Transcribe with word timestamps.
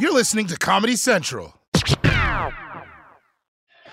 You're 0.00 0.14
listening 0.14 0.46
to 0.46 0.56
Comedy 0.56 0.96
Central. 0.96 1.60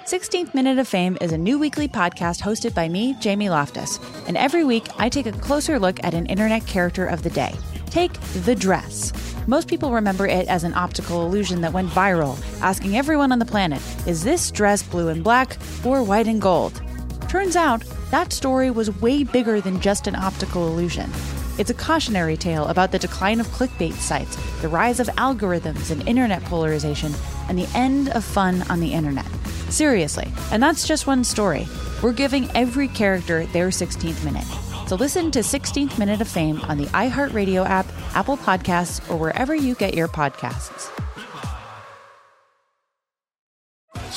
16th 0.05 0.53
Minute 0.55 0.79
of 0.79 0.87
Fame 0.87 1.17
is 1.19 1.33
a 1.33 1.37
new 1.37 1.59
weekly 1.59 1.89
podcast 1.89 2.41
hosted 2.41 2.73
by 2.73 2.87
me, 2.87 3.13
Jamie 3.19 3.49
Loftus. 3.49 3.99
And 4.25 4.37
every 4.37 4.63
week, 4.63 4.87
I 4.97 5.09
take 5.09 5.25
a 5.25 5.33
closer 5.33 5.77
look 5.77 6.01
at 6.05 6.13
an 6.13 6.25
internet 6.27 6.65
character 6.65 7.05
of 7.05 7.23
the 7.23 7.29
day. 7.29 7.53
Take 7.87 8.13
the 8.45 8.55
dress. 8.55 9.11
Most 9.47 9.67
people 9.67 9.91
remember 9.91 10.25
it 10.25 10.47
as 10.47 10.63
an 10.63 10.73
optical 10.75 11.25
illusion 11.25 11.59
that 11.59 11.73
went 11.73 11.89
viral, 11.89 12.41
asking 12.61 12.95
everyone 12.95 13.33
on 13.33 13.39
the 13.39 13.45
planet, 13.45 13.81
is 14.07 14.23
this 14.23 14.49
dress 14.49 14.81
blue 14.81 15.09
and 15.09 15.25
black 15.25 15.57
or 15.83 16.03
white 16.03 16.27
and 16.27 16.41
gold? 16.41 16.81
Turns 17.27 17.57
out, 17.57 17.83
that 18.11 18.31
story 18.31 18.71
was 18.71 19.01
way 19.01 19.25
bigger 19.25 19.59
than 19.59 19.81
just 19.81 20.07
an 20.07 20.15
optical 20.15 20.69
illusion. 20.69 21.11
It's 21.57 21.71
a 21.71 21.73
cautionary 21.73 22.37
tale 22.37 22.65
about 22.67 22.91
the 22.91 22.99
decline 22.99 23.39
of 23.39 23.47
clickbait 23.47 23.93
sites, 23.93 24.35
the 24.61 24.67
rise 24.67 24.99
of 24.99 25.07
algorithms 25.17 25.89
and 25.89 26.07
internet 26.07 26.43
polarization, 26.43 27.13
and 27.49 27.57
the 27.57 27.67
end 27.73 28.09
of 28.09 28.23
fun 28.23 28.63
on 28.69 28.79
the 28.79 28.93
internet. 28.93 29.25
Seriously, 29.69 30.31
and 30.51 30.61
that's 30.61 30.87
just 30.87 31.07
one 31.07 31.23
story. 31.23 31.67
We're 32.03 32.13
giving 32.13 32.49
every 32.55 32.87
character 32.87 33.45
their 33.47 33.69
16th 33.69 34.23
minute. 34.23 34.45
So 34.87 34.95
listen 34.95 35.31
to 35.31 35.39
16th 35.39 35.97
Minute 35.97 36.21
of 36.21 36.27
Fame 36.27 36.61
on 36.61 36.77
the 36.77 36.85
iHeartRadio 36.85 37.65
app, 37.65 37.87
Apple 38.13 38.37
Podcasts, 38.37 39.09
or 39.09 39.17
wherever 39.17 39.55
you 39.55 39.73
get 39.75 39.95
your 39.95 40.07
podcasts. 40.07 40.91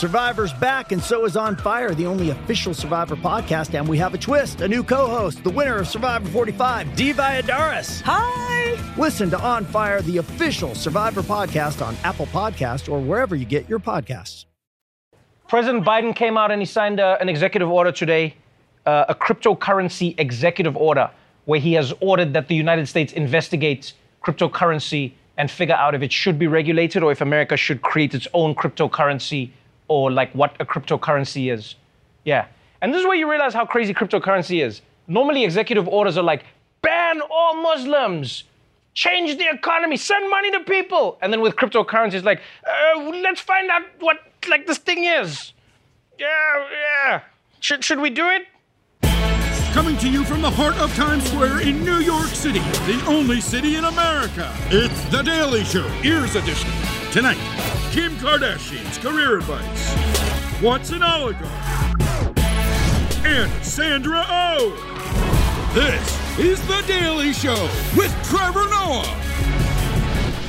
Survivor's 0.01 0.55
back, 0.55 0.93
and 0.93 1.03
so 1.03 1.27
is 1.27 1.37
On 1.37 1.55
Fire, 1.55 1.95
the 1.95 2.07
only 2.07 2.31
official 2.31 2.73
Survivor 2.73 3.17
podcast. 3.17 3.79
And 3.79 3.87
we 3.87 3.99
have 3.99 4.15
a 4.15 4.19
twist 4.19 4.63
a 4.63 4.67
new 4.67 4.83
co 4.83 5.07
host, 5.07 5.45
the 5.45 5.51
winner 5.51 5.77
of 5.77 5.89
Survivor 5.89 6.27
45, 6.31 6.97
Dee 6.97 7.13
Valladares. 7.13 8.01
Hi! 8.07 8.79
Listen 8.97 9.29
to 9.29 9.39
On 9.39 9.63
Fire, 9.67 10.01
the 10.01 10.17
official 10.17 10.75
Survivor 10.75 11.21
podcast 11.21 11.87
on 11.87 11.95
Apple 12.03 12.25
Podcast 12.29 12.91
or 12.91 12.99
wherever 12.99 13.37
you 13.37 13.45
get 13.45 13.69
your 13.69 13.79
podcasts. 13.79 14.47
President 15.49 15.85
Biden 15.85 16.17
came 16.17 16.39
out 16.39 16.51
and 16.51 16.63
he 16.63 16.67
signed 16.67 16.99
uh, 16.99 17.19
an 17.21 17.29
executive 17.29 17.69
order 17.69 17.93
today, 17.93 18.35
uh, 18.87 19.05
a 19.11 19.15
cryptocurrency 19.15 20.15
executive 20.19 20.79
order, 20.79 21.11
where 21.45 21.61
he 21.61 21.75
has 21.75 21.93
ordered 22.01 22.33
that 22.33 22.49
the 22.49 22.55
United 22.55 22.89
States 22.89 23.13
investigate 23.13 23.93
cryptocurrency 24.25 25.13
and 25.37 25.51
figure 25.51 25.75
out 25.75 25.95
if 25.95 26.01
it 26.01 26.11
should 26.11 26.39
be 26.39 26.47
regulated 26.47 27.03
or 27.03 27.13
if 27.13 27.21
America 27.21 27.55
should 27.55 27.83
create 27.83 28.15
its 28.15 28.27
own 28.33 28.55
cryptocurrency 28.55 29.51
or 29.91 30.11
like 30.11 30.33
what 30.35 30.55
a 30.61 30.65
cryptocurrency 30.65 31.53
is. 31.53 31.75
Yeah. 32.25 32.47
And 32.81 32.95
this 32.95 33.01
is 33.01 33.07
where 33.07 33.17
you 33.17 33.29
realize 33.29 33.53
how 33.53 33.67
crazy 33.67 33.93
cryptocurrency 33.93 34.65
is. 34.65 34.81
Normally, 35.09 35.45
executive 35.45 35.89
orders 35.89 36.17
are 36.17 36.23
like 36.23 36.45
ban 36.81 37.21
all 37.29 37.61
Muslims, 37.61 38.45
change 38.95 39.37
the 39.37 39.49
economy, 39.53 39.97
send 39.97 40.31
money 40.31 40.53
to 40.53 40.61
people. 40.61 41.19
And 41.21 41.33
then 41.33 41.41
with 41.41 41.57
cryptocurrency, 41.57 42.15
it's 42.15 42.25
like, 42.25 42.41
uh, 42.65 43.01
let's 43.01 43.41
find 43.41 43.69
out 43.69 43.83
what 43.99 44.19
like 44.49 44.67
this 44.67 44.79
thing 44.79 45.05
is. 45.05 45.53
Yeah, 46.19 46.69
yeah. 46.71 47.21
Should, 47.59 47.85
should 47.85 47.99
we 47.99 48.11
do 48.11 48.29
it? 48.29 48.47
Coming 49.73 49.97
to 49.99 50.09
you 50.09 50.25
from 50.25 50.43
the 50.43 50.51
heart 50.51 50.77
of 50.79 50.95
Times 50.95 51.29
Square 51.31 51.61
in 51.63 51.85
New 51.85 51.99
York 51.99 52.29
City, 52.29 52.59
the 52.59 53.03
only 53.07 53.41
city 53.41 53.77
in 53.77 53.85
America. 53.85 54.53
It's 54.67 55.03
The 55.07 55.23
Daily 55.23 55.65
Show, 55.65 55.87
Ears 56.03 56.37
Edition. 56.37 56.71
Tonight, 57.13 57.39
Kardashian's 58.21 58.99
career 58.99 59.39
advice. 59.39 59.95
What's 60.61 60.91
an 60.91 61.03
oligarch? 61.03 61.49
And 63.25 63.51
Sandra 63.65 64.27
O. 64.29 64.77
Oh. 64.77 65.73
This 65.75 66.39
is 66.39 66.61
The 66.67 66.85
Daily 66.87 67.33
Show 67.33 67.55
with 67.97 68.15
Trevor 68.29 68.69
Noah. 68.69 69.07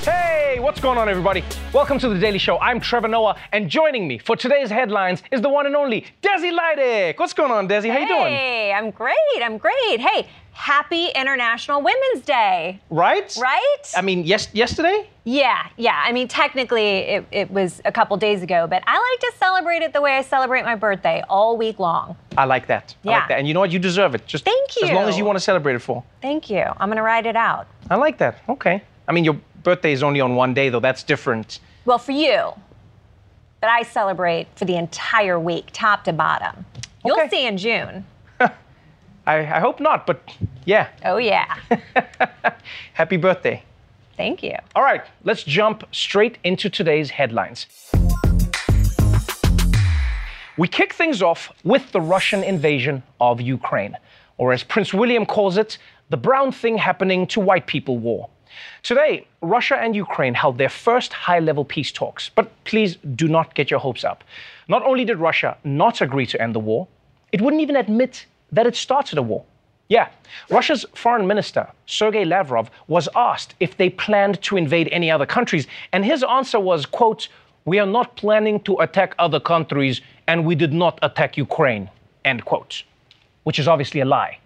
Hey, 0.03 0.57
what's 0.59 0.81
going 0.81 0.97
on, 0.97 1.07
everybody? 1.07 1.45
Welcome 1.71 1.97
to 1.99 2.09
the 2.09 2.19
Daily 2.19 2.39
Show. 2.39 2.57
I'm 2.59 2.81
Trevor 2.81 3.07
Noah, 3.07 3.37
and 3.53 3.69
joining 3.69 4.05
me 4.05 4.17
for 4.17 4.35
today's 4.35 4.69
headlines 4.69 5.23
is 5.31 5.39
the 5.39 5.47
one 5.47 5.65
and 5.65 5.73
only 5.73 6.07
Desi 6.21 6.51
Lydic. 6.51 7.17
What's 7.21 7.33
going 7.33 7.51
on, 7.51 7.69
Desi? 7.69 7.89
How 7.89 7.99
you 7.99 8.07
doing? 8.07 8.33
Hey, 8.33 8.73
I'm 8.73 8.91
great. 8.91 9.15
I'm 9.41 9.57
great. 9.57 10.01
Hey, 10.01 10.27
happy 10.53 11.07
International 11.15 11.81
Women's 11.81 12.25
Day. 12.25 12.79
Right? 12.89 13.35
Right? 13.41 13.77
I 13.95 14.01
mean, 14.01 14.23
yes, 14.25 14.47
yesterday. 14.53 15.09
Yeah, 15.23 15.67
yeah. 15.77 16.01
I 16.03 16.11
mean, 16.11 16.27
technically, 16.27 16.87
it, 16.99 17.25
it 17.31 17.51
was 17.51 17.81
a 17.85 17.91
couple 17.91 18.17
days 18.17 18.41
ago, 18.43 18.67
but 18.67 18.83
I 18.87 18.93
like 18.93 19.19
to 19.31 19.37
celebrate 19.37 19.81
it 19.81 19.93
the 19.93 20.01
way 20.01 20.17
I 20.17 20.21
celebrate 20.23 20.63
my 20.63 20.75
birthday, 20.75 21.23
all 21.29 21.57
week 21.57 21.79
long. 21.79 22.15
I 22.37 22.45
like 22.45 22.67
that. 22.67 22.95
I 23.05 23.09
Yeah. 23.09 23.17
like 23.19 23.27
that. 23.29 23.39
And 23.39 23.47
you 23.47 23.53
know 23.53 23.59
what? 23.59 23.71
You 23.71 23.79
deserve 23.79 24.15
it. 24.15 24.25
Just 24.25 24.45
Thank 24.45 24.75
you. 24.81 24.87
as 24.87 24.93
long 24.93 25.07
as 25.07 25.17
you. 25.17 25.25
want 25.25 25.37
to 25.37 25.39
celebrate 25.43 25.75
it 25.75 25.79
for. 25.79 26.03
Thank 26.21 26.49
you. 26.49 26.63
I'm 26.77 26.89
gonna 26.89 27.03
ride 27.03 27.25
it 27.27 27.35
out. 27.35 27.67
I 27.89 27.95
like 27.95 28.17
that. 28.17 28.39
Okay. 28.49 28.81
I 29.07 29.11
mean, 29.11 29.23
your 29.23 29.37
birthday 29.63 29.91
is 29.93 30.01
only 30.03 30.19
on 30.21 30.35
one 30.35 30.53
day, 30.53 30.69
though. 30.69 30.79
That's 30.79 31.03
different. 31.03 31.59
Well, 31.85 31.97
for 31.99 32.11
you, 32.11 32.53
but 33.59 33.69
I 33.69 33.83
celebrate 33.83 34.47
for 34.55 34.65
the 34.65 34.75
entire 34.77 35.39
week, 35.39 35.67
top 35.73 36.03
to 36.05 36.13
bottom. 36.13 36.65
You'll 37.05 37.19
Okay. 37.19 37.29
see 37.29 37.45
in 37.45 37.57
June. 37.57 38.05
I, 39.27 39.39
I 39.39 39.59
hope 39.59 39.79
not, 39.79 40.07
but 40.07 40.21
yeah. 40.65 40.89
Oh 41.05 41.17
yeah. 41.17 41.57
Happy 42.93 43.17
birthday. 43.17 43.63
Thank 44.17 44.43
you. 44.43 44.55
All 44.75 44.83
right, 44.83 45.03
let's 45.23 45.43
jump 45.43 45.83
straight 45.91 46.37
into 46.43 46.69
today's 46.69 47.09
headlines. 47.09 47.67
We 50.57 50.67
kick 50.67 50.93
things 50.93 51.21
off 51.21 51.51
with 51.63 51.91
the 51.91 52.01
Russian 52.01 52.43
invasion 52.43 53.03
of 53.19 53.41
Ukraine, 53.41 53.97
or 54.37 54.53
as 54.53 54.63
Prince 54.63 54.93
William 54.93 55.25
calls 55.25 55.57
it, 55.57 55.77
the 56.09 56.17
brown 56.17 56.51
thing 56.51 56.77
happening 56.77 57.25
to 57.27 57.39
white 57.39 57.67
people 57.67 57.97
war. 57.97 58.29
Today, 58.83 59.25
Russia 59.41 59.77
and 59.77 59.95
Ukraine 59.95 60.33
held 60.33 60.57
their 60.57 60.69
first 60.69 61.13
high 61.13 61.39
level 61.39 61.63
peace 61.63 61.91
talks, 61.91 62.29
but 62.29 62.51
please 62.65 62.97
do 63.15 63.27
not 63.27 63.55
get 63.55 63.71
your 63.71 63.79
hopes 63.79 64.03
up. 64.03 64.23
Not 64.67 64.83
only 64.83 65.05
did 65.05 65.17
Russia 65.17 65.57
not 65.63 66.01
agree 66.01 66.25
to 66.27 66.41
end 66.41 66.53
the 66.53 66.59
war, 66.59 66.87
it 67.31 67.39
wouldn't 67.41 67.61
even 67.61 67.77
admit 67.77 68.25
that 68.51 68.67
it 68.67 68.75
started 68.75 69.17
a 69.17 69.21
war. 69.21 69.43
Yeah, 69.89 70.07
Russia's 70.49 70.85
foreign 70.95 71.27
minister, 71.27 71.67
Sergei 71.85 72.23
Lavrov, 72.23 72.71
was 72.87 73.09
asked 73.15 73.55
if 73.59 73.75
they 73.75 73.89
planned 73.89 74.41
to 74.43 74.55
invade 74.55 74.87
any 74.91 75.11
other 75.11 75.25
countries, 75.25 75.67
and 75.91 76.05
his 76.05 76.23
answer 76.23 76.59
was, 76.59 76.85
quote, 76.85 77.27
we 77.65 77.77
are 77.77 77.85
not 77.85 78.15
planning 78.15 78.59
to 78.61 78.79
attack 78.79 79.15
other 79.19 79.39
countries, 79.39 80.01
and 80.27 80.45
we 80.45 80.55
did 80.55 80.73
not 80.73 80.97
attack 81.01 81.37
Ukraine, 81.37 81.89
end 82.23 82.45
quote, 82.45 82.83
which 83.43 83.59
is 83.59 83.67
obviously 83.67 83.99
a 83.99 84.05
lie. 84.05 84.39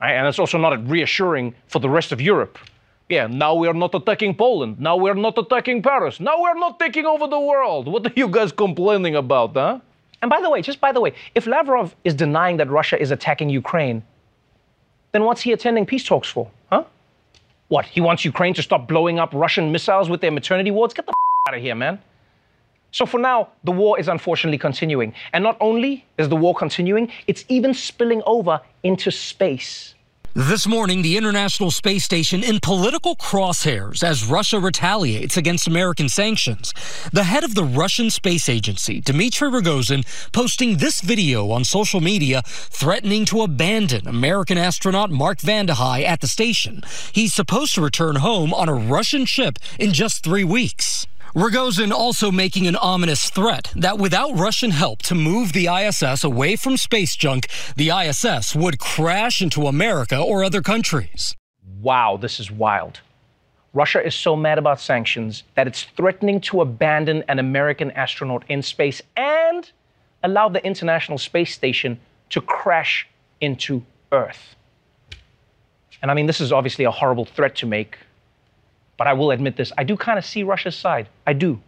Right? 0.00 0.12
And 0.12 0.26
it's 0.26 0.38
also 0.38 0.58
not 0.58 0.88
reassuring 0.88 1.54
for 1.66 1.80
the 1.80 1.90
rest 1.90 2.12
of 2.12 2.20
Europe. 2.20 2.58
Yeah, 3.08 3.26
now 3.26 3.54
we 3.54 3.68
are 3.68 3.74
not 3.74 3.94
attacking 3.94 4.36
Poland. 4.36 4.80
Now 4.80 4.96
we 4.96 5.10
are 5.10 5.14
not 5.14 5.36
attacking 5.36 5.82
Paris. 5.82 6.20
Now 6.20 6.40
we 6.40 6.48
are 6.48 6.54
not 6.54 6.78
taking 6.78 7.04
over 7.04 7.26
the 7.26 7.38
world. 7.38 7.86
What 7.88 8.06
are 8.06 8.12
you 8.16 8.28
guys 8.28 8.52
complaining 8.52 9.16
about, 9.16 9.54
huh? 9.54 9.80
And 10.22 10.30
by 10.30 10.40
the 10.40 10.48
way, 10.48 10.62
just 10.62 10.80
by 10.80 10.92
the 10.92 11.00
way, 11.00 11.12
if 11.34 11.46
Lavrov 11.46 11.94
is 12.04 12.14
denying 12.14 12.56
that 12.58 12.70
Russia 12.70 13.00
is 13.00 13.10
attacking 13.10 13.50
Ukraine, 13.50 14.02
then 15.10 15.24
what's 15.24 15.42
he 15.42 15.52
attending 15.52 15.84
peace 15.84 16.04
talks 16.04 16.28
for, 16.28 16.48
huh? 16.70 16.84
What, 17.68 17.84
he 17.84 18.00
wants 18.00 18.24
Ukraine 18.24 18.54
to 18.54 18.62
stop 18.62 18.86
blowing 18.86 19.18
up 19.18 19.30
Russian 19.32 19.72
missiles 19.72 20.08
with 20.08 20.20
their 20.20 20.30
maternity 20.30 20.70
wards? 20.70 20.94
Get 20.94 21.06
the 21.06 21.12
out 21.48 21.54
of 21.56 21.60
here, 21.60 21.74
man. 21.74 21.98
So 22.92 23.06
for 23.06 23.18
now, 23.18 23.48
the 23.64 23.72
war 23.72 23.98
is 23.98 24.08
unfortunately 24.08 24.58
continuing. 24.58 25.14
And 25.32 25.42
not 25.42 25.56
only 25.60 26.04
is 26.18 26.28
the 26.28 26.36
war 26.36 26.54
continuing, 26.54 27.10
it's 27.26 27.44
even 27.48 27.74
spilling 27.74 28.22
over 28.26 28.60
into 28.82 29.10
space. 29.10 29.94
This 30.34 30.66
morning, 30.66 31.02
the 31.02 31.18
International 31.18 31.70
Space 31.70 32.04
Station 32.04 32.42
in 32.42 32.58
political 32.60 33.14
crosshairs 33.16 34.02
as 34.02 34.24
Russia 34.24 34.58
retaliates 34.58 35.36
against 35.36 35.66
American 35.66 36.08
sanctions. 36.08 36.72
The 37.12 37.24
head 37.24 37.44
of 37.44 37.54
the 37.54 37.64
Russian 37.64 38.08
Space 38.08 38.48
Agency, 38.48 39.02
Dmitry 39.02 39.50
Rogozin, 39.50 40.06
posting 40.32 40.78
this 40.78 41.02
video 41.02 41.50
on 41.50 41.64
social 41.64 42.00
media 42.00 42.40
threatening 42.46 43.26
to 43.26 43.42
abandon 43.42 44.08
American 44.08 44.56
astronaut 44.56 45.10
Mark 45.10 45.36
Vande 45.36 45.74
Hei 45.74 46.02
at 46.02 46.22
the 46.22 46.26
station. 46.26 46.82
He's 47.12 47.34
supposed 47.34 47.74
to 47.74 47.82
return 47.82 48.16
home 48.16 48.54
on 48.54 48.70
a 48.70 48.74
Russian 48.74 49.26
ship 49.26 49.58
in 49.78 49.92
just 49.92 50.24
three 50.24 50.44
weeks. 50.44 51.06
Rogozin 51.34 51.92
also 51.92 52.30
making 52.30 52.66
an 52.66 52.76
ominous 52.76 53.30
threat 53.30 53.72
that 53.74 53.96
without 53.96 54.38
Russian 54.38 54.70
help 54.70 55.00
to 55.04 55.14
move 55.14 55.54
the 55.54 55.66
ISS 55.66 56.24
away 56.24 56.56
from 56.56 56.76
space 56.76 57.16
junk, 57.16 57.46
the 57.74 57.88
ISS 57.88 58.54
would 58.54 58.78
crash 58.78 59.40
into 59.40 59.66
America 59.66 60.18
or 60.18 60.44
other 60.44 60.60
countries. 60.60 61.34
Wow, 61.80 62.18
this 62.18 62.38
is 62.38 62.50
wild. 62.50 63.00
Russia 63.72 64.04
is 64.04 64.14
so 64.14 64.36
mad 64.36 64.58
about 64.58 64.78
sanctions 64.78 65.44
that 65.54 65.66
it's 65.66 65.84
threatening 65.96 66.38
to 66.42 66.60
abandon 66.60 67.24
an 67.28 67.38
American 67.38 67.90
astronaut 67.92 68.44
in 68.50 68.60
space 68.60 69.00
and 69.16 69.72
allow 70.22 70.50
the 70.50 70.62
International 70.66 71.16
Space 71.16 71.54
Station 71.54 71.98
to 72.28 72.42
crash 72.42 73.08
into 73.40 73.82
Earth. 74.12 74.54
And 76.02 76.10
I 76.10 76.14
mean, 76.14 76.26
this 76.26 76.42
is 76.42 76.52
obviously 76.52 76.84
a 76.84 76.90
horrible 76.90 77.24
threat 77.24 77.56
to 77.56 77.66
make, 77.66 77.96
but 79.02 79.08
I 79.08 79.14
will 79.14 79.32
admit 79.32 79.56
this 79.56 79.72
I 79.76 79.82
do 79.82 79.96
kind 79.96 80.16
of 80.16 80.24
see 80.24 80.44
Russia's 80.44 80.76
side. 80.76 81.08
I 81.26 81.32
do. 81.32 81.60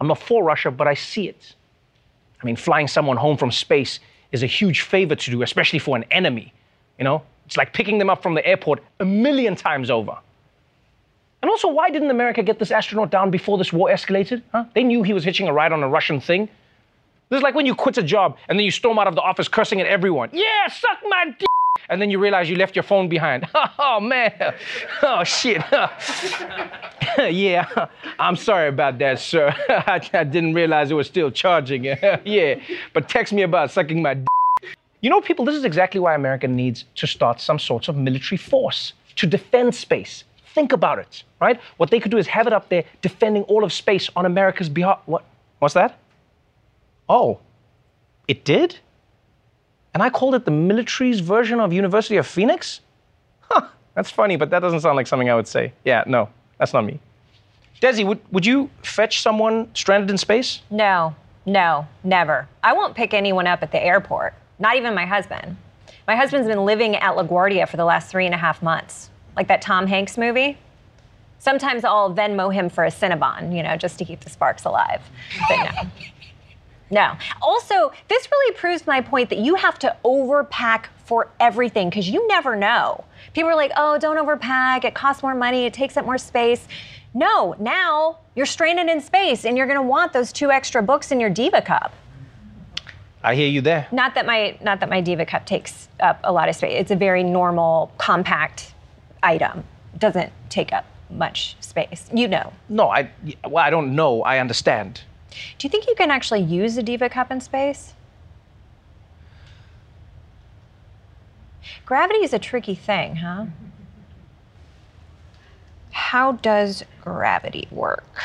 I'm 0.00 0.06
not 0.06 0.18
for 0.18 0.42
Russia, 0.42 0.70
but 0.70 0.88
I 0.88 0.94
see 0.94 1.28
it. 1.28 1.54
I 2.42 2.46
mean, 2.46 2.56
flying 2.56 2.88
someone 2.88 3.18
home 3.18 3.36
from 3.36 3.50
space 3.50 4.00
is 4.32 4.42
a 4.42 4.46
huge 4.46 4.80
favor 4.80 5.14
to 5.14 5.30
do, 5.30 5.42
especially 5.42 5.78
for 5.78 5.94
an 5.94 6.06
enemy. 6.10 6.54
You 6.96 7.04
know, 7.04 7.22
it's 7.44 7.58
like 7.58 7.74
picking 7.74 7.98
them 7.98 8.08
up 8.08 8.22
from 8.22 8.32
the 8.32 8.46
airport 8.46 8.82
a 8.98 9.04
million 9.04 9.56
times 9.56 9.90
over. 9.90 10.16
And 11.42 11.50
also, 11.50 11.68
why 11.68 11.90
didn't 11.90 12.10
America 12.10 12.42
get 12.42 12.58
this 12.58 12.70
astronaut 12.70 13.10
down 13.10 13.30
before 13.30 13.58
this 13.58 13.74
war 13.74 13.90
escalated? 13.90 14.40
Huh? 14.50 14.64
They 14.74 14.82
knew 14.82 15.02
he 15.02 15.12
was 15.12 15.22
hitching 15.22 15.48
a 15.48 15.52
ride 15.52 15.72
on 15.72 15.82
a 15.82 15.88
Russian 15.88 16.18
thing. 16.18 16.48
This 17.28 17.36
is 17.36 17.42
like 17.42 17.54
when 17.54 17.66
you 17.66 17.74
quit 17.74 17.98
a 17.98 18.02
job 18.02 18.38
and 18.48 18.58
then 18.58 18.64
you 18.64 18.70
storm 18.70 18.98
out 18.98 19.06
of 19.06 19.14
the 19.16 19.20
office 19.20 19.48
cursing 19.48 19.82
at 19.82 19.86
everyone. 19.86 20.30
Yeah, 20.32 20.66
suck 20.68 20.98
my 21.06 21.36
d. 21.38 21.44
And 21.90 22.00
then 22.00 22.08
you 22.08 22.18
realize 22.20 22.48
you 22.48 22.56
left 22.56 22.76
your 22.76 22.84
phone 22.84 23.08
behind. 23.08 23.46
Oh 23.82 23.98
man. 23.98 24.54
Oh 25.02 25.24
shit. 25.24 25.62
yeah, 27.18 27.86
I'm 28.18 28.36
sorry 28.36 28.68
about 28.68 28.98
that, 28.98 29.18
sir. 29.18 29.52
I, 29.68 30.00
I 30.12 30.24
didn't 30.24 30.54
realize 30.54 30.90
it 30.90 30.94
was 30.94 31.08
still 31.08 31.30
charging. 31.30 31.84
yeah, 31.84 32.60
but 32.92 33.08
text 33.08 33.32
me 33.32 33.42
about 33.42 33.70
sucking 33.72 34.00
my 34.00 34.14
d. 34.14 34.26
You 35.00 35.10
know, 35.10 35.20
people, 35.20 35.44
this 35.44 35.56
is 35.56 35.64
exactly 35.64 35.98
why 35.98 36.14
America 36.14 36.46
needs 36.46 36.84
to 36.96 37.06
start 37.06 37.40
some 37.40 37.58
sorts 37.58 37.88
of 37.88 37.96
military 37.96 38.36
force 38.36 38.92
to 39.16 39.26
defend 39.26 39.74
space. 39.74 40.24
Think 40.54 40.72
about 40.72 40.98
it, 40.98 41.24
right? 41.40 41.58
What 41.78 41.90
they 41.90 41.98
could 41.98 42.10
do 42.10 42.18
is 42.18 42.26
have 42.28 42.46
it 42.46 42.52
up 42.52 42.68
there 42.68 42.84
defending 43.02 43.42
all 43.44 43.64
of 43.64 43.72
space 43.72 44.08
on 44.14 44.24
America's 44.26 44.68
behalf. 44.68 45.00
What? 45.06 45.24
What's 45.58 45.74
that? 45.74 45.98
Oh, 47.08 47.40
it 48.28 48.44
did? 48.44 48.78
And 49.94 50.02
I 50.02 50.10
called 50.10 50.34
it 50.34 50.44
the 50.44 50.50
military's 50.50 51.20
version 51.20 51.60
of 51.60 51.72
University 51.72 52.16
of 52.16 52.26
Phoenix? 52.26 52.80
Huh, 53.40 53.66
that's 53.94 54.10
funny, 54.10 54.36
but 54.36 54.50
that 54.50 54.60
doesn't 54.60 54.80
sound 54.80 54.96
like 54.96 55.06
something 55.06 55.28
I 55.28 55.34
would 55.34 55.48
say. 55.48 55.72
Yeah, 55.84 56.04
no, 56.06 56.28
that's 56.58 56.72
not 56.72 56.84
me. 56.84 57.00
Desi, 57.80 58.06
would, 58.06 58.20
would 58.30 58.46
you 58.46 58.70
fetch 58.82 59.22
someone 59.22 59.70
stranded 59.74 60.10
in 60.10 60.18
space? 60.18 60.60
No, 60.70 61.14
no, 61.46 61.88
never. 62.04 62.46
I 62.62 62.74
won't 62.74 62.94
pick 62.94 63.14
anyone 63.14 63.46
up 63.46 63.62
at 63.62 63.72
the 63.72 63.82
airport, 63.82 64.34
not 64.58 64.76
even 64.76 64.94
my 64.94 65.06
husband. 65.06 65.56
My 66.06 66.14
husband's 66.14 66.46
been 66.46 66.64
living 66.64 66.96
at 66.96 67.16
LaGuardia 67.16 67.68
for 67.68 67.76
the 67.76 67.84
last 67.84 68.10
three 68.10 68.26
and 68.26 68.34
a 68.34 68.38
half 68.38 68.62
months, 68.62 69.10
like 69.36 69.48
that 69.48 69.62
Tom 69.62 69.86
Hanks 69.86 70.18
movie. 70.18 70.58
Sometimes 71.38 71.84
I'll 71.84 72.14
Venmo 72.14 72.52
him 72.52 72.68
for 72.68 72.84
a 72.84 72.90
Cinnabon, 72.90 73.56
you 73.56 73.62
know, 73.62 73.76
just 73.76 73.98
to 73.98 74.04
keep 74.04 74.20
the 74.20 74.28
sparks 74.28 74.64
alive. 74.64 75.00
But 75.48 75.56
no. 75.56 75.90
No. 76.90 77.16
Also, 77.40 77.92
this 78.08 78.28
really 78.30 78.54
proves 78.56 78.86
my 78.86 79.00
point 79.00 79.30
that 79.30 79.38
you 79.38 79.54
have 79.54 79.78
to 79.80 79.96
overpack 80.04 80.86
for 81.04 81.28
everything 81.38 81.88
because 81.88 82.08
you 82.08 82.26
never 82.26 82.56
know. 82.56 83.04
People 83.32 83.50
are 83.50 83.56
like, 83.56 83.72
oh, 83.76 83.98
don't 83.98 84.16
overpack. 84.16 84.84
It 84.84 84.94
costs 84.94 85.22
more 85.22 85.34
money. 85.34 85.66
It 85.66 85.72
takes 85.72 85.96
up 85.96 86.04
more 86.04 86.18
space. 86.18 86.66
No, 87.14 87.54
now 87.58 88.18
you're 88.34 88.46
stranded 88.46 88.88
in 88.88 89.00
space 89.00 89.44
and 89.44 89.56
you're 89.56 89.66
going 89.66 89.78
to 89.78 89.86
want 89.86 90.12
those 90.12 90.32
two 90.32 90.50
extra 90.50 90.82
books 90.82 91.10
in 91.10 91.20
your 91.20 91.30
Diva 91.30 91.62
cup. 91.62 91.92
I 93.22 93.34
hear 93.34 93.48
you 93.48 93.60
there. 93.60 93.86
Not 93.92 94.14
that 94.14 94.24
my 94.24 94.56
not 94.62 94.80
that 94.80 94.88
my 94.88 95.00
Diva 95.00 95.26
cup 95.26 95.44
takes 95.44 95.88
up 96.00 96.20
a 96.24 96.32
lot 96.32 96.48
of 96.48 96.56
space. 96.56 96.80
It's 96.80 96.90
a 96.90 96.96
very 96.96 97.22
normal, 97.22 97.92
compact 97.98 98.72
item. 99.22 99.62
It 99.92 100.00
doesn't 100.00 100.32
take 100.48 100.72
up 100.72 100.86
much 101.10 101.56
space. 101.60 102.08
You 102.14 102.28
know. 102.28 102.52
No, 102.68 102.88
I 102.88 103.10
well, 103.44 103.64
I 103.64 103.68
don't 103.68 103.94
know. 103.94 104.22
I 104.22 104.38
understand. 104.38 105.02
Do 105.30 105.66
you 105.66 105.70
think 105.70 105.86
you 105.86 105.94
can 105.94 106.10
actually 106.10 106.42
use 106.42 106.76
a 106.76 106.82
Diva 106.82 107.08
cup 107.08 107.30
in 107.30 107.40
space? 107.40 107.94
Gravity 111.86 112.20
is 112.20 112.32
a 112.32 112.38
tricky 112.38 112.74
thing, 112.74 113.16
huh? 113.16 113.46
How 115.90 116.32
does 116.32 116.84
gravity 117.00 117.68
work? 117.70 118.22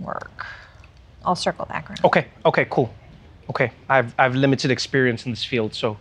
Work. 0.00 0.46
I'll 1.24 1.36
circle 1.36 1.66
back 1.66 1.88
around. 1.88 2.04
Okay, 2.04 2.26
okay, 2.44 2.66
cool. 2.70 2.92
Okay, 3.50 3.70
I've, 3.88 4.14
I've 4.18 4.34
limited 4.34 4.70
experience 4.70 5.26
in 5.26 5.32
this 5.32 5.44
field, 5.44 5.74
so 5.74 5.96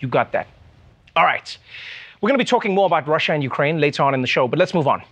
you 0.00 0.08
got 0.08 0.32
that. 0.32 0.46
All 1.16 1.24
right. 1.24 1.56
We're 2.20 2.28
going 2.28 2.38
to 2.38 2.44
be 2.44 2.48
talking 2.48 2.74
more 2.74 2.86
about 2.86 3.06
Russia 3.06 3.32
and 3.32 3.42
Ukraine 3.42 3.78
later 3.80 4.02
on 4.02 4.14
in 4.14 4.20
the 4.20 4.26
show, 4.26 4.48
but 4.48 4.58
let's 4.58 4.74
move 4.74 4.88
on. 4.88 5.02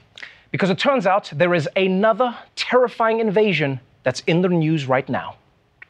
Because 0.53 0.71
it 0.71 0.79
turns 0.79 1.07
out 1.07 1.33
there 1.35 1.55
is 1.55 1.69
another 1.75 2.37
terrifying 2.55 3.19
invasion 3.19 3.81
that's 4.05 4.21
in 4.27 4.43
the 4.43 4.49
news 4.49 4.87
right 4.87 5.09
now. 5.09 5.37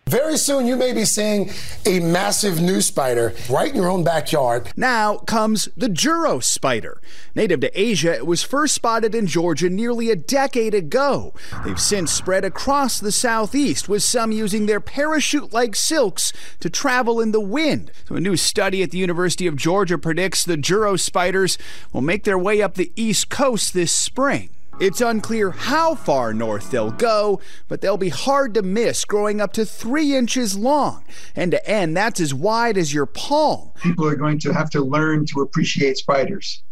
Very 0.06 0.36
soon, 0.36 0.66
you 0.66 0.76
may 0.76 0.92
be 0.92 1.06
seeing 1.06 1.50
a 1.86 2.00
massive 2.00 2.60
new 2.60 2.82
spider 2.82 3.34
right 3.48 3.70
in 3.70 3.76
your 3.76 3.88
own 3.88 4.04
backyard. 4.04 4.70
Now 4.76 5.16
comes 5.18 5.68
the 5.74 5.88
Joro 5.88 6.38
spider. 6.40 7.00
Native 7.34 7.60
to 7.60 7.80
Asia, 7.80 8.12
it 8.12 8.26
was 8.26 8.42
first 8.42 8.74
spotted 8.74 9.14
in 9.14 9.26
Georgia 9.26 9.70
nearly 9.70 10.10
a 10.10 10.16
decade 10.16 10.74
ago. 10.74 11.32
They've 11.64 11.80
since 11.80 12.12
spread 12.12 12.44
across 12.44 13.00
the 13.00 13.12
southeast, 13.12 13.88
with 13.88 14.02
some 14.02 14.32
using 14.32 14.66
their 14.66 14.80
parachute 14.80 15.52
like 15.52 15.74
silks 15.74 16.32
to 16.60 16.68
travel 16.68 17.20
in 17.20 17.32
the 17.32 17.40
wind. 17.40 17.90
So, 18.06 18.16
a 18.16 18.20
new 18.20 18.36
study 18.36 18.82
at 18.82 18.90
the 18.90 18.98
University 18.98 19.46
of 19.46 19.56
Georgia 19.56 19.96
predicts 19.96 20.44
the 20.44 20.58
Joro 20.58 20.96
spiders 20.96 21.56
will 21.92 22.02
make 22.02 22.24
their 22.24 22.38
way 22.38 22.60
up 22.60 22.74
the 22.74 22.92
east 22.96 23.30
coast 23.30 23.72
this 23.72 23.92
spring. 23.92 24.50
It's 24.80 25.00
unclear 25.00 25.50
how 25.50 25.94
far 25.94 26.32
north 26.32 26.70
they'll 26.70 26.90
go, 26.90 27.40
but 27.68 27.80
they'll 27.80 27.98
be 27.98 28.08
hard 28.08 28.54
to 28.54 28.62
miss, 28.62 29.04
growing 29.04 29.40
up 29.40 29.52
to 29.52 29.64
three 29.64 30.16
inches 30.16 30.56
long. 30.56 31.04
End 31.36 31.52
to 31.52 31.68
end, 31.68 31.96
that's 31.96 32.20
as 32.20 32.32
wide 32.32 32.78
as 32.78 32.92
your 32.92 33.06
palm. 33.06 33.70
People 33.82 34.06
are 34.06 34.16
going 34.16 34.38
to 34.40 34.52
have 34.52 34.70
to 34.70 34.80
learn 34.80 35.26
to 35.26 35.42
appreciate 35.42 35.98
spiders 35.98 36.62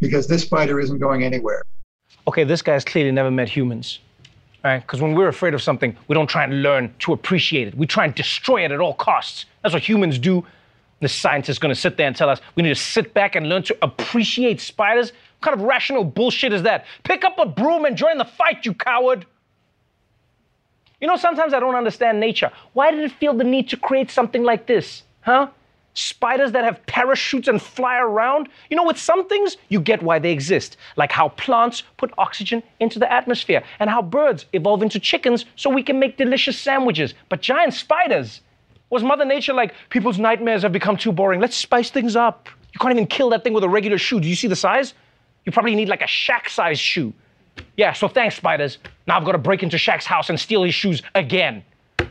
because 0.00 0.26
this 0.26 0.42
spider 0.42 0.80
isn't 0.80 0.98
going 0.98 1.22
anywhere. 1.22 1.62
Okay, 2.26 2.44
this 2.44 2.60
guy's 2.60 2.84
clearly 2.84 3.12
never 3.12 3.30
met 3.30 3.48
humans. 3.48 4.00
Right? 4.64 4.80
Because 4.80 5.00
when 5.00 5.14
we're 5.14 5.28
afraid 5.28 5.52
of 5.52 5.62
something, 5.62 5.94
we 6.08 6.14
don't 6.14 6.26
try 6.26 6.44
and 6.44 6.62
learn 6.62 6.94
to 7.00 7.12
appreciate 7.12 7.68
it. 7.68 7.76
We 7.76 7.86
try 7.86 8.06
and 8.06 8.14
destroy 8.14 8.64
it 8.64 8.72
at 8.72 8.80
all 8.80 8.94
costs. 8.94 9.44
That's 9.62 9.74
what 9.74 9.86
humans 9.86 10.18
do. 10.18 10.44
The 11.00 11.08
scientist 11.08 11.50
is 11.50 11.58
going 11.58 11.74
to 11.74 11.78
sit 11.78 11.98
there 11.98 12.06
and 12.06 12.16
tell 12.16 12.30
us 12.30 12.40
we 12.54 12.62
need 12.62 12.70
to 12.70 12.74
sit 12.74 13.12
back 13.12 13.36
and 13.36 13.46
learn 13.46 13.62
to 13.64 13.76
appreciate 13.82 14.62
spiders. 14.62 15.12
What 15.44 15.50
kind 15.50 15.60
of 15.60 15.68
rational 15.68 16.04
bullshit 16.04 16.54
is 16.54 16.62
that? 16.62 16.86
Pick 17.02 17.22
up 17.22 17.38
a 17.38 17.44
broom 17.44 17.84
and 17.84 17.98
join 17.98 18.16
the 18.16 18.24
fight, 18.24 18.64
you 18.64 18.72
coward. 18.72 19.26
You 21.02 21.06
know, 21.06 21.16
sometimes 21.16 21.52
I 21.52 21.60
don't 21.60 21.74
understand 21.74 22.18
nature. 22.18 22.50
Why 22.72 22.90
did 22.90 23.00
it 23.00 23.12
feel 23.12 23.34
the 23.34 23.44
need 23.44 23.68
to 23.68 23.76
create 23.76 24.10
something 24.10 24.42
like 24.42 24.66
this? 24.66 25.02
Huh? 25.20 25.48
Spiders 25.92 26.52
that 26.52 26.64
have 26.64 26.86
parachutes 26.86 27.46
and 27.46 27.60
fly 27.60 27.98
around? 27.98 28.48
You 28.70 28.76
know, 28.78 28.84
with 28.84 28.96
some 28.98 29.28
things, 29.28 29.58
you 29.68 29.80
get 29.80 30.02
why 30.02 30.18
they 30.18 30.32
exist, 30.32 30.78
like 30.96 31.12
how 31.12 31.28
plants 31.28 31.82
put 31.98 32.10
oxygen 32.16 32.62
into 32.80 32.98
the 32.98 33.12
atmosphere 33.12 33.62
and 33.80 33.90
how 33.90 34.00
birds 34.00 34.46
evolve 34.54 34.82
into 34.82 34.98
chickens 34.98 35.44
so 35.56 35.68
we 35.68 35.82
can 35.82 35.98
make 35.98 36.16
delicious 36.16 36.58
sandwiches. 36.58 37.12
But 37.28 37.42
giant 37.42 37.74
spiders, 37.74 38.40
was 38.88 39.02
Mother 39.02 39.26
Nature 39.26 39.52
like, 39.52 39.74
people's 39.90 40.18
nightmares 40.18 40.62
have 40.62 40.72
become 40.72 40.96
too 40.96 41.12
boring? 41.12 41.38
Let's 41.38 41.54
spice 41.56 41.90
things 41.90 42.16
up. 42.16 42.48
You 42.72 42.78
can't 42.80 42.92
even 42.92 43.06
kill 43.06 43.28
that 43.28 43.44
thing 43.44 43.52
with 43.52 43.62
a 43.62 43.68
regular 43.68 43.98
shoe. 43.98 44.20
Do 44.20 44.26
you 44.26 44.36
see 44.36 44.48
the 44.48 44.56
size? 44.56 44.94
You 45.44 45.52
probably 45.52 45.74
need 45.74 45.88
like 45.88 46.02
a 46.02 46.06
Shaq 46.06 46.48
size 46.48 46.78
shoe. 46.78 47.12
Yeah, 47.76 47.92
so 47.92 48.08
thanks, 48.08 48.36
spiders. 48.36 48.78
Now 49.06 49.18
I've 49.18 49.24
got 49.24 49.32
to 49.32 49.38
break 49.38 49.62
into 49.62 49.76
Shaq's 49.76 50.06
house 50.06 50.28
and 50.30 50.38
steal 50.38 50.62
his 50.64 50.74
shoes 50.74 51.02
again. 51.14 51.64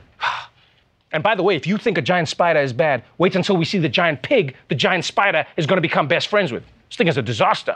And 1.12 1.22
by 1.22 1.36
the 1.36 1.44
way, 1.44 1.56
if 1.56 1.68
you 1.68 1.78
think 1.78 2.00
a 2.00 2.02
giant 2.02 2.28
spider 2.28 2.60
is 2.60 2.74
bad, 2.74 3.04
wait 3.20 3.36
until 3.36 3.56
we 3.56 3.66
see 3.66 3.78
the 3.78 3.88
giant 3.88 4.24
pig 4.24 4.56
the 4.70 4.74
giant 4.74 5.06
spider 5.06 5.46
is 5.58 5.68
going 5.68 5.78
to 5.78 5.82
become 5.82 6.08
best 6.08 6.28
friends 6.28 6.52
with. 6.52 6.64
This 6.90 6.98
thing 6.98 7.08
is 7.08 7.18
a 7.18 7.22
disaster. 7.22 7.76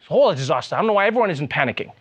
It's 0.00 0.10
all 0.10 0.30
a 0.30 0.34
disaster. 0.34 0.74
I 0.74 0.78
don't 0.78 0.86
know 0.86 0.94
why 0.94 1.06
everyone 1.06 1.30
isn't 1.30 1.50
panicking. 1.50 1.92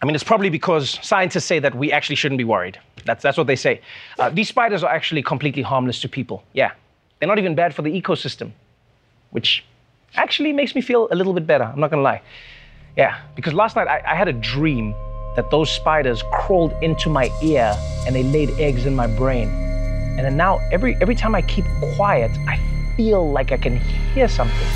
I 0.00 0.04
mean, 0.04 0.16
it's 0.16 0.24
probably 0.24 0.50
because 0.50 0.98
scientists 1.00 1.44
say 1.44 1.60
that 1.60 1.76
we 1.76 1.92
actually 1.92 2.16
shouldn't 2.16 2.38
be 2.38 2.44
worried. 2.44 2.76
That's, 3.04 3.22
that's 3.22 3.38
what 3.38 3.46
they 3.46 3.54
say. 3.54 3.80
Uh, 4.18 4.30
these 4.30 4.48
spiders 4.48 4.82
are 4.82 4.92
actually 4.92 5.22
completely 5.22 5.62
harmless 5.62 6.00
to 6.00 6.08
people. 6.08 6.42
Yeah. 6.54 6.72
They're 7.20 7.28
not 7.28 7.38
even 7.38 7.54
bad 7.54 7.72
for 7.72 7.82
the 7.82 8.02
ecosystem, 8.02 8.50
which 9.30 9.64
actually 10.16 10.52
makes 10.52 10.74
me 10.74 10.80
feel 10.80 11.08
a 11.10 11.14
little 11.14 11.32
bit 11.32 11.46
better. 11.46 11.64
I'm 11.64 11.80
not 11.80 11.90
gonna 11.90 12.02
lie. 12.02 12.22
Yeah, 12.96 13.20
because 13.34 13.54
last 13.54 13.76
night 13.76 13.88
I, 13.88 14.02
I 14.06 14.14
had 14.14 14.28
a 14.28 14.32
dream 14.32 14.94
that 15.36 15.50
those 15.50 15.70
spiders 15.70 16.22
crawled 16.32 16.72
into 16.82 17.08
my 17.08 17.30
ear 17.42 17.74
and 18.06 18.14
they 18.14 18.22
laid 18.22 18.50
eggs 18.60 18.84
in 18.84 18.94
my 18.94 19.06
brain. 19.06 19.48
And 19.48 20.20
then 20.20 20.36
now 20.36 20.58
every 20.70 20.96
every 21.00 21.14
time 21.14 21.34
I 21.34 21.42
keep 21.42 21.64
quiet, 21.96 22.30
I 22.46 22.58
feel 22.96 23.30
like 23.32 23.50
I 23.50 23.56
can 23.56 23.78
hear 24.14 24.28
something. 24.28 24.68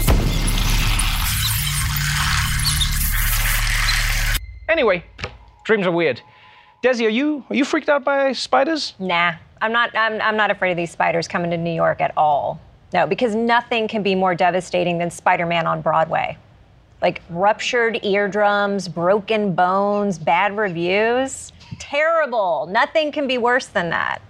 Anyway, 4.69 5.05
dreams 5.65 5.87
are 5.87 5.93
weird. 5.93 6.21
Desi, 6.83 7.05
are 7.05 7.11
you 7.11 7.45
are 7.51 7.57
you 7.57 7.65
freaked 7.65 7.89
out 7.89 8.05
by 8.05 8.33
spiders? 8.33 8.95
Nah, 8.99 9.35
I'm 9.61 9.73
not. 9.73 9.95
I'm, 9.95 10.21
I'm 10.23 10.37
not 10.37 10.51
afraid 10.51 10.71
of 10.73 10.77
these 10.77 10.91
spiders 10.91 11.29
coming 11.29 11.51
to 11.51 11.57
New 11.57 11.73
York 11.75 12.01
at 12.01 12.13
all. 12.17 12.61
No, 12.97 13.07
because 13.07 13.35
nothing 13.35 13.89
can 13.89 14.03
be 14.03 14.15
more 14.15 14.35
devastating 14.35 14.97
than 14.97 15.11
Spider-Man 15.11 15.67
on 15.67 15.83
Broadway. 15.83 16.39
Like 17.03 17.21
ruptured 17.29 18.03
eardrums, 18.03 18.89
broken 18.89 19.55
bones, 19.55 20.19
bad 20.19 20.57
reviews. 20.57 21.53
Terrible. 21.79 22.67
Nothing 22.71 23.13
can 23.13 23.27
be 23.27 23.37
worse 23.37 23.67
than 23.67 23.91
that. 23.91 24.23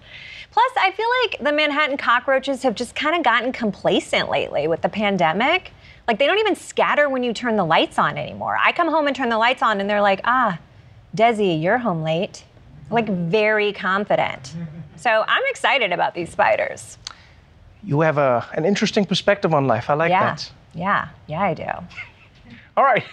Plus, 0.51 0.73
I 0.81 0.91
feel 0.91 1.07
like 1.23 1.39
the 1.45 1.53
Manhattan 1.53 1.97
cockroaches 1.97 2.65
have 2.65 2.75
just 2.75 2.97
kind 2.97 3.15
of 3.15 3.23
gotten 3.23 3.53
complacent 3.53 4.31
lately 4.31 4.67
with 4.67 4.83
the 4.83 4.89
pandemic. 4.89 5.71
Like 6.09 6.19
they 6.19 6.27
don't 6.27 6.41
even 6.41 6.57
scatter 6.57 7.09
when 7.09 7.23
you 7.23 7.33
turn 7.33 7.55
the 7.55 7.65
lights 7.65 8.01
on 8.01 8.19
anymore. 8.19 8.59
I 8.61 8.73
come 8.73 8.89
home 8.89 9.07
and 9.07 9.15
turn 9.15 9.29
the 9.29 9.39
lights 9.39 9.63
on 9.63 9.81
and 9.81 9.89
they're 9.89 10.03
like, 10.03 10.23
ah, 10.25 10.59
Desi, 11.17 11.63
you're 11.63 11.79
home 11.79 12.03
late. 12.03 12.43
Like 12.91 13.09
very 13.09 13.73
confident. 13.73 14.57
So 14.97 15.25
I'm 15.29 15.45
excited 15.51 15.93
about 15.93 16.15
these 16.15 16.31
spiders. 16.31 16.99
You 17.87 18.01
have 18.01 18.19
a, 18.19 18.45
an 18.55 18.65
interesting 18.65 19.05
perspective 19.05 19.55
on 19.55 19.69
life. 19.69 19.89
I 19.89 19.95
like 19.95 20.11
yeah. 20.11 20.25
that. 20.25 20.53
Yeah, 20.75 21.09
yeah, 21.29 21.41
I 21.41 21.55
do. 21.55 21.69
All 22.77 22.85
right, 22.85 23.05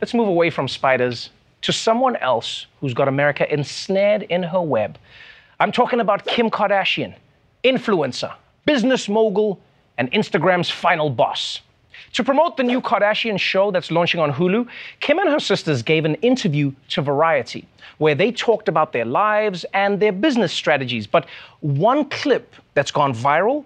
let's 0.00 0.12
move 0.12 0.28
away 0.28 0.50
from 0.50 0.68
spiders 0.68 1.30
to 1.62 1.72
someone 1.72 2.16
else 2.16 2.66
who's 2.80 2.92
got 2.92 3.08
America 3.08 3.50
ensnared 3.52 4.24
in 4.24 4.42
her 4.42 4.60
web. 4.60 4.98
I'm 5.58 5.72
talking 5.72 5.98
about 5.98 6.26
Kim 6.26 6.50
Kardashian, 6.50 7.14
influencer, 7.64 8.34
business 8.66 9.08
mogul, 9.08 9.58
and 9.96 10.12
Instagram's 10.12 10.68
final 10.68 11.08
boss. 11.08 11.60
To 12.14 12.24
promote 12.24 12.56
the 12.56 12.62
new 12.62 12.80
Kardashian 12.80 13.38
show 13.38 13.70
that's 13.70 13.90
launching 13.90 14.20
on 14.20 14.32
Hulu, 14.32 14.68
Kim 15.00 15.18
and 15.18 15.30
her 15.30 15.40
sisters 15.40 15.82
gave 15.82 16.04
an 16.04 16.16
interview 16.16 16.72
to 16.90 17.02
Variety 17.02 17.66
where 17.98 18.14
they 18.14 18.32
talked 18.32 18.68
about 18.68 18.92
their 18.92 19.04
lives 19.04 19.64
and 19.74 20.00
their 20.00 20.12
business 20.12 20.52
strategies. 20.52 21.06
But 21.06 21.26
one 21.60 22.04
clip 22.08 22.54
that's 22.74 22.90
gone 22.90 23.14
viral 23.14 23.64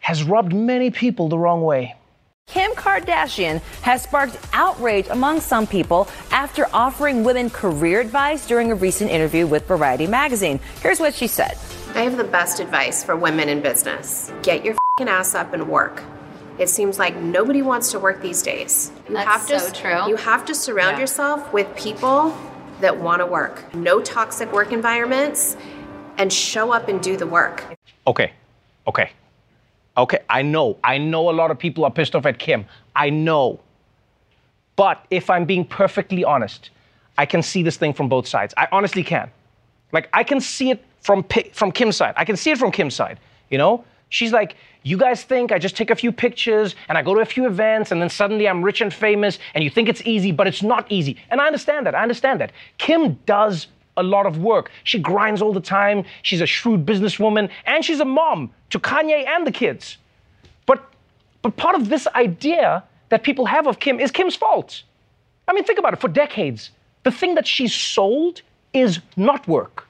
has 0.00 0.22
rubbed 0.24 0.52
many 0.52 0.90
people 0.90 1.28
the 1.28 1.38
wrong 1.38 1.62
way. 1.62 1.96
Kim 2.48 2.72
Kardashian 2.72 3.62
has 3.80 4.02
sparked 4.02 4.36
outrage 4.52 5.06
among 5.08 5.40
some 5.40 5.66
people 5.66 6.06
after 6.30 6.66
offering 6.74 7.24
women 7.24 7.48
career 7.48 8.00
advice 8.00 8.46
during 8.46 8.70
a 8.70 8.74
recent 8.74 9.10
interview 9.10 9.46
with 9.46 9.66
Variety 9.66 10.06
magazine. 10.06 10.60
Here's 10.82 11.00
what 11.00 11.14
she 11.14 11.26
said 11.26 11.56
I 11.94 12.02
have 12.02 12.16
the 12.16 12.24
best 12.24 12.60
advice 12.60 13.02
for 13.02 13.16
women 13.16 13.48
in 13.48 13.62
business 13.62 14.32
get 14.42 14.64
your 14.64 14.76
fing 14.98 15.08
ass 15.08 15.34
up 15.34 15.54
and 15.54 15.66
work. 15.66 16.02
It 16.62 16.68
seems 16.68 16.96
like 16.96 17.16
nobody 17.16 17.60
wants 17.60 17.90
to 17.90 17.98
work 17.98 18.22
these 18.22 18.40
days. 18.40 18.92
You 19.08 19.14
That's 19.16 19.28
have 19.28 19.46
to, 19.48 19.58
so 19.58 19.72
true. 19.72 20.08
You 20.08 20.14
have 20.14 20.44
to 20.44 20.54
surround 20.54 20.92
Yeah. 20.92 21.00
yourself 21.00 21.52
with 21.52 21.66
people 21.74 22.32
that 22.80 22.96
want 22.96 23.18
to 23.20 23.26
work. 23.26 23.74
No 23.74 24.00
toxic 24.00 24.52
work 24.52 24.70
environments 24.70 25.56
and 26.18 26.32
show 26.32 26.72
up 26.72 26.86
and 26.86 27.02
do 27.02 27.16
the 27.16 27.26
work. 27.26 27.64
Okay, 28.06 28.32
okay, 28.86 29.10
okay. 29.96 30.20
I 30.30 30.42
know, 30.42 30.76
I 30.84 30.98
know 30.98 31.30
a 31.30 31.34
lot 31.40 31.50
of 31.50 31.58
people 31.58 31.84
are 31.84 31.90
pissed 31.90 32.14
off 32.14 32.26
at 32.26 32.38
Kim. 32.38 32.64
I 32.94 33.10
know. 33.10 33.58
But 34.76 35.04
if 35.10 35.30
I'm 35.30 35.44
being 35.44 35.64
perfectly 35.64 36.22
honest, 36.24 36.70
I 37.18 37.26
can 37.26 37.42
see 37.42 37.64
this 37.64 37.76
thing 37.76 37.92
from 37.92 38.08
both 38.08 38.28
sides. 38.28 38.54
I 38.56 38.68
honestly 38.70 39.02
can. 39.02 39.28
Like, 39.90 40.08
I 40.12 40.22
can 40.22 40.40
see 40.40 40.70
it 40.70 40.84
from, 41.00 41.24
from 41.52 41.72
Kim's 41.72 41.96
side. 41.96 42.14
I 42.16 42.24
can 42.24 42.36
see 42.36 42.52
it 42.52 42.58
from 42.58 42.70
Kim's 42.70 42.94
side, 42.94 43.18
you 43.50 43.58
know? 43.58 43.84
She's 44.10 44.32
like, 44.32 44.54
you 44.82 44.96
guys 44.96 45.22
think 45.22 45.52
I 45.52 45.58
just 45.58 45.76
take 45.76 45.90
a 45.90 45.96
few 45.96 46.10
pictures 46.12 46.74
and 46.88 46.98
I 46.98 47.02
go 47.02 47.14
to 47.14 47.20
a 47.20 47.24
few 47.24 47.46
events 47.46 47.92
and 47.92 48.02
then 48.02 48.08
suddenly 48.08 48.48
I'm 48.48 48.62
rich 48.62 48.80
and 48.80 48.92
famous 48.92 49.38
and 49.54 49.62
you 49.62 49.70
think 49.70 49.88
it's 49.88 50.02
easy, 50.04 50.32
but 50.32 50.46
it's 50.46 50.62
not 50.62 50.90
easy. 50.90 51.16
And 51.30 51.40
I 51.40 51.46
understand 51.46 51.86
that. 51.86 51.94
I 51.94 52.02
understand 52.02 52.40
that. 52.40 52.52
Kim 52.78 53.14
does 53.26 53.68
a 53.96 54.02
lot 54.02 54.26
of 54.26 54.38
work. 54.38 54.70
She 54.84 54.98
grinds 54.98 55.42
all 55.42 55.52
the 55.52 55.60
time. 55.60 56.04
She's 56.22 56.40
a 56.40 56.46
shrewd 56.46 56.84
businesswoman 56.84 57.50
and 57.66 57.84
she's 57.84 58.00
a 58.00 58.04
mom 58.04 58.50
to 58.70 58.78
Kanye 58.78 59.26
and 59.26 59.46
the 59.46 59.52
kids. 59.52 59.98
But 60.66 60.82
but 61.42 61.56
part 61.56 61.76
of 61.76 61.88
this 61.88 62.06
idea 62.14 62.82
that 63.10 63.22
people 63.22 63.46
have 63.46 63.66
of 63.66 63.78
Kim 63.78 64.00
is 64.00 64.10
Kim's 64.10 64.34
fault. 64.34 64.82
I 65.46 65.52
mean, 65.52 65.64
think 65.64 65.78
about 65.78 65.92
it. 65.92 66.00
For 66.00 66.08
decades, 66.08 66.70
the 67.02 67.10
thing 67.10 67.34
that 67.34 67.46
she's 67.46 67.74
sold 67.74 68.42
is 68.72 69.00
not 69.16 69.46
work. 69.46 69.86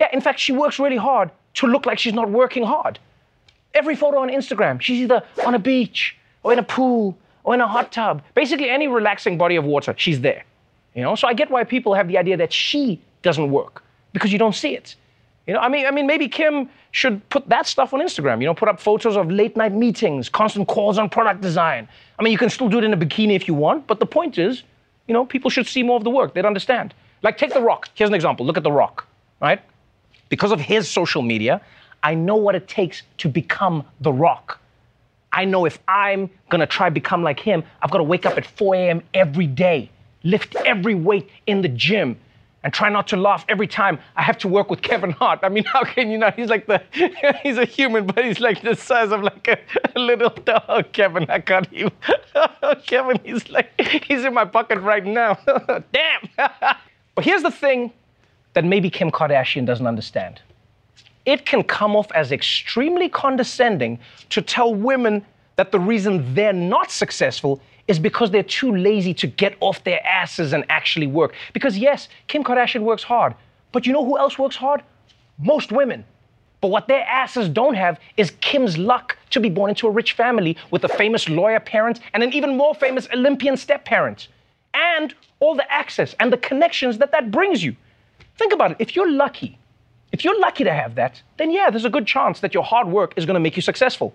Yeah, 0.00 0.08
in 0.12 0.20
fact, 0.20 0.38
she 0.38 0.52
works 0.52 0.78
really 0.78 0.96
hard 0.96 1.30
to 1.54 1.66
look 1.66 1.86
like 1.86 1.98
she's 1.98 2.14
not 2.14 2.30
working 2.30 2.64
hard. 2.64 2.98
Every 3.74 3.96
photo 3.96 4.18
on 4.18 4.28
Instagram, 4.28 4.80
she's 4.80 5.00
either 5.00 5.22
on 5.44 5.54
a 5.54 5.58
beach 5.58 6.16
or 6.42 6.52
in 6.52 6.58
a 6.58 6.62
pool 6.62 7.16
or 7.42 7.54
in 7.54 7.60
a 7.60 7.66
hot 7.66 7.92
tub. 7.92 8.22
Basically, 8.34 8.70
any 8.70 8.88
relaxing 8.88 9.36
body 9.36 9.56
of 9.56 9.64
water, 9.64 9.94
she's 9.96 10.20
there. 10.20 10.44
You 10.94 11.02
know, 11.02 11.14
so 11.16 11.26
I 11.26 11.34
get 11.34 11.50
why 11.50 11.64
people 11.64 11.94
have 11.94 12.06
the 12.06 12.18
idea 12.18 12.36
that 12.36 12.52
she 12.52 13.00
doesn't 13.22 13.50
work 13.50 13.82
because 14.12 14.32
you 14.32 14.38
don't 14.38 14.54
see 14.54 14.74
it. 14.74 14.94
You 15.46 15.54
know, 15.54 15.60
I 15.60 15.68
mean, 15.68 15.86
I 15.86 15.90
mean, 15.90 16.06
maybe 16.06 16.28
Kim 16.28 16.70
should 16.92 17.28
put 17.28 17.48
that 17.48 17.66
stuff 17.66 17.92
on 17.92 18.00
Instagram. 18.00 18.40
You 18.40 18.46
know, 18.46 18.54
put 18.54 18.68
up 18.68 18.80
photos 18.80 19.16
of 19.16 19.30
late 19.30 19.56
night 19.56 19.74
meetings, 19.74 20.28
constant 20.28 20.68
calls 20.68 20.96
on 20.98 21.10
product 21.10 21.40
design. 21.40 21.88
I 22.18 22.22
mean, 22.22 22.32
you 22.32 22.38
can 22.38 22.48
still 22.48 22.68
do 22.68 22.78
it 22.78 22.84
in 22.84 22.92
a 22.92 22.96
bikini 22.96 23.34
if 23.34 23.46
you 23.48 23.54
want, 23.54 23.86
but 23.86 24.00
the 24.00 24.06
point 24.06 24.38
is, 24.38 24.62
you 25.06 25.12
know, 25.12 25.26
people 25.26 25.50
should 25.50 25.66
see 25.66 25.82
more 25.82 25.96
of 25.96 26.04
the 26.04 26.10
work. 26.10 26.32
They'd 26.32 26.46
understand. 26.46 26.94
Like, 27.22 27.36
take 27.36 27.52
The 27.52 27.60
Rock. 27.60 27.88
Here's 27.94 28.08
an 28.08 28.14
example. 28.14 28.46
Look 28.46 28.56
at 28.56 28.62
The 28.62 28.72
Rock, 28.72 29.06
right? 29.40 29.60
Because 30.28 30.52
of 30.52 30.60
his 30.60 30.88
social 30.88 31.20
media, 31.20 31.60
I 32.04 32.14
know 32.14 32.36
what 32.36 32.54
it 32.54 32.68
takes 32.68 33.02
to 33.18 33.28
become 33.30 33.82
The 34.02 34.12
Rock. 34.12 34.60
I 35.32 35.46
know 35.46 35.64
if 35.64 35.78
I'm 35.88 36.30
gonna 36.50 36.66
try 36.66 36.90
become 36.90 37.22
like 37.24 37.40
him, 37.40 37.64
I've 37.82 37.90
got 37.90 37.98
to 37.98 38.04
wake 38.04 38.26
up 38.26 38.36
at 38.36 38.46
4 38.46 38.74
a.m. 38.76 39.02
every 39.14 39.46
day, 39.46 39.90
lift 40.22 40.54
every 40.66 40.94
weight 40.94 41.28
in 41.46 41.62
the 41.62 41.68
gym, 41.68 42.16
and 42.62 42.72
try 42.72 42.90
not 42.90 43.08
to 43.08 43.16
laugh 43.16 43.44
every 43.48 43.66
time 43.66 43.98
I 44.16 44.22
have 44.22 44.36
to 44.38 44.48
work 44.48 44.70
with 44.70 44.82
Kevin 44.82 45.10
Hart. 45.10 45.40
I 45.42 45.48
mean, 45.48 45.64
how 45.72 45.82
can 45.82 46.10
you 46.10 46.18
not? 46.18 46.36
He's 46.36 46.50
like 46.50 46.66
the, 46.66 46.82
he's 47.42 47.56
a 47.56 47.64
human, 47.64 48.06
but 48.06 48.22
he's 48.22 48.38
like 48.38 48.60
the 48.60 48.76
size 48.76 49.10
of 49.10 49.22
like 49.22 49.48
a, 49.48 49.58
a 49.96 49.98
little 49.98 50.30
dog. 50.44 50.92
Kevin, 50.92 51.28
I 51.30 51.38
got 51.38 51.72
you. 51.72 51.90
Kevin, 52.86 53.18
he's 53.24 53.48
like, 53.48 53.68
he's 54.04 54.24
in 54.24 54.34
my 54.34 54.44
pocket 54.44 54.78
right 54.80 55.04
now. 55.04 55.38
Damn. 55.92 56.28
but 57.14 57.24
here's 57.24 57.42
the 57.42 57.50
thing 57.50 57.92
that 58.52 58.64
maybe 58.64 58.90
Kim 58.90 59.10
Kardashian 59.10 59.64
doesn't 59.64 59.86
understand 59.86 60.42
it 61.26 61.46
can 61.46 61.62
come 61.62 61.96
off 61.96 62.10
as 62.12 62.32
extremely 62.32 63.08
condescending 63.08 63.98
to 64.30 64.42
tell 64.42 64.74
women 64.74 65.24
that 65.56 65.72
the 65.72 65.80
reason 65.80 66.34
they're 66.34 66.52
not 66.52 66.90
successful 66.90 67.60
is 67.86 67.98
because 67.98 68.30
they're 68.30 68.42
too 68.42 68.74
lazy 68.74 69.14
to 69.14 69.26
get 69.26 69.56
off 69.60 69.84
their 69.84 70.04
asses 70.06 70.52
and 70.52 70.64
actually 70.68 71.06
work. 71.06 71.34
Because, 71.52 71.76
yes, 71.76 72.08
Kim 72.28 72.42
Kardashian 72.42 72.82
works 72.82 73.02
hard, 73.02 73.34
but 73.72 73.86
you 73.86 73.92
know 73.92 74.04
who 74.04 74.18
else 74.18 74.38
works 74.38 74.56
hard? 74.56 74.82
Most 75.38 75.70
women. 75.70 76.04
But 76.60 76.68
what 76.68 76.88
their 76.88 77.02
asses 77.02 77.48
don't 77.50 77.74
have 77.74 78.00
is 78.16 78.32
Kim's 78.40 78.78
luck 78.78 79.18
to 79.30 79.40
be 79.40 79.50
born 79.50 79.68
into 79.68 79.86
a 79.86 79.90
rich 79.90 80.12
family 80.12 80.56
with 80.70 80.84
a 80.84 80.88
famous 80.88 81.28
lawyer 81.28 81.60
parent 81.60 82.00
and 82.14 82.22
an 82.22 82.32
even 82.32 82.56
more 82.56 82.74
famous 82.74 83.06
Olympian 83.12 83.56
step 83.56 83.84
parent. 83.84 84.28
And 84.72 85.14
all 85.40 85.54
the 85.54 85.70
access 85.70 86.14
and 86.20 86.32
the 86.32 86.38
connections 86.38 86.96
that 86.98 87.12
that 87.12 87.30
brings 87.30 87.62
you. 87.62 87.76
Think 88.38 88.52
about 88.54 88.70
it. 88.70 88.76
If 88.80 88.96
you're 88.96 89.10
lucky, 89.10 89.58
if 90.14 90.24
you're 90.24 90.38
lucky 90.38 90.62
to 90.62 90.72
have 90.72 90.94
that, 90.94 91.20
then 91.38 91.50
yeah, 91.50 91.70
there's 91.70 91.84
a 91.84 91.90
good 91.90 92.06
chance 92.06 92.38
that 92.38 92.54
your 92.54 92.62
hard 92.62 92.86
work 92.86 93.14
is 93.16 93.26
going 93.26 93.34
to 93.34 93.40
make 93.40 93.56
you 93.56 93.62
successful. 93.62 94.14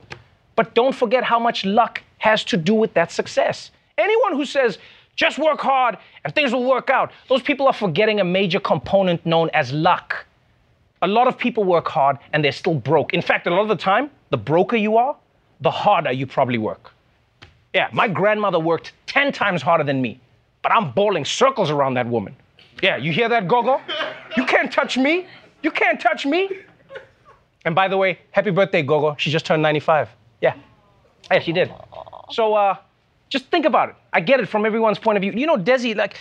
But 0.56 0.74
don't 0.74 0.96
forget 0.96 1.26
how 1.26 1.40
much 1.40 1.66
luck 1.66 2.02
has 2.20 2.46
to 2.46 2.56
do 2.56 2.74
with 2.74 2.94
that 2.94 3.12
success. 3.12 3.72
Anyone 3.98 4.34
who 4.38 4.46
says, 4.46 4.78
just 5.18 5.38
work 5.38 5.60
hard 5.60 5.98
and 6.24 6.34
things 6.34 6.54
will 6.54 6.64
work 6.64 6.90
out, 6.90 7.12
those 7.28 7.42
people 7.42 7.68
are 7.68 7.74
forgetting 7.74 8.22
a 8.22 8.24
major 8.24 8.62
component 8.62 9.26
known 9.26 9.50
as 9.54 9.74
luck. 9.74 10.26
A 11.02 11.08
lot 11.08 11.28
of 11.28 11.38
people 11.38 11.66
work 11.66 11.90
hard 11.90 12.18
and 12.32 12.46
they're 12.46 12.54
still 12.54 12.76
broke. 12.76 13.14
In 13.14 13.22
fact, 13.22 13.46
a 13.46 13.50
lot 13.50 13.64
of 13.64 13.68
the 13.68 13.76
time, 13.76 14.10
the 14.30 14.38
broker 14.38 14.78
you 14.78 14.96
are, 14.96 15.18
the 15.60 15.72
harder 15.72 16.14
you 16.14 16.26
probably 16.26 16.60
work. 16.60 16.94
Yeah, 17.74 17.90
my 17.92 18.08
grandmother 18.08 18.60
worked 18.60 18.94
10 19.08 19.34
times 19.34 19.62
harder 19.62 19.84
than 19.84 20.02
me, 20.02 20.22
but 20.62 20.72
I'm 20.72 20.92
bowling 20.92 21.26
circles 21.26 21.70
around 21.70 21.96
that 21.96 22.08
woman. 22.08 22.38
Yeah, 22.82 22.96
you 22.96 23.12
hear 23.12 23.28
that, 23.28 23.50
Gogo? 23.50 23.82
You 24.38 24.46
can't 24.46 24.72
touch 24.72 24.98
me. 24.98 25.28
You 25.62 25.72
can't 25.72 26.00
touch 26.00 26.26
me. 26.26 26.50
And 27.66 27.76
by 27.76 27.88
the 27.88 27.98
way, 27.98 28.20
happy 28.32 28.52
birthday, 28.52 28.82
Gogo. 28.82 29.16
She 29.18 29.32
just 29.32 29.46
turned 29.46 29.62
95. 29.62 30.10
Yeah. 30.42 30.56
Yeah, 31.32 31.40
she 31.40 31.52
did. 31.52 31.72
So 32.32 32.54
uh, 32.54 32.76
just 33.30 33.46
think 33.48 33.66
about 33.66 33.90
it. 33.90 33.96
I 34.14 34.22
get 34.22 34.40
it 34.40 34.48
from 34.48 34.66
everyone's 34.66 35.00
point 35.00 35.18
of 35.18 35.22
view. 35.22 35.32
You 35.34 35.46
know, 35.46 35.58
Desi, 35.58 35.96
like, 35.96 36.16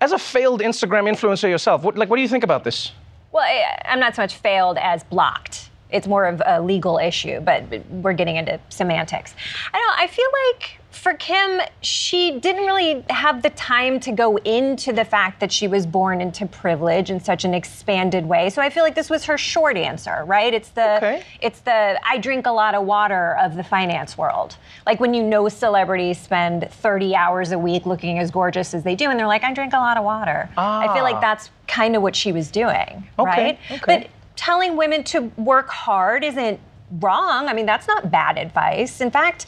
as 0.00 0.12
a 0.12 0.18
failed 0.18 0.60
Instagram 0.60 1.08
influencer 1.10 1.48
yourself, 1.48 1.82
what, 1.82 1.96
like, 1.96 2.10
what 2.10 2.16
do 2.16 2.22
you 2.22 2.28
think 2.28 2.44
about 2.44 2.64
this? 2.64 2.92
Well, 3.32 3.46
I'm 3.84 4.00
not 4.00 4.16
so 4.16 4.22
much 4.22 4.36
failed 4.36 4.76
as 4.78 5.04
blocked. 5.04 5.70
It's 5.90 6.06
more 6.06 6.26
of 6.26 6.42
a 6.46 6.60
legal 6.60 6.98
issue, 6.98 7.40
but 7.40 7.64
we're 7.88 8.12
getting 8.12 8.36
into 8.36 8.60
semantics. 8.68 9.34
I 9.72 9.78
don't 9.78 9.86
know. 9.86 9.94
I 10.04 10.06
feel 10.06 10.28
like 10.46 10.79
for 10.90 11.14
Kim, 11.14 11.60
she 11.82 12.38
didn't 12.40 12.66
really 12.66 13.04
have 13.10 13.42
the 13.42 13.50
time 13.50 14.00
to 14.00 14.12
go 14.12 14.36
into 14.38 14.92
the 14.92 15.04
fact 15.04 15.40
that 15.40 15.52
she 15.52 15.68
was 15.68 15.86
born 15.86 16.20
into 16.20 16.46
privilege 16.46 17.10
in 17.10 17.20
such 17.20 17.44
an 17.44 17.54
expanded 17.54 18.26
way. 18.26 18.50
So 18.50 18.60
I 18.60 18.70
feel 18.70 18.82
like 18.82 18.94
this 18.94 19.08
was 19.08 19.24
her 19.24 19.38
short 19.38 19.76
answer, 19.76 20.24
right? 20.26 20.52
It's 20.52 20.70
the 20.70 21.22
it's 21.40 21.60
the 21.60 21.98
I 22.04 22.18
drink 22.18 22.46
a 22.46 22.50
lot 22.52 22.74
of 22.74 22.84
water 22.84 23.36
of 23.40 23.54
the 23.56 23.62
finance 23.64 24.18
world. 24.18 24.56
Like 24.84 24.98
when 25.00 25.14
you 25.14 25.22
know 25.22 25.48
celebrities 25.48 26.18
spend 26.18 26.68
30 26.70 27.14
hours 27.14 27.52
a 27.52 27.58
week 27.58 27.86
looking 27.86 28.18
as 28.18 28.30
gorgeous 28.30 28.74
as 28.74 28.82
they 28.82 28.96
do, 28.96 29.10
and 29.10 29.18
they're 29.18 29.26
like, 29.26 29.44
I 29.44 29.52
drink 29.54 29.72
a 29.72 29.78
lot 29.78 29.96
of 29.96 30.04
water. 30.04 30.48
I 30.56 30.86
feel 30.88 31.02
Ah. 31.04 31.10
like 31.10 31.20
that's 31.20 31.50
kind 31.68 31.94
of 31.94 32.02
what 32.02 32.16
she 32.16 32.32
was 32.32 32.50
doing, 32.50 33.06
Okay, 33.18 33.30
right? 33.44 33.58
okay. 33.70 33.80
But 33.86 34.08
telling 34.36 34.76
women 34.76 35.04
to 35.04 35.20
work 35.36 35.68
hard 35.68 36.24
isn't 36.24 36.58
wrong. 36.98 37.46
I 37.46 37.52
mean, 37.52 37.66
that's 37.66 37.86
not 37.86 38.10
bad 38.10 38.36
advice. 38.38 39.00
In 39.00 39.10
fact, 39.12 39.46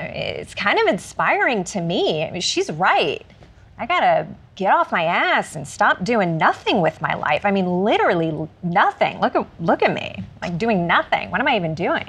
it's 0.00 0.54
kind 0.54 0.78
of 0.78 0.86
inspiring 0.86 1.64
to 1.64 1.80
me. 1.80 2.24
I 2.24 2.30
mean, 2.30 2.40
she's 2.40 2.70
right. 2.70 3.24
I 3.78 3.86
gotta 3.86 4.26
get 4.56 4.72
off 4.74 4.92
my 4.92 5.04
ass 5.04 5.56
and 5.56 5.66
stop 5.66 6.04
doing 6.04 6.36
nothing 6.36 6.80
with 6.82 7.00
my 7.00 7.14
life. 7.14 7.46
I 7.46 7.50
mean, 7.50 7.82
literally 7.84 8.48
nothing. 8.62 9.20
Look 9.20 9.34
at 9.36 9.46
look 9.60 9.82
at 9.82 9.92
me, 9.94 10.22
like 10.42 10.58
doing 10.58 10.86
nothing. 10.86 11.30
What 11.30 11.40
am 11.40 11.48
I 11.48 11.56
even 11.56 11.74
doing? 11.74 12.08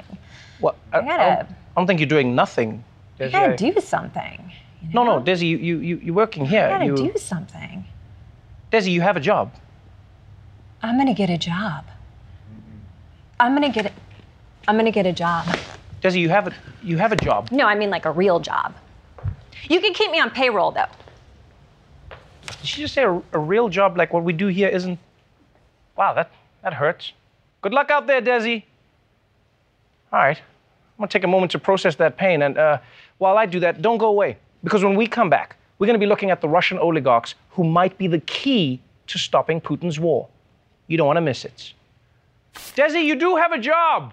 What? 0.60 0.76
I, 0.92 0.98
I 0.98 1.00
gotta- 1.02 1.22
I 1.22 1.34
don't, 1.36 1.48
I 1.50 1.80
don't 1.80 1.86
think 1.86 2.00
you're 2.00 2.08
doing 2.08 2.34
nothing. 2.34 2.84
I 3.18 3.22
Desi. 3.24 3.32
gotta 3.32 3.56
do 3.56 3.80
something. 3.80 4.52
No, 4.92 5.04
no, 5.04 5.20
Desi, 5.20 5.48
you, 5.48 5.56
you, 5.58 5.78
you, 5.78 5.96
you're 6.02 6.14
working 6.14 6.44
here. 6.44 6.66
I 6.66 6.70
gotta 6.70 6.86
you, 6.86 6.96
do 6.96 7.12
something. 7.16 7.84
Desi, 8.72 8.90
you 8.90 9.00
have 9.00 9.16
a 9.16 9.20
job. 9.20 9.54
I'm 10.82 10.98
gonna 10.98 11.14
get 11.14 11.30
a 11.30 11.38
job. 11.38 11.84
I'm 13.38 13.54
gonna 13.54 13.70
get 13.70 13.86
a, 13.86 13.92
I'm 14.68 14.76
gonna 14.76 14.90
get 14.90 15.06
a 15.06 15.12
job. 15.12 15.46
Desi, 16.02 16.20
you 16.20 16.28
have 16.28 16.48
a 16.48 16.52
you 16.82 16.98
have 16.98 17.12
a 17.12 17.16
job. 17.16 17.50
No, 17.52 17.66
I 17.66 17.74
mean 17.74 17.90
like 17.90 18.06
a 18.06 18.10
real 18.10 18.40
job. 18.40 18.74
You 19.68 19.80
can 19.80 19.94
keep 19.94 20.10
me 20.10 20.20
on 20.20 20.30
payroll 20.30 20.72
though. 20.72 20.86
Did 22.46 22.66
she 22.66 22.80
just 22.82 22.94
say 22.94 23.04
a, 23.04 23.22
a 23.32 23.38
real 23.38 23.68
job 23.68 23.96
like 23.96 24.12
what 24.12 24.24
we 24.24 24.32
do 24.32 24.48
here 24.48 24.68
isn't? 24.68 24.98
Wow, 25.96 26.14
that 26.14 26.30
that 26.62 26.74
hurts. 26.74 27.12
Good 27.60 27.72
luck 27.72 27.90
out 27.90 28.08
there, 28.08 28.20
Desi. 28.20 28.64
All 30.12 30.18
right, 30.18 30.36
I'm 30.36 30.98
gonna 30.98 31.08
take 31.08 31.24
a 31.24 31.28
moment 31.28 31.52
to 31.52 31.58
process 31.60 31.94
that 31.96 32.16
pain, 32.16 32.42
and 32.42 32.58
uh, 32.58 32.78
while 33.18 33.38
I 33.38 33.46
do 33.46 33.60
that, 33.60 33.80
don't 33.80 33.98
go 33.98 34.08
away 34.08 34.36
because 34.64 34.82
when 34.82 34.96
we 34.96 35.06
come 35.06 35.30
back, 35.30 35.56
we're 35.78 35.86
gonna 35.86 35.98
be 35.98 36.06
looking 36.06 36.32
at 36.32 36.40
the 36.40 36.48
Russian 36.48 36.78
oligarchs 36.78 37.36
who 37.50 37.62
might 37.62 37.96
be 37.96 38.08
the 38.08 38.20
key 38.20 38.80
to 39.06 39.18
stopping 39.18 39.60
Putin's 39.60 40.00
war. 40.00 40.28
You 40.88 40.96
don't 40.96 41.06
want 41.06 41.18
to 41.18 41.22
miss 41.22 41.44
it. 41.44 41.72
Desi, 42.54 43.04
you 43.04 43.14
do 43.14 43.36
have 43.36 43.52
a 43.52 43.58
job. 43.58 44.12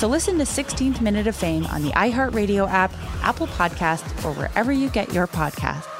So 0.00 0.08
listen 0.08 0.38
to 0.38 0.44
16th 0.44 1.02
Minute 1.02 1.26
of 1.26 1.36
Fame 1.36 1.66
on 1.66 1.82
the 1.82 1.90
iHeartRadio 1.90 2.66
app, 2.66 2.90
Apple 3.22 3.48
Podcasts, 3.48 4.24
or 4.24 4.32
wherever 4.32 4.72
you 4.72 4.88
get 4.88 5.12
your 5.12 5.26
podcasts. 5.26 5.99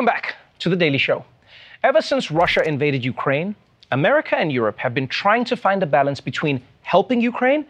Welcome 0.00 0.14
back 0.14 0.36
to 0.60 0.70
The 0.70 0.76
Daily 0.76 0.96
Show. 0.96 1.26
Ever 1.82 2.00
since 2.00 2.30
Russia 2.30 2.66
invaded 2.66 3.04
Ukraine, 3.04 3.54
America 3.92 4.34
and 4.34 4.50
Europe 4.50 4.78
have 4.78 4.94
been 4.94 5.06
trying 5.06 5.44
to 5.44 5.58
find 5.58 5.82
a 5.82 5.86
balance 5.86 6.22
between 6.22 6.62
helping 6.80 7.20
Ukraine 7.20 7.66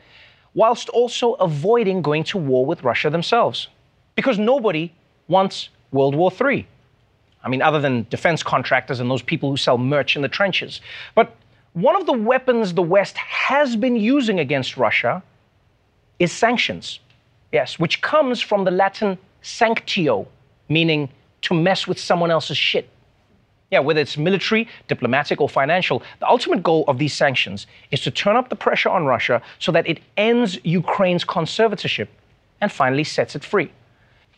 whilst 0.55 0.89
also 0.91 1.33
avoiding 1.49 2.03
going 2.03 2.23
to 2.23 2.39
war 2.39 2.65
with 2.65 2.85
Russia 2.85 3.11
themselves. 3.11 3.67
Because 4.15 4.39
nobody 4.39 4.93
wants 5.27 5.71
World 5.91 6.15
War 6.15 6.31
III. 6.31 6.65
I 7.43 7.49
mean, 7.49 7.63
other 7.63 7.81
than 7.81 8.07
defense 8.11 8.45
contractors 8.45 9.01
and 9.01 9.11
those 9.11 9.23
people 9.23 9.51
who 9.51 9.57
sell 9.57 9.77
merch 9.77 10.15
in 10.15 10.23
the 10.23 10.29
trenches. 10.29 10.81
But 11.17 11.35
one 11.73 11.97
of 11.97 12.07
the 12.07 12.13
weapons 12.13 12.75
the 12.75 12.89
West 12.97 13.17
has 13.17 13.75
been 13.75 13.97
using 13.97 14.39
against 14.39 14.77
Russia 14.77 15.21
is 16.21 16.31
sanctions. 16.31 17.01
Yes, 17.51 17.81
which 17.81 18.03
comes 18.03 18.41
from 18.41 18.63
the 18.63 18.71
Latin 18.71 19.19
sanctio, 19.43 20.29
meaning 20.69 21.09
to 21.43 21.55
mess 21.55 21.87
with 21.87 21.99
someone 21.99 22.31
else's 22.31 22.57
shit. 22.57 22.89
Yeah, 23.71 23.79
whether 23.79 24.01
it's 24.01 24.17
military, 24.17 24.69
diplomatic, 24.89 25.41
or 25.41 25.49
financial, 25.49 26.03
the 26.19 26.29
ultimate 26.29 26.63
goal 26.63 26.85
of 26.89 26.99
these 26.99 27.15
sanctions 27.15 27.67
is 27.93 28.01
to 28.01 28.11
turn 28.11 28.37
up 28.37 28.49
the 28.49 28.57
pressure 28.57 28.89
on 28.89 29.07
Russia 29.07 29.41
so 29.61 29.71
that 29.73 29.89
it 29.89 30.01
ends 30.17 30.59
Ukraine's 30.65 31.25
conservatorship 31.25 32.09
and 32.61 32.73
finally 32.73 33.05
sets 33.05 33.37
it 33.37 33.45
free. 33.45 33.71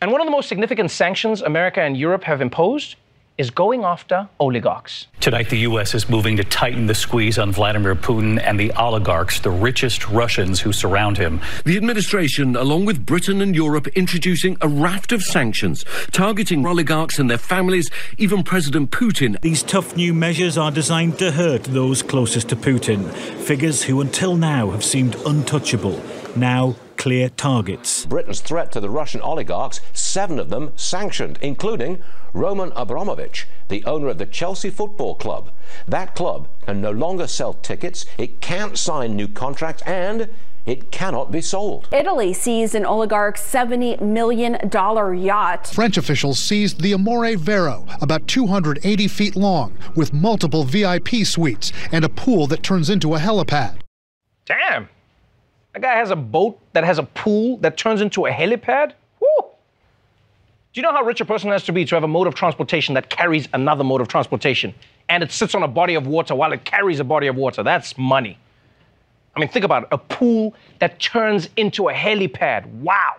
And 0.03 0.13
one 0.13 0.21
of 0.21 0.27
the 0.27 0.33
most 0.33 0.49
significant 0.49 0.91
sanctions 0.91 1.41
America 1.41 1.81
and 1.81 1.97
Europe 1.97 2.25
have 2.25 2.41
imposed 2.41 2.97
is 3.39 3.51
going 3.51 3.85
after 3.85 4.29
oligarchs. 4.39 5.07
Tonight, 5.21 5.49
the 5.49 5.59
U.S. 5.61 5.95
is 5.95 6.09
moving 6.09 6.37
to 6.37 6.45
tighten 6.45 6.87
the 6.87 6.95
squeeze 6.95 7.39
on 7.39 7.53
Vladimir 7.53 7.95
Putin 7.95 8.41
and 8.43 8.59
the 8.59 8.73
oligarchs, 8.73 9.41
the 9.41 9.51
richest 9.51 10.09
Russians 10.09 10.61
who 10.61 10.73
surround 10.73 11.17
him. 11.17 11.41
The 11.65 11.77
administration, 11.77 12.57
along 12.57 12.85
with 12.85 13.07
Britain 13.07 13.41
and 13.41 13.55
Europe, 13.55 13.89
introducing 13.89 14.57
a 14.61 14.69
raft 14.69 15.13
of 15.13 15.23
sanctions 15.23 15.85
targeting 16.13 16.67
oligarchs 16.67 17.19
and 17.19 17.31
their 17.31 17.39
families, 17.39 17.91
even 18.19 18.43
President 18.43 18.91
Putin. 18.91 19.41
These 19.41 19.63
tough 19.63 19.97
new 19.97 20.13
measures 20.13 20.59
are 20.59 20.71
designed 20.71 21.19
to 21.19 21.33
hurt 21.33 21.65
those 21.65 22.03
closest 22.03 22.49
to 22.51 22.57
Putin, 22.57 23.11
figures 23.13 23.83
who 23.83 24.01
until 24.01 24.37
now 24.37 24.71
have 24.71 24.85
seemed 24.85 25.15
untouchable. 25.27 26.01
Now, 26.37 26.77
clear 27.03 27.29
targets. 27.31 28.07
Britain's 28.07 28.41
threat 28.41 28.71
to 28.71 28.79
the 28.79 28.89
Russian 28.89 29.21
oligarchs, 29.23 29.81
seven 29.93 30.39
of 30.39 30.51
them 30.51 30.71
sanctioned, 30.77 31.37
including 31.43 32.01
Roman 32.33 32.71
Abramovich, 32.77 33.49
the 33.67 33.85
owner 33.85 34.07
of 34.07 34.19
the 34.19 34.25
Chelsea 34.25 34.71
Football 34.71 35.17
Club. 35.17 35.51
That 35.89 36.15
club 36.15 36.47
can 36.65 36.81
no 36.81 36.93
longer 36.93 37.27
sell 37.27 37.55
tickets, 37.55 38.07
it 38.19 38.41
can't 38.41 38.79
sign 38.79 39.17
new 39.17 39.27
contracts, 39.27 39.83
and 39.83 40.29
it 40.65 40.93
cannot 40.93 41.33
be 41.33 41.41
sold. 41.41 41.89
Italy 41.91 42.33
seized 42.33 42.77
an 42.77 42.87
oligarch's 42.87 43.43
$70 43.43 44.01
million 44.01 44.57
yacht. 44.73 45.67
French 45.67 45.97
officials 45.97 46.39
seized 46.39 46.83
the 46.83 46.95
Amore 46.95 47.37
Vero, 47.37 47.85
about 48.01 48.29
280 48.29 49.09
feet 49.09 49.35
long, 49.35 49.77
with 49.97 50.13
multiple 50.13 50.63
VIP 50.63 51.27
suites 51.27 51.73
and 51.91 52.05
a 52.05 52.09
pool 52.09 52.47
that 52.47 52.63
turns 52.63 52.89
into 52.89 53.17
a 53.17 53.19
helipad. 53.19 53.79
Damn. 54.45 54.89
That 55.73 55.83
guy 55.83 55.95
has 55.95 56.11
a 56.11 56.17
boat 56.17 56.59
that 56.75 56.85
has 56.85 56.99
a 56.99 57.03
pool 57.03 57.57
that 57.59 57.77
turns 57.77 58.01
into 58.01 58.27
a 58.27 58.31
helipad? 58.31 58.93
Woo! 59.21 59.47
Do 60.73 60.81
you 60.81 60.83
know 60.83 60.93
how 60.93 61.03
rich 61.03 61.21
a 61.21 61.25
person 61.25 61.51
has 61.51 61.65
to 61.65 61.73
be 61.73 61.85
to 61.87 61.95
have 61.95 62.05
a 62.05 62.09
mode 62.09 62.27
of 62.27 62.35
transportation 62.35 62.95
that 62.95 63.09
carries 63.09 63.49
another 63.53 63.85
mode 63.85 64.01
of 64.01 64.09
transportation? 64.09 64.75
And 65.09 65.23
it 65.23 65.33
sits 65.33 65.55
on 65.55 65.63
a 65.63 65.69
body 65.69 65.95
of 65.95 66.07
water 66.07 66.35
while 66.35 66.53
it 66.53 66.65
carries 66.65 67.01
a 67.01 67.05
body 67.05 67.27
of 67.27 67.37
water. 67.37 67.63
That's 67.63 67.97
money. 67.97 68.39
I 69.35 69.41
mean, 69.41 69.49
think 69.49 69.65
about 69.65 69.85
it 69.85 69.89
a 69.93 69.99
pool 69.99 70.55
that 70.79 71.01
turns 71.01 71.49
into 71.57 71.89
a 71.89 71.93
helipad. 71.93 72.67
Wow. 72.67 73.15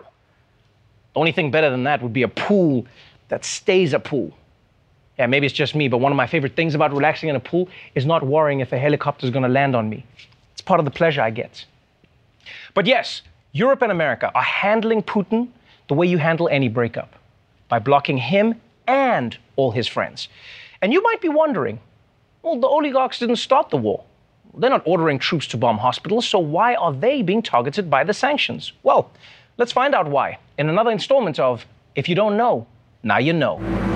The 1.12 1.20
only 1.20 1.32
thing 1.32 1.50
better 1.50 1.70
than 1.70 1.84
that 1.84 2.02
would 2.02 2.12
be 2.12 2.22
a 2.22 2.28
pool 2.28 2.86
that 3.28 3.44
stays 3.44 3.92
a 3.92 3.98
pool. 3.98 4.32
Yeah, 5.18 5.26
maybe 5.26 5.46
it's 5.46 5.54
just 5.54 5.74
me, 5.74 5.88
but 5.88 5.98
one 5.98 6.10
of 6.10 6.16
my 6.16 6.26
favorite 6.26 6.56
things 6.56 6.74
about 6.74 6.92
relaxing 6.92 7.28
in 7.28 7.36
a 7.36 7.40
pool 7.40 7.68
is 7.94 8.04
not 8.04 8.24
worrying 8.24 8.60
if 8.60 8.72
a 8.72 8.78
helicopter 8.78 9.26
is 9.26 9.32
going 9.32 9.44
to 9.44 9.48
land 9.48 9.76
on 9.76 9.88
me. 9.88 10.04
It's 10.52 10.60
part 10.60 10.80
of 10.80 10.84
the 10.84 10.90
pleasure 10.90 11.20
I 11.20 11.30
get. 11.30 11.64
But 12.74 12.86
yes, 12.86 13.22
Europe 13.52 13.82
and 13.82 13.92
America 13.92 14.32
are 14.34 14.42
handling 14.42 15.02
Putin 15.02 15.48
the 15.88 15.94
way 15.94 16.06
you 16.06 16.18
handle 16.18 16.48
any 16.48 16.68
breakup 16.68 17.14
by 17.68 17.78
blocking 17.78 18.18
him 18.18 18.60
and 18.86 19.36
all 19.56 19.70
his 19.70 19.86
friends. 19.86 20.28
And 20.82 20.92
you 20.92 21.02
might 21.02 21.20
be 21.20 21.28
wondering 21.28 21.78
well, 22.42 22.60
the 22.60 22.66
oligarchs 22.66 23.20
didn't 23.20 23.36
start 23.36 23.70
the 23.70 23.78
war. 23.78 24.04
They're 24.58 24.68
not 24.68 24.82
ordering 24.84 25.18
troops 25.18 25.46
to 25.48 25.56
bomb 25.56 25.78
hospitals, 25.78 26.28
so 26.28 26.38
why 26.38 26.74
are 26.74 26.92
they 26.92 27.22
being 27.22 27.40
targeted 27.40 27.88
by 27.88 28.04
the 28.04 28.12
sanctions? 28.12 28.72
Well, 28.82 29.10
let's 29.56 29.72
find 29.72 29.94
out 29.94 30.08
why 30.08 30.38
in 30.58 30.68
another 30.68 30.90
installment 30.90 31.38
of 31.38 31.64
If 31.94 32.06
You 32.06 32.14
Don't 32.14 32.36
Know, 32.36 32.66
Now 33.02 33.16
You 33.16 33.32
Know. 33.32 33.93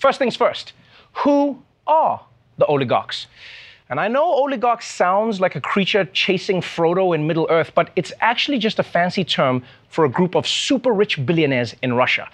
First 0.00 0.18
things 0.18 0.34
first, 0.34 0.72
who 1.12 1.62
are 1.86 2.20
the 2.58 2.66
oligarchs? 2.66 3.26
And 3.90 4.00
I 4.00 4.08
know 4.08 4.24
oligarch 4.24 4.82
sounds 4.82 5.40
like 5.40 5.56
a 5.56 5.60
creature 5.60 6.04
chasing 6.12 6.60
Frodo 6.60 7.14
in 7.14 7.26
Middle 7.26 7.46
Earth, 7.50 7.72
but 7.74 7.90
it's 7.96 8.12
actually 8.20 8.58
just 8.58 8.78
a 8.78 8.82
fancy 8.82 9.24
term 9.24 9.62
for 9.88 10.04
a 10.04 10.08
group 10.08 10.34
of 10.34 10.46
super 10.46 10.92
rich 10.92 11.24
billionaires 11.26 11.74
in 11.82 11.92
Russia. 11.94 12.28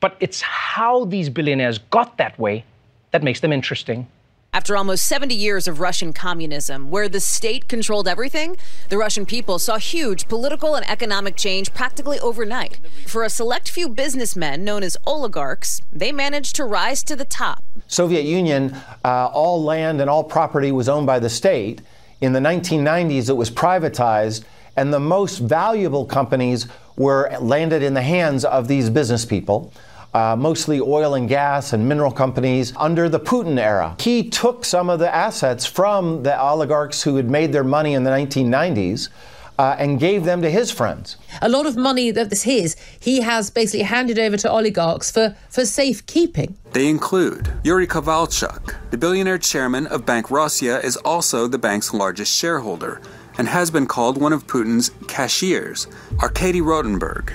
But 0.00 0.16
it's 0.20 0.40
how 0.40 1.04
these 1.04 1.28
billionaires 1.28 1.78
got 1.78 2.16
that 2.18 2.38
way 2.38 2.64
that 3.12 3.22
makes 3.22 3.40
them 3.40 3.52
interesting. 3.52 4.06
After 4.54 4.76
almost 4.76 5.06
70 5.06 5.34
years 5.34 5.66
of 5.66 5.80
Russian 5.80 6.12
communism, 6.12 6.88
where 6.88 7.08
the 7.08 7.18
state 7.18 7.66
controlled 7.66 8.06
everything, 8.06 8.56
the 8.88 8.96
Russian 8.96 9.26
people 9.26 9.58
saw 9.58 9.78
huge 9.78 10.28
political 10.28 10.76
and 10.76 10.88
economic 10.88 11.34
change 11.34 11.74
practically 11.74 12.20
overnight. 12.20 12.78
For 13.04 13.24
a 13.24 13.28
select 13.28 13.68
few 13.68 13.88
businessmen 13.88 14.62
known 14.62 14.84
as 14.84 14.96
oligarchs, 15.04 15.82
they 15.92 16.12
managed 16.12 16.54
to 16.54 16.64
rise 16.64 17.02
to 17.02 17.16
the 17.16 17.24
top. 17.24 17.64
Soviet 17.88 18.22
Union, 18.22 18.76
uh, 19.04 19.26
all 19.32 19.60
land 19.60 20.00
and 20.00 20.08
all 20.08 20.22
property 20.22 20.70
was 20.70 20.88
owned 20.88 21.08
by 21.08 21.18
the 21.18 21.28
state. 21.28 21.82
In 22.20 22.32
the 22.32 22.38
1990s, 22.38 23.28
it 23.28 23.36
was 23.36 23.50
privatized, 23.50 24.44
and 24.76 24.94
the 24.94 25.00
most 25.00 25.38
valuable 25.38 26.04
companies 26.04 26.68
were 26.96 27.28
landed 27.40 27.82
in 27.82 27.94
the 27.94 28.02
hands 28.02 28.44
of 28.44 28.68
these 28.68 28.88
business 28.88 29.24
people 29.24 29.72
uh, 30.14 30.36
mostly 30.36 30.80
oil 30.80 31.14
and 31.14 31.28
gas 31.28 31.72
and 31.72 31.86
mineral 31.88 32.12
companies 32.12 32.72
under 32.76 33.08
the 33.08 33.20
Putin 33.20 33.58
era. 33.58 33.96
He 33.98 34.30
took 34.30 34.64
some 34.64 34.88
of 34.88 35.00
the 35.00 35.14
assets 35.14 35.66
from 35.66 36.22
the 36.22 36.40
oligarchs 36.40 37.02
who 37.02 37.16
had 37.16 37.28
made 37.28 37.52
their 37.52 37.64
money 37.64 37.94
in 37.94 38.04
the 38.04 38.10
1990s. 38.10 39.08
Uh, 39.56 39.76
and 39.78 40.00
gave 40.00 40.24
them 40.24 40.42
to 40.42 40.50
his 40.50 40.72
friends. 40.72 41.16
A 41.40 41.48
lot 41.48 41.64
of 41.64 41.76
money 41.76 42.10
that 42.10 42.32
is 42.32 42.42
his, 42.42 42.74
he 42.98 43.20
has 43.20 43.50
basically 43.50 43.84
handed 43.84 44.18
over 44.18 44.36
to 44.36 44.50
oligarchs 44.50 45.12
for, 45.12 45.36
for 45.48 45.64
safekeeping. 45.64 46.56
They 46.72 46.88
include 46.88 47.52
Yuri 47.62 47.86
Kovalchuk, 47.86 48.74
the 48.90 48.98
billionaire 48.98 49.38
chairman 49.38 49.86
of 49.86 50.04
Bank 50.04 50.28
Russia, 50.28 50.84
is 50.84 50.96
also 50.96 51.46
the 51.46 51.56
bank's 51.56 51.94
largest 51.94 52.36
shareholder 52.36 53.00
and 53.38 53.46
has 53.46 53.70
been 53.70 53.86
called 53.86 54.20
one 54.20 54.32
of 54.32 54.44
Putin's 54.48 54.90
cashiers. 55.06 55.86
Arkady 56.20 56.60
Rotenberg, 56.60 57.32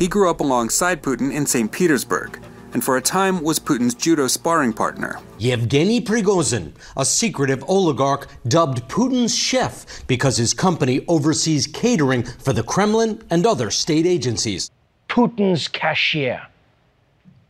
he 0.00 0.08
grew 0.08 0.30
up 0.30 0.40
alongside 0.40 1.02
Putin 1.02 1.30
in 1.30 1.44
St. 1.44 1.70
Petersburg, 1.70 2.42
and 2.72 2.82
for 2.82 2.96
a 2.96 3.02
time 3.02 3.42
was 3.42 3.58
Putin's 3.60 3.94
judo 3.94 4.28
sparring 4.28 4.72
partner. 4.72 5.20
Yevgeny 5.38 6.00
Prigozhin, 6.00 6.72
a 6.96 7.04
secretive 7.04 7.62
oligarch 7.68 8.26
dubbed 8.48 8.88
Putin's 8.88 9.36
chef 9.36 9.84
because 10.06 10.38
his 10.38 10.54
company 10.54 11.04
oversees 11.06 11.66
catering 11.66 12.22
for 12.22 12.54
the 12.54 12.62
Kremlin 12.62 13.22
and 13.28 13.46
other 13.46 13.70
state 13.70 14.06
agencies. 14.06 14.70
Putin's 15.10 15.68
cashier, 15.68 16.46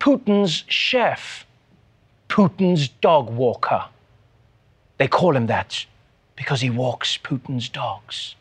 Putin's 0.00 0.64
chef, 0.66 1.46
Putin's 2.28 2.88
dog 2.88 3.30
walker. 3.30 3.84
They 4.98 5.06
call 5.06 5.36
him 5.36 5.46
that 5.46 5.86
because 6.34 6.60
he 6.60 6.70
walks 6.70 7.16
Putin's 7.16 7.68
dogs. 7.68 8.34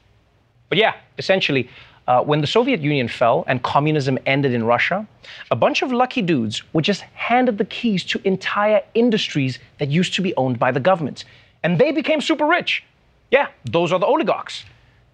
But 0.69 0.79
yeah, 0.79 0.95
essentially, 1.19 1.69
uh, 2.09 2.23
when 2.23 2.41
the 2.41 2.47
Soviet 2.47 2.81
Union 2.81 3.07
fell 3.07 3.43
and 3.45 3.61
communism 3.61 4.17
ended 4.25 4.51
in 4.51 4.63
Russia, 4.63 5.07
a 5.51 5.55
bunch 5.55 5.83
of 5.83 5.91
lucky 5.91 6.23
dudes 6.23 6.63
were 6.73 6.81
just 6.81 7.01
handed 7.13 7.59
the 7.59 7.65
keys 7.65 8.03
to 8.03 8.19
entire 8.27 8.81
industries 8.95 9.59
that 9.77 9.89
used 9.89 10.15
to 10.15 10.21
be 10.23 10.35
owned 10.35 10.57
by 10.57 10.71
the 10.71 10.79
government. 10.79 11.23
And 11.63 11.77
they 11.77 11.91
became 11.91 12.19
super 12.19 12.47
rich. 12.47 12.83
Yeah, 13.29 13.49
those 13.65 13.93
are 13.93 13.99
the 13.99 14.07
oligarchs. 14.07 14.65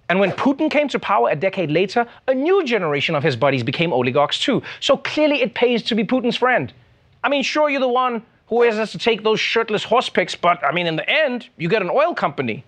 And 0.07 0.21
when 0.21 0.31
Putin 0.31 0.71
came 0.71 0.87
to 0.87 0.99
power 0.99 1.29
a 1.29 1.35
decade 1.35 1.69
later, 1.69 2.07
a 2.29 2.33
new 2.33 2.63
generation 2.63 3.13
of 3.13 3.23
his 3.23 3.35
buddies 3.35 3.63
became 3.63 3.91
oligarchs 3.91 4.39
too. 4.39 4.63
So 4.79 4.95
clearly 4.95 5.41
it 5.41 5.53
pays 5.53 5.83
to 5.83 5.95
be 5.95 6.05
Putin's 6.05 6.37
friend. 6.37 6.71
I 7.25 7.27
mean, 7.27 7.43
sure, 7.43 7.69
you're 7.69 7.81
the 7.81 7.89
one 7.89 8.21
who 8.47 8.61
has 8.61 8.91
to 8.91 8.97
take 8.97 9.23
those 9.23 9.41
shirtless 9.41 9.83
horse 9.83 10.07
pics, 10.07 10.35
but 10.35 10.63
I 10.63 10.71
mean, 10.71 10.87
in 10.87 10.95
the 10.95 11.09
end, 11.09 11.49
you 11.57 11.67
get 11.67 11.81
an 11.81 11.89
oil 11.89 12.13
company. 12.13 12.63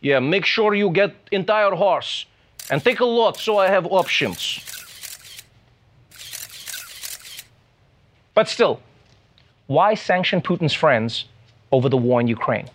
Yeah, 0.00 0.18
make 0.18 0.46
sure 0.46 0.74
you 0.74 0.90
get 0.90 1.14
entire 1.30 1.70
horse 1.72 2.26
and 2.70 2.82
take 2.82 3.00
a 3.00 3.04
lot 3.04 3.36
so 3.36 3.58
I 3.58 3.68
have 3.68 3.86
options. 3.86 4.60
But 8.34 8.48
still, 8.48 8.80
why 9.66 9.94
sanction 9.94 10.40
Putin's 10.40 10.74
friends 10.74 11.24
over 11.72 11.88
the 11.88 11.96
war 11.96 12.20
in 12.20 12.28
Ukraine? 12.28 12.68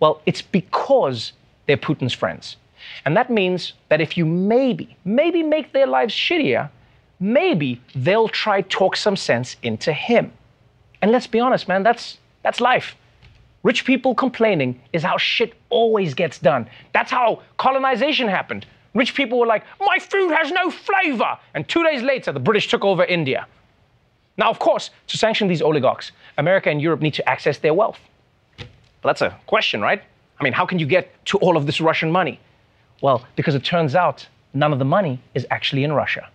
Well, 0.00 0.20
it's 0.26 0.42
because 0.42 1.32
they're 1.66 1.76
Putin's 1.76 2.14
friends. 2.14 2.56
And 3.04 3.16
that 3.16 3.30
means 3.30 3.72
that 3.88 4.00
if 4.00 4.16
you 4.16 4.26
maybe, 4.26 4.96
maybe 5.04 5.42
make 5.42 5.72
their 5.72 5.86
lives 5.86 6.14
shittier, 6.14 6.70
maybe 7.20 7.80
they'll 7.94 8.28
try 8.28 8.62
talk 8.62 8.96
some 8.96 9.16
sense 9.16 9.56
into 9.62 9.92
him. 9.92 10.32
And 11.00 11.12
let's 11.12 11.26
be 11.26 11.40
honest, 11.40 11.68
man, 11.68 11.82
that's 11.82 12.18
that's 12.42 12.60
life. 12.60 12.96
Rich 13.62 13.86
people 13.86 14.14
complaining 14.14 14.80
is 14.92 15.02
how 15.02 15.16
shit 15.16 15.54
always 15.70 16.12
gets 16.12 16.38
done. 16.38 16.68
That's 16.92 17.10
how 17.10 17.42
colonization 17.56 18.28
happened. 18.28 18.66
Rich 18.94 19.14
people 19.14 19.38
were 19.38 19.46
like, 19.46 19.64
my 19.80 19.98
food 19.98 20.32
has 20.32 20.50
no 20.52 20.70
flavor. 20.70 21.38
And 21.54 21.68
two 21.68 21.82
days 21.82 22.02
later, 22.02 22.32
the 22.32 22.40
British 22.40 22.68
took 22.68 22.84
over 22.84 23.04
India. 23.04 23.46
Now, 24.36 24.50
of 24.50 24.58
course, 24.58 24.90
to 25.08 25.18
sanction 25.18 25.48
these 25.48 25.62
oligarchs, 25.62 26.12
America 26.38 26.70
and 26.70 26.80
Europe 26.80 27.00
need 27.00 27.14
to 27.14 27.28
access 27.28 27.58
their 27.58 27.74
wealth. 27.74 27.98
But 28.56 29.08
that's 29.10 29.22
a 29.22 29.38
question, 29.46 29.80
right? 29.80 30.02
I 30.40 30.44
mean, 30.44 30.52
how 30.52 30.66
can 30.66 30.78
you 30.78 30.86
get 30.86 31.12
to 31.26 31.38
all 31.38 31.56
of 31.56 31.66
this 31.66 31.80
Russian 31.80 32.10
money? 32.10 32.40
Well, 33.00 33.24
because 33.36 33.54
it 33.54 33.64
turns 33.64 33.94
out 33.94 34.26
none 34.54 34.72
of 34.72 34.78
the 34.78 34.84
money 34.84 35.20
is 35.34 35.46
actually 35.50 35.84
in 35.84 35.92
Russia 35.92 36.28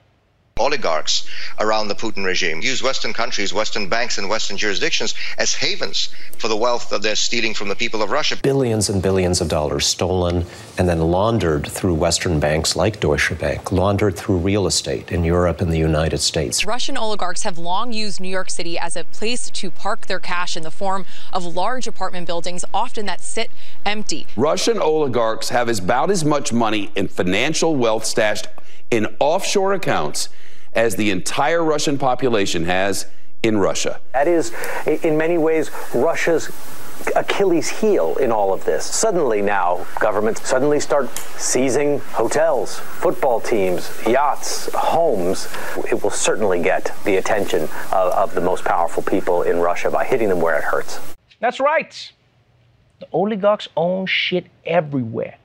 oligarchs 0.59 1.27
around 1.59 1.87
the 1.87 1.95
Putin 1.95 2.25
regime 2.25 2.61
use 2.61 2.83
Western 2.83 3.13
countries, 3.13 3.53
Western 3.53 3.87
banks, 3.87 4.17
and 4.17 4.29
Western 4.29 4.57
jurisdictions 4.57 5.15
as 5.37 5.53
havens 5.53 6.09
for 6.37 6.47
the 6.47 6.57
wealth 6.57 6.89
that 6.89 7.01
they're 7.01 7.15
stealing 7.15 7.53
from 7.53 7.69
the 7.69 7.75
people 7.75 8.01
of 8.01 8.11
Russia. 8.11 8.37
Billions 8.43 8.89
and 8.89 9.01
billions 9.01 9.41
of 9.41 9.47
dollars 9.47 9.85
stolen 9.85 10.45
and 10.77 10.87
then 10.87 10.99
laundered 10.99 11.67
through 11.67 11.93
Western 11.93 12.39
banks 12.39 12.75
like 12.75 12.99
Deutsche 12.99 13.37
Bank, 13.39 13.71
laundered 13.71 14.15
through 14.15 14.37
real 14.37 14.67
estate 14.67 15.11
in 15.11 15.23
Europe 15.23 15.61
and 15.61 15.71
the 15.71 15.77
United 15.77 16.19
States. 16.19 16.65
Russian 16.65 16.97
oligarchs 16.97 17.43
have 17.43 17.57
long 17.57 17.93
used 17.93 18.19
New 18.19 18.29
York 18.29 18.49
City 18.49 18.77
as 18.77 18.95
a 18.95 19.03
place 19.03 19.49
to 19.49 19.71
park 19.71 20.07
their 20.07 20.19
cash 20.19 20.57
in 20.57 20.63
the 20.63 20.71
form 20.71 21.05
of 21.31 21.45
large 21.45 21.87
apartment 21.87 22.27
buildings, 22.27 22.65
often 22.73 23.05
that 23.05 23.21
sit 23.21 23.49
empty. 23.85 24.27
Russian 24.35 24.79
oligarchs 24.79 25.49
have 25.49 25.69
about 25.69 26.09
as 26.09 26.25
much 26.25 26.51
money 26.51 26.91
in 26.95 27.07
financial 27.07 27.75
wealth 27.75 28.05
stashed 28.05 28.47
in 28.89 29.07
offshore 29.19 29.73
accounts 29.73 30.29
as 30.73 30.95
the 30.95 31.11
entire 31.11 31.63
Russian 31.63 31.97
population 31.97 32.65
has 32.65 33.05
in 33.43 33.57
Russia. 33.57 33.99
That 34.13 34.27
is, 34.27 34.53
in 34.85 35.17
many 35.17 35.37
ways, 35.37 35.71
Russia's 35.93 36.49
Achilles 37.15 37.69
heel 37.69 38.15
in 38.17 38.31
all 38.31 38.53
of 38.53 38.65
this. 38.65 38.85
Suddenly 38.85 39.41
now, 39.41 39.85
governments 39.99 40.47
suddenly 40.47 40.79
start 40.79 41.09
seizing 41.37 41.99
hotels, 41.99 42.79
football 42.79 43.39
teams, 43.39 43.89
yachts, 44.05 44.69
homes. 44.73 45.47
It 45.89 46.03
will 46.03 46.09
certainly 46.09 46.61
get 46.61 46.91
the 47.05 47.15
attention 47.15 47.63
of, 47.91 48.11
of 48.13 48.35
the 48.35 48.41
most 48.41 48.65
powerful 48.65 49.01
people 49.01 49.43
in 49.43 49.59
Russia 49.59 49.89
by 49.89 50.03
hitting 50.03 50.29
them 50.29 50.41
where 50.41 50.57
it 50.57 50.63
hurts. 50.63 50.99
That's 51.39 51.59
right. 51.59 52.11
The 52.99 53.07
oligarchs 53.13 53.69
own 53.77 54.05
shit 54.05 54.47
everywhere. 54.65 55.37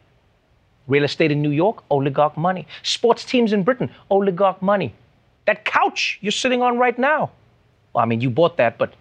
Real 0.88 1.04
estate 1.04 1.30
in 1.30 1.40
New 1.40 1.50
York, 1.50 1.84
oligarch 1.88 2.36
money. 2.36 2.66
Sports 2.82 3.24
teams 3.24 3.52
in 3.52 3.62
Britain, 3.62 3.90
oligarch 4.10 4.60
money. 4.60 4.92
That 5.46 5.64
couch 5.64 6.18
you're 6.20 6.32
sitting 6.32 6.62
on 6.62 6.78
right 6.78 6.98
now. 6.98 7.30
Well, 7.92 8.02
I 8.02 8.06
mean, 8.06 8.20
you 8.20 8.30
bought 8.30 8.56
that, 8.56 8.78
but 8.78 8.94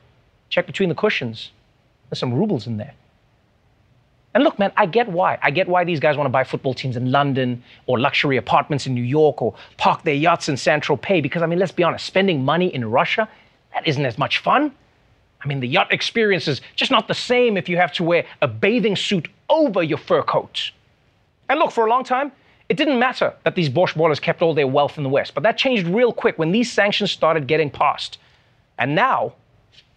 check 0.49 0.65
between 0.65 0.89
the 0.89 0.95
cushions. 0.95 1.51
There's 2.09 2.19
some 2.19 2.33
rubles 2.33 2.67
in 2.67 2.77
there. 2.77 2.93
And 4.33 4.43
look, 4.43 4.57
man, 4.57 4.71
I 4.75 4.87
get 4.87 5.07
why. 5.07 5.37
I 5.41 5.51
get 5.51 5.67
why 5.67 5.83
these 5.83 5.99
guys 5.99 6.17
want 6.17 6.25
to 6.25 6.31
buy 6.31 6.43
football 6.43 6.73
teams 6.73 6.97
in 6.97 7.11
London 7.11 7.63
or 7.85 7.99
luxury 7.99 8.37
apartments 8.37 8.87
in 8.87 8.93
New 8.95 9.03
York 9.03 9.41
or 9.41 9.53
park 9.77 10.03
their 10.03 10.15
yachts 10.15 10.49
in 10.49 10.57
Saint 10.57 10.83
Tropez. 10.83 11.21
Because, 11.21 11.43
I 11.43 11.45
mean, 11.45 11.59
let's 11.59 11.71
be 11.71 11.83
honest, 11.83 12.05
spending 12.05 12.43
money 12.43 12.73
in 12.73 12.89
Russia, 12.89 13.29
that 13.73 13.87
isn't 13.87 14.05
as 14.05 14.17
much 14.17 14.39
fun. 14.39 14.71
I 15.43 15.47
mean, 15.47 15.59
the 15.59 15.67
yacht 15.67 15.91
experience 15.93 16.47
is 16.47 16.61
just 16.75 16.89
not 16.89 17.07
the 17.07 17.13
same 17.13 17.57
if 17.57 17.69
you 17.69 17.77
have 17.77 17.91
to 17.93 18.03
wear 18.03 18.25
a 18.41 18.47
bathing 18.47 18.95
suit 18.95 19.27
over 19.49 19.83
your 19.83 19.97
fur 19.97 20.23
coat. 20.23 20.71
And 21.49 21.59
look, 21.59 21.71
for 21.71 21.85
a 21.85 21.89
long 21.89 22.03
time, 22.03 22.31
it 22.69 22.77
didn't 22.77 22.99
matter 22.99 23.33
that 23.43 23.55
these 23.55 23.69
Bosch 23.69 23.93
ballers 23.93 24.21
kept 24.21 24.41
all 24.41 24.53
their 24.53 24.67
wealth 24.67 24.97
in 24.97 25.03
the 25.03 25.09
West, 25.09 25.33
but 25.33 25.43
that 25.43 25.57
changed 25.57 25.87
real 25.87 26.13
quick 26.13 26.39
when 26.39 26.51
these 26.51 26.71
sanctions 26.71 27.11
started 27.11 27.47
getting 27.47 27.69
passed. 27.69 28.17
And 28.77 28.95
now, 28.95 29.33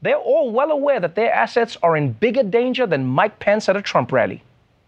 they're 0.03 0.17
all 0.17 0.51
well 0.51 0.71
aware 0.71 1.01
that 1.01 1.15
their 1.15 1.33
assets 1.33 1.77
are 1.83 1.97
in 1.97 2.13
bigger 2.13 2.43
danger 2.43 2.87
than 2.87 3.07
Mike 3.07 3.39
Pence 3.39 3.69
at 3.69 3.77
a 3.77 3.83
Trump 3.83 4.13
rally. 4.13 4.43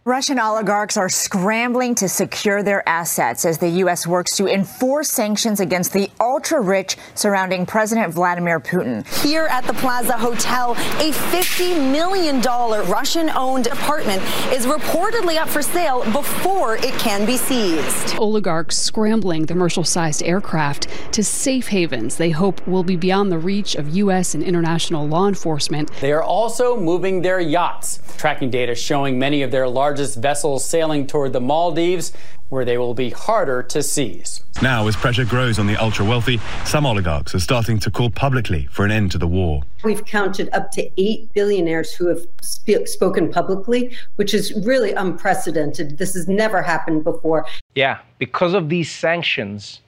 Russian 0.09 0.38
oligarchs 0.38 0.97
are 0.97 1.11
scrambling 1.11 1.94
to 1.97 2.09
secure 2.09 2.62
their 2.62 2.83
assets 2.88 3.44
as 3.44 3.59
the 3.59 3.68
U.S. 3.83 4.07
works 4.07 4.35
to 4.38 4.47
enforce 4.47 5.11
sanctions 5.11 5.61
against 5.61 5.92
the 5.92 6.11
ultra 6.18 6.62
rich 6.62 6.97
surrounding 7.14 7.66
President 7.66 8.14
Vladimir 8.14 8.59
Putin. 8.59 9.07
Here 9.23 9.44
at 9.49 9.66
the 9.66 9.75
Plaza 9.75 10.14
Hotel, 10.16 10.73
a 10.73 11.12
$50 11.12 11.92
million 11.92 12.40
Russian 12.40 13.29
owned 13.29 13.66
apartment 13.66 14.23
is 14.51 14.64
reportedly 14.64 15.37
up 15.37 15.47
for 15.47 15.61
sale 15.61 16.03
before 16.05 16.77
it 16.77 16.94
can 16.94 17.27
be 17.27 17.37
seized. 17.37 18.16
Oligarchs 18.16 18.79
scrambling 18.79 19.47
commercial 19.47 19.85
sized 19.85 20.23
aircraft 20.23 20.88
to 21.12 21.23
safe 21.23 21.68
havens 21.68 22.16
they 22.16 22.31
hope 22.31 22.66
will 22.66 22.83
be 22.83 22.97
beyond 22.97 23.31
the 23.31 23.38
reach 23.38 23.75
of 23.75 23.90
U.S. 23.90 24.35
and 24.35 24.42
international 24.42 25.07
law 25.07 25.29
enforcement. 25.29 25.92
They 26.01 26.12
are 26.12 26.23
also 26.23 26.81
moving 26.81 27.21
their 27.21 27.40
yachts, 27.40 28.01
tracking 28.16 28.49
data 28.49 28.75
showing 28.75 29.18
many 29.18 29.42
of 29.42 29.51
their 29.51 29.68
large 29.68 29.98
largest 29.99 30.23
vessels 30.23 30.65
sailing 30.65 31.09
toward 31.09 31.33
the 31.33 31.41
Maldives, 31.41 32.13
where 32.51 32.65
they 32.65 32.79
will 32.79 32.95
be 32.95 33.11
harder 33.11 33.65
to 33.65 33.83
seize. 33.83 34.45
Now, 34.63 34.87
as 34.87 34.95
pressure 34.95 35.25
grows 35.25 35.59
on 35.59 35.67
the 35.67 35.77
ultra 35.77 36.05
wealthy, 36.05 36.39
some 36.65 36.87
oligarchs 36.87 37.35
are 37.35 37.41
starting 37.41 37.81
to 37.81 37.91
call 37.91 38.09
publicly 38.09 38.69
for 38.71 38.85
an 38.85 38.93
end 38.93 39.11
to 39.11 39.19
the 39.19 39.27
war. 39.27 39.63
We've 39.83 40.05
counted 40.05 40.51
up 40.53 40.71
to 40.73 40.89
eight 40.99 41.35
billionaires 41.35 41.93
who 41.93 42.07
have 42.07 42.21
sp- 42.47 42.87
spoken 42.87 43.33
publicly, 43.33 43.97
which 44.15 44.35
is 44.35 44.55
really 44.65 44.93
unprecedented. 44.93 45.99
This 45.99 46.15
has 46.15 46.29
never 46.29 46.63
happened 46.63 47.03
before. 47.03 47.45
Yeah, 47.75 47.99
because 48.19 48.55
of 48.55 48.69
these 48.69 48.89
sanctions 48.89 49.81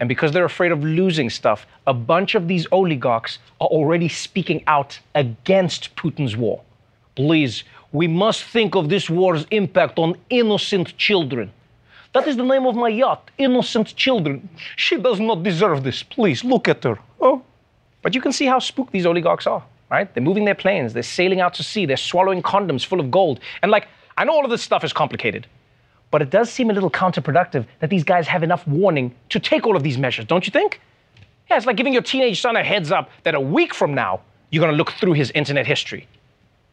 and 0.00 0.08
because 0.08 0.32
they're 0.32 0.44
afraid 0.44 0.72
of 0.72 0.82
losing 0.82 1.30
stuff, 1.30 1.68
a 1.86 1.94
bunch 1.94 2.34
of 2.34 2.48
these 2.48 2.66
oligarchs 2.72 3.38
are 3.60 3.68
already 3.68 4.08
speaking 4.08 4.64
out 4.66 4.98
against 5.14 5.94
Putin's 5.94 6.36
war. 6.36 6.62
Please, 7.14 7.62
we 7.92 8.08
must 8.08 8.44
think 8.44 8.74
of 8.74 8.88
this 8.88 9.08
war's 9.10 9.46
impact 9.50 9.98
on 9.98 10.16
innocent 10.30 10.96
children. 10.96 11.52
That 12.14 12.28
is 12.28 12.36
the 12.36 12.44
name 12.44 12.66
of 12.66 12.74
my 12.74 12.88
yacht, 12.88 13.30
Innocent 13.38 13.96
Children. 13.96 14.48
She 14.76 14.98
does 14.98 15.18
not 15.18 15.42
deserve 15.42 15.82
this. 15.82 16.02
Please 16.02 16.44
look 16.44 16.68
at 16.68 16.84
her. 16.84 16.98
Oh. 17.20 17.42
But 18.02 18.14
you 18.14 18.20
can 18.20 18.32
see 18.32 18.44
how 18.44 18.58
spooked 18.58 18.92
these 18.92 19.06
oligarchs 19.06 19.46
are, 19.46 19.62
right? 19.90 20.12
They're 20.12 20.22
moving 20.22 20.44
their 20.44 20.54
planes, 20.54 20.92
they're 20.92 21.02
sailing 21.02 21.40
out 21.40 21.54
to 21.54 21.62
sea, 21.62 21.86
they're 21.86 21.96
swallowing 21.96 22.42
condoms 22.42 22.84
full 22.84 23.00
of 23.00 23.10
gold. 23.10 23.40
And 23.62 23.70
like, 23.70 23.88
I 24.18 24.24
know 24.24 24.32
all 24.32 24.44
of 24.44 24.50
this 24.50 24.62
stuff 24.62 24.84
is 24.84 24.92
complicated, 24.92 25.46
but 26.10 26.20
it 26.20 26.28
does 26.28 26.50
seem 26.50 26.68
a 26.68 26.74
little 26.74 26.90
counterproductive 26.90 27.64
that 27.80 27.88
these 27.88 28.04
guys 28.04 28.26
have 28.26 28.42
enough 28.42 28.66
warning 28.66 29.14
to 29.30 29.40
take 29.40 29.66
all 29.66 29.76
of 29.76 29.82
these 29.82 29.96
measures, 29.96 30.26
don't 30.26 30.46
you 30.46 30.50
think? 30.50 30.80
Yeah, 31.48 31.56
it's 31.56 31.66
like 31.66 31.76
giving 31.76 31.94
your 31.94 32.02
teenage 32.02 32.40
son 32.40 32.56
a 32.56 32.62
heads 32.62 32.92
up 32.92 33.08
that 33.22 33.34
a 33.34 33.40
week 33.40 33.72
from 33.72 33.94
now, 33.94 34.20
you're 34.50 34.62
gonna 34.62 34.76
look 34.76 34.92
through 34.92 35.12
his 35.12 35.30
internet 35.30 35.66
history. 35.66 36.06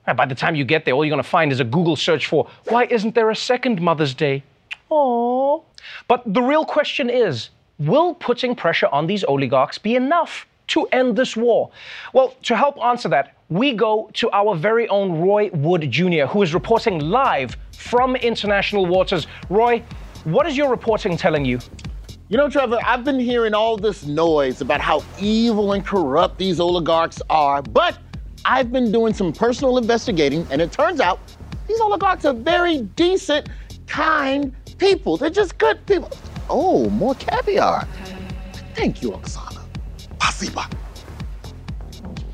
And 0.07 0.17
by 0.17 0.25
the 0.25 0.35
time 0.35 0.55
you 0.55 0.65
get 0.65 0.85
there, 0.85 0.93
all 0.93 1.05
you're 1.05 1.12
gonna 1.12 1.23
find 1.23 1.51
is 1.51 1.59
a 1.59 1.65
Google 1.65 1.95
search 1.95 2.27
for, 2.27 2.47
why 2.67 2.85
isn't 2.85 3.15
there 3.15 3.29
a 3.29 3.35
second 3.35 3.81
Mother's 3.81 4.13
Day? 4.13 4.43
Aww. 4.91 5.63
But 6.07 6.33
the 6.33 6.41
real 6.41 6.65
question 6.65 7.09
is 7.09 7.49
will 7.77 8.13
putting 8.15 8.55
pressure 8.55 8.88
on 8.91 9.07
these 9.07 9.23
oligarchs 9.23 9.77
be 9.77 9.95
enough 9.95 10.45
to 10.67 10.85
end 10.88 11.15
this 11.15 11.35
war? 11.35 11.71
Well, 12.13 12.35
to 12.43 12.55
help 12.55 12.81
answer 12.83 13.09
that, 13.09 13.35
we 13.49 13.73
go 13.73 14.09
to 14.13 14.29
our 14.31 14.55
very 14.55 14.88
own 14.89 15.19
Roy 15.19 15.49
Wood 15.51 15.89
Jr., 15.89 16.25
who 16.25 16.43
is 16.43 16.53
reporting 16.53 16.99
live 16.99 17.57
from 17.75 18.15
international 18.15 18.85
waters. 18.85 19.27
Roy, 19.49 19.83
what 20.25 20.45
is 20.47 20.55
your 20.55 20.69
reporting 20.69 21.17
telling 21.17 21.45
you? 21.45 21.59
You 22.27 22.38
know, 22.38 22.47
Trevor, 22.47 22.77
I've 22.85 23.03
been 23.03 23.19
hearing 23.19 23.55
all 23.55 23.75
this 23.75 24.05
noise 24.05 24.62
about 24.62 24.81
how 24.81 25.03
evil 25.19 25.73
and 25.73 25.83
corrupt 25.83 26.38
these 26.38 26.59
oligarchs 26.59 27.21
are, 27.29 27.63
but 27.63 27.97
I've 28.45 28.71
been 28.71 28.91
doing 28.91 29.13
some 29.13 29.34
personal 29.34 29.78
investigating, 29.78 30.47
and 30.52 30.62
it 30.62 30.71
turns 30.71 30.99
out 30.99 31.19
these 31.67 31.80
oligarchs 31.80 32.25
are 32.25 32.34
very 32.34 32.82
decent, 32.95 33.49
kind 33.88 34.56
people. 34.78 35.17
They're 35.17 35.30
just 35.30 35.58
good 35.58 35.86
people. 35.86 36.12
Oh, 36.49 36.89
more 36.89 37.15
caviar. 37.15 37.88
Thank 38.75 39.02
you, 39.02 39.12
Oksana. 39.12 39.62
Spasiba. 39.97 40.71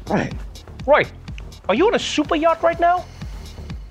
Right. 0.08 0.34
Roy, 0.86 1.04
are 1.68 1.76
you 1.76 1.88
on 1.88 1.96
a 1.96 2.00
super 2.00 2.36
yacht 2.36 2.62
right 2.62 2.80
now? 2.80 3.06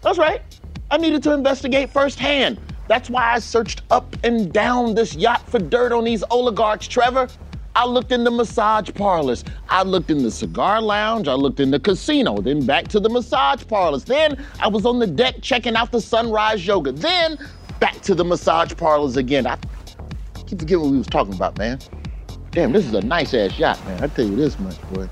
That's 0.03 0.19
right. 0.19 0.43
I 0.91 0.97
needed 0.97 1.23
to 1.25 1.33
investigate 1.33 1.91
firsthand. 1.91 2.61
That's 2.87 3.11
why 3.11 3.33
I 3.33 3.39
searched 3.39 3.83
up 3.91 4.15
and 4.23 4.53
down 4.53 4.95
this 4.95 5.15
yacht 5.15 5.49
for 5.49 5.59
dirt 5.59 5.91
on 5.93 6.05
these 6.05 6.23
oligarchs, 6.31 6.87
Trevor. 6.87 7.29
I 7.77 7.87
looked 7.87 8.13
in 8.13 8.23
the 8.23 8.31
massage 8.31 8.91
parlors. 8.95 9.45
I 9.69 9.83
looked 9.83 10.11
in 10.11 10.23
the 10.23 10.31
cigar 10.31 10.81
lounge. 10.81 11.27
I 11.27 11.35
looked 11.35 11.59
in 11.59 11.71
the 11.73 11.81
casino. 11.81 12.41
Then 12.41 12.65
back 12.65 12.87
to 12.89 13.01
the 13.01 13.09
massage 13.09 13.67
parlors. 13.67 14.05
Then 14.05 14.45
I 14.61 14.69
was 14.69 14.87
on 14.87 15.01
the 15.01 15.07
deck 15.07 15.37
checking 15.43 15.75
out 15.75 15.91
the 15.91 16.01
sunrise 16.01 16.65
yoga. 16.65 16.93
Then 16.93 17.37
back 17.81 18.01
to 18.03 18.15
the 18.15 18.25
massage 18.25 18.75
parlors 18.77 19.17
again. 19.17 19.47
I 19.47 19.59
keep 20.47 20.61
forgetting 20.61 20.83
what 20.83 20.93
we 20.93 20.99
was 20.99 21.09
talking 21.09 21.35
about, 21.35 21.59
man. 21.59 21.81
Damn, 22.53 22.71
this 22.71 22.87
is 22.87 22.95
a 22.95 23.03
nice 23.03 23.35
ass 23.35 23.59
yacht, 23.59 23.85
man. 23.87 24.05
I 24.05 24.07
tell 24.07 24.25
you 24.25 24.37
this 24.37 24.59
much, 24.61 24.81
boy. 24.93 25.09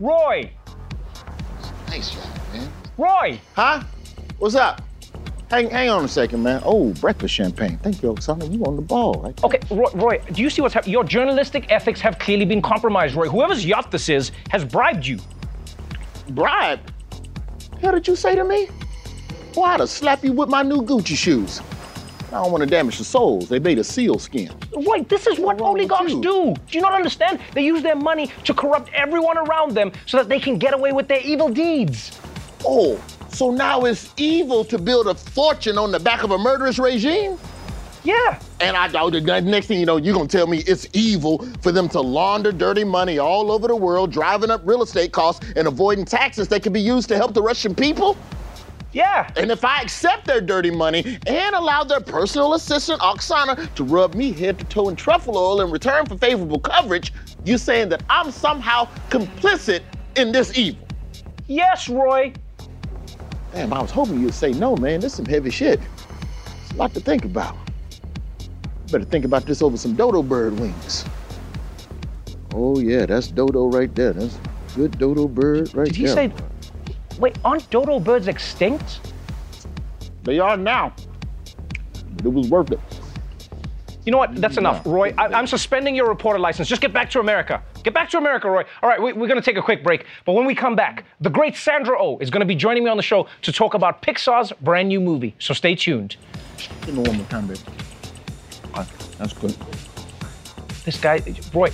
Roy! 0.00 0.50
Nice 1.88 2.14
yacht, 2.14 2.40
man. 2.54 2.72
Roy! 2.96 3.38
Huh? 3.54 3.82
What's 4.38 4.54
up? 4.54 4.80
Hang, 5.50 5.70
hang 5.70 5.88
on 5.88 6.04
a 6.04 6.08
second, 6.08 6.42
man. 6.42 6.60
Oh, 6.62 6.92
breakfast 6.94 7.32
champagne. 7.32 7.78
Thank 7.78 8.02
you, 8.02 8.12
Oksana. 8.12 8.52
You 8.52 8.62
on 8.64 8.76
the 8.76 8.82
ball. 8.82 9.14
Right? 9.14 9.44
Okay, 9.44 9.58
Roy, 9.70 9.90
Roy, 9.94 10.22
do 10.32 10.42
you 10.42 10.50
see 10.50 10.60
what's 10.60 10.74
happening? 10.74 10.92
Your 10.92 11.04
journalistic 11.04 11.72
ethics 11.72 12.02
have 12.02 12.18
clearly 12.18 12.44
been 12.44 12.60
compromised, 12.60 13.14
Roy. 13.14 13.28
Whoever's 13.28 13.64
yacht 13.64 13.90
this 13.90 14.10
is 14.10 14.30
has 14.50 14.62
bribed 14.62 15.06
you. 15.06 15.18
Bribed? 16.30 16.92
Hell 17.80 17.92
did 17.92 18.06
you 18.06 18.14
say 18.14 18.34
to 18.34 18.44
me? 18.44 18.68
Well, 19.56 19.64
I'd 19.64 19.80
have 19.80 19.88
slapped 19.88 20.22
you 20.22 20.32
with 20.32 20.50
my 20.50 20.62
new 20.62 20.82
Gucci 20.82 21.16
shoes. 21.16 21.62
I 22.28 22.42
don't 22.42 22.52
want 22.52 22.62
to 22.62 22.68
damage 22.68 22.98
the 22.98 23.04
soles. 23.04 23.48
They 23.48 23.58
made 23.58 23.78
of 23.78 23.86
seal 23.86 24.18
skin. 24.18 24.52
Roy, 24.76 25.02
this 25.04 25.26
is 25.26 25.38
what 25.38 25.62
oligarchs 25.62 26.12
do. 26.16 26.54
Do 26.54 26.56
you 26.68 26.82
not 26.82 26.92
understand? 26.92 27.40
They 27.54 27.64
use 27.64 27.82
their 27.82 27.96
money 27.96 28.30
to 28.44 28.52
corrupt 28.52 28.90
everyone 28.92 29.38
around 29.38 29.72
them 29.74 29.92
so 30.04 30.18
that 30.18 30.28
they 30.28 30.38
can 30.38 30.58
get 30.58 30.74
away 30.74 30.92
with 30.92 31.08
their 31.08 31.22
evil 31.22 31.48
deeds. 31.48 32.20
Oh, 32.66 33.00
so 33.38 33.52
now 33.52 33.84
it's 33.84 34.12
evil 34.16 34.64
to 34.64 34.76
build 34.78 35.06
a 35.06 35.14
fortune 35.14 35.78
on 35.78 35.92
the 35.92 36.00
back 36.00 36.24
of 36.24 36.32
a 36.32 36.38
murderous 36.38 36.76
regime? 36.76 37.38
Yeah. 38.02 38.40
And 38.60 38.76
I 38.76 38.88
doubt 38.88 39.12
the 39.12 39.20
next 39.20 39.68
thing 39.68 39.78
you 39.78 39.86
know, 39.86 39.96
you're 39.96 40.14
gonna 40.14 40.26
tell 40.26 40.48
me 40.48 40.58
it's 40.66 40.88
evil 40.92 41.46
for 41.60 41.70
them 41.70 41.88
to 41.90 42.00
launder 42.00 42.50
dirty 42.50 42.82
money 42.82 43.18
all 43.18 43.52
over 43.52 43.68
the 43.68 43.76
world, 43.76 44.10
driving 44.10 44.50
up 44.50 44.62
real 44.64 44.82
estate 44.82 45.12
costs 45.12 45.46
and 45.54 45.68
avoiding 45.68 46.04
taxes 46.04 46.48
that 46.48 46.64
could 46.64 46.72
be 46.72 46.80
used 46.80 47.08
to 47.10 47.16
help 47.16 47.32
the 47.32 47.40
Russian 47.40 47.76
people? 47.76 48.16
Yeah. 48.90 49.30
And 49.36 49.52
if 49.52 49.64
I 49.64 49.82
accept 49.82 50.26
their 50.26 50.40
dirty 50.40 50.72
money 50.72 51.18
and 51.28 51.54
allow 51.54 51.84
their 51.84 52.00
personal 52.00 52.54
assistant, 52.54 53.00
Oksana, 53.02 53.72
to 53.76 53.84
rub 53.84 54.16
me 54.16 54.32
head 54.32 54.58
to 54.58 54.64
toe 54.64 54.88
in 54.88 54.96
truffle 54.96 55.38
oil 55.38 55.60
in 55.60 55.70
return 55.70 56.06
for 56.06 56.18
favorable 56.18 56.58
coverage, 56.58 57.12
you're 57.44 57.58
saying 57.58 57.90
that 57.90 58.02
I'm 58.10 58.32
somehow 58.32 58.88
complicit 59.10 59.82
in 60.16 60.32
this 60.32 60.58
evil? 60.58 60.84
Yes, 61.46 61.88
Roy. 61.88 62.32
Damn, 63.52 63.72
I 63.72 63.80
was 63.80 63.90
hoping 63.90 64.20
you'd 64.20 64.34
say 64.34 64.52
no, 64.52 64.76
man. 64.76 65.00
This 65.00 65.12
is 65.12 65.16
some 65.16 65.26
heavy 65.26 65.50
shit. 65.50 65.80
It's 66.62 66.72
a 66.72 66.76
lot 66.76 66.94
to 66.94 67.00
think 67.00 67.24
about. 67.24 67.56
Better 68.90 69.04
think 69.04 69.24
about 69.24 69.44
this 69.44 69.62
over 69.62 69.76
some 69.76 69.94
dodo 69.94 70.22
bird 70.22 70.58
wings. 70.58 71.04
Oh 72.54 72.78
yeah, 72.78 73.06
that's 73.06 73.28
dodo 73.28 73.66
right 73.66 73.94
there. 73.94 74.12
That's 74.12 74.38
good 74.74 74.98
dodo 74.98 75.28
bird 75.28 75.74
right 75.74 75.74
there. 75.74 75.84
Did 75.84 75.96
he 75.96 76.04
there. 76.06 76.14
say? 76.14 76.32
Wait, 77.18 77.38
aren't 77.44 77.68
dodo 77.70 78.00
birds 78.00 78.28
extinct? 78.28 79.12
They 80.24 80.38
are 80.38 80.56
now. 80.56 80.92
But 82.16 82.26
it 82.26 82.32
was 82.32 82.48
worth 82.48 82.72
it. 82.72 82.80
You 84.04 84.12
know 84.12 84.18
what? 84.18 84.36
That's 84.36 84.56
enough, 84.56 84.86
Roy. 84.86 85.14
I, 85.18 85.38
am 85.38 85.46
suspending 85.46 85.94
your 85.94 86.08
reporter 86.08 86.38
license. 86.38 86.68
Just 86.68 86.80
get 86.80 86.92
back 86.92 87.10
to 87.10 87.20
America. 87.20 87.62
Get 87.88 87.94
back 87.94 88.10
to 88.10 88.18
America, 88.18 88.50
Roy. 88.50 88.64
All 88.82 88.88
right, 88.90 89.00
we, 89.00 89.14
we're 89.14 89.28
going 89.28 89.40
to 89.40 89.42
take 89.42 89.56
a 89.56 89.62
quick 89.62 89.82
break. 89.82 90.04
But 90.26 90.34
when 90.34 90.44
we 90.44 90.54
come 90.54 90.76
back, 90.76 91.06
the 91.22 91.30
great 91.30 91.56
Sandra 91.56 91.98
O 91.98 92.16
oh 92.16 92.18
is 92.18 92.28
going 92.28 92.40
to 92.40 92.46
be 92.46 92.54
joining 92.54 92.84
me 92.84 92.90
on 92.90 92.98
the 92.98 93.02
show 93.02 93.26
to 93.40 93.50
talk 93.50 93.72
about 93.72 94.02
Pixar's 94.02 94.52
brand 94.60 94.88
new 94.88 95.00
movie. 95.00 95.34
So 95.38 95.54
stay 95.54 95.74
tuned. 95.74 96.16
Give 96.84 96.96
me 96.96 97.02
one 97.08 97.16
more 97.16 97.26
time, 97.28 97.46
baby. 97.46 97.60
Ah, 98.74 98.86
that's 99.16 99.32
good. 99.32 99.56
This 100.84 101.00
guy, 101.00 101.22
Roy. 101.54 101.72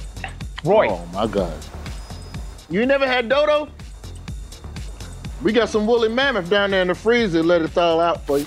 Roy. 0.62 0.86
Oh 0.88 1.04
my 1.12 1.26
God. 1.26 1.52
You 2.70 2.86
never 2.86 3.08
had 3.08 3.28
dodo? 3.28 3.68
We 5.42 5.50
got 5.50 5.68
some 5.68 5.84
woolly 5.84 6.10
mammoth 6.10 6.48
down 6.48 6.70
there 6.70 6.82
in 6.82 6.86
the 6.86 6.94
freezer. 6.94 7.42
Let 7.42 7.60
it 7.62 7.72
thaw 7.72 7.98
out 7.98 8.24
for 8.24 8.38
you. 8.38 8.46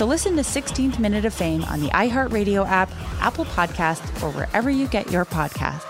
So 0.00 0.06
listen 0.06 0.34
to 0.36 0.42
16th 0.42 0.98
Minute 0.98 1.26
of 1.26 1.34
Fame 1.34 1.62
on 1.64 1.80
the 1.82 1.88
iHeartRadio 1.88 2.66
app, 2.66 2.90
Apple 3.20 3.44
Podcast, 3.44 4.00
or 4.22 4.30
wherever 4.30 4.70
you 4.70 4.88
get 4.88 5.10
your 5.10 5.26
podcasts. 5.26 5.89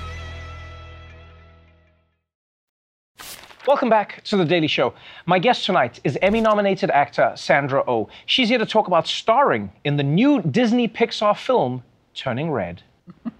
Welcome 3.67 3.89
back 3.89 4.23
to 4.23 4.37
The 4.37 4.45
Daily 4.45 4.65
Show. 4.65 4.95
My 5.27 5.37
guest 5.37 5.67
tonight 5.67 5.99
is 6.03 6.17
Emmy 6.23 6.41
nominated 6.41 6.89
actor 6.89 7.31
Sandra 7.35 7.81
O. 7.81 7.93
Oh. 7.93 8.09
She's 8.25 8.49
here 8.49 8.57
to 8.57 8.65
talk 8.65 8.87
about 8.87 9.07
starring 9.07 9.71
in 9.83 9.97
the 9.97 10.03
new 10.03 10.41
Disney 10.41 10.87
Pixar 10.87 11.37
film, 11.37 11.83
Turning 12.15 12.49
Red. 12.49 12.81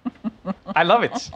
I 0.75 0.83
love 0.83 1.01
it. 1.01 1.31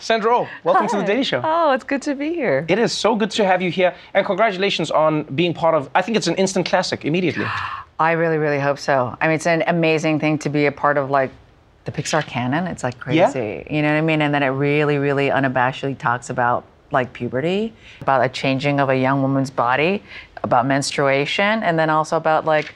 Sandra 0.00 0.34
O, 0.34 0.44
oh, 0.44 0.48
welcome 0.64 0.86
Hi. 0.86 0.88
to 0.92 0.96
The 0.96 1.04
Daily 1.04 1.22
Show. 1.22 1.42
Oh, 1.44 1.72
it's 1.72 1.84
good 1.84 2.00
to 2.02 2.14
be 2.14 2.32
here. 2.32 2.64
It 2.66 2.78
is 2.78 2.92
so 2.92 3.14
good 3.14 3.30
to 3.32 3.44
have 3.44 3.60
you 3.60 3.70
here. 3.70 3.94
And 4.14 4.24
congratulations 4.24 4.90
on 4.90 5.24
being 5.24 5.52
part 5.52 5.74
of, 5.74 5.90
I 5.94 6.00
think 6.00 6.16
it's 6.16 6.26
an 6.26 6.36
instant 6.36 6.64
classic 6.64 7.04
immediately. 7.04 7.44
I 7.98 8.12
really, 8.12 8.38
really 8.38 8.58
hope 8.58 8.78
so. 8.78 9.14
I 9.20 9.26
mean, 9.26 9.34
it's 9.34 9.46
an 9.46 9.64
amazing 9.66 10.18
thing 10.18 10.38
to 10.38 10.48
be 10.48 10.64
a 10.64 10.72
part 10.72 10.96
of 10.96 11.10
like 11.10 11.30
the 11.84 11.92
Pixar 11.92 12.26
canon. 12.26 12.68
It's 12.68 12.82
like 12.82 12.98
crazy. 12.98 13.18
Yeah. 13.18 13.62
You 13.70 13.82
know 13.82 13.88
what 13.88 13.98
I 13.98 14.00
mean? 14.00 14.22
And 14.22 14.32
then 14.32 14.42
it 14.42 14.48
really, 14.48 14.96
really 14.96 15.28
unabashedly 15.28 15.98
talks 15.98 16.30
about 16.30 16.64
like 16.94 17.12
puberty, 17.12 17.74
about 18.00 18.24
a 18.24 18.28
changing 18.30 18.80
of 18.80 18.88
a 18.88 18.96
young 18.96 19.20
woman's 19.20 19.50
body, 19.50 20.02
about 20.42 20.66
menstruation, 20.66 21.62
and 21.62 21.78
then 21.78 21.90
also 21.90 22.16
about 22.16 22.46
like, 22.46 22.74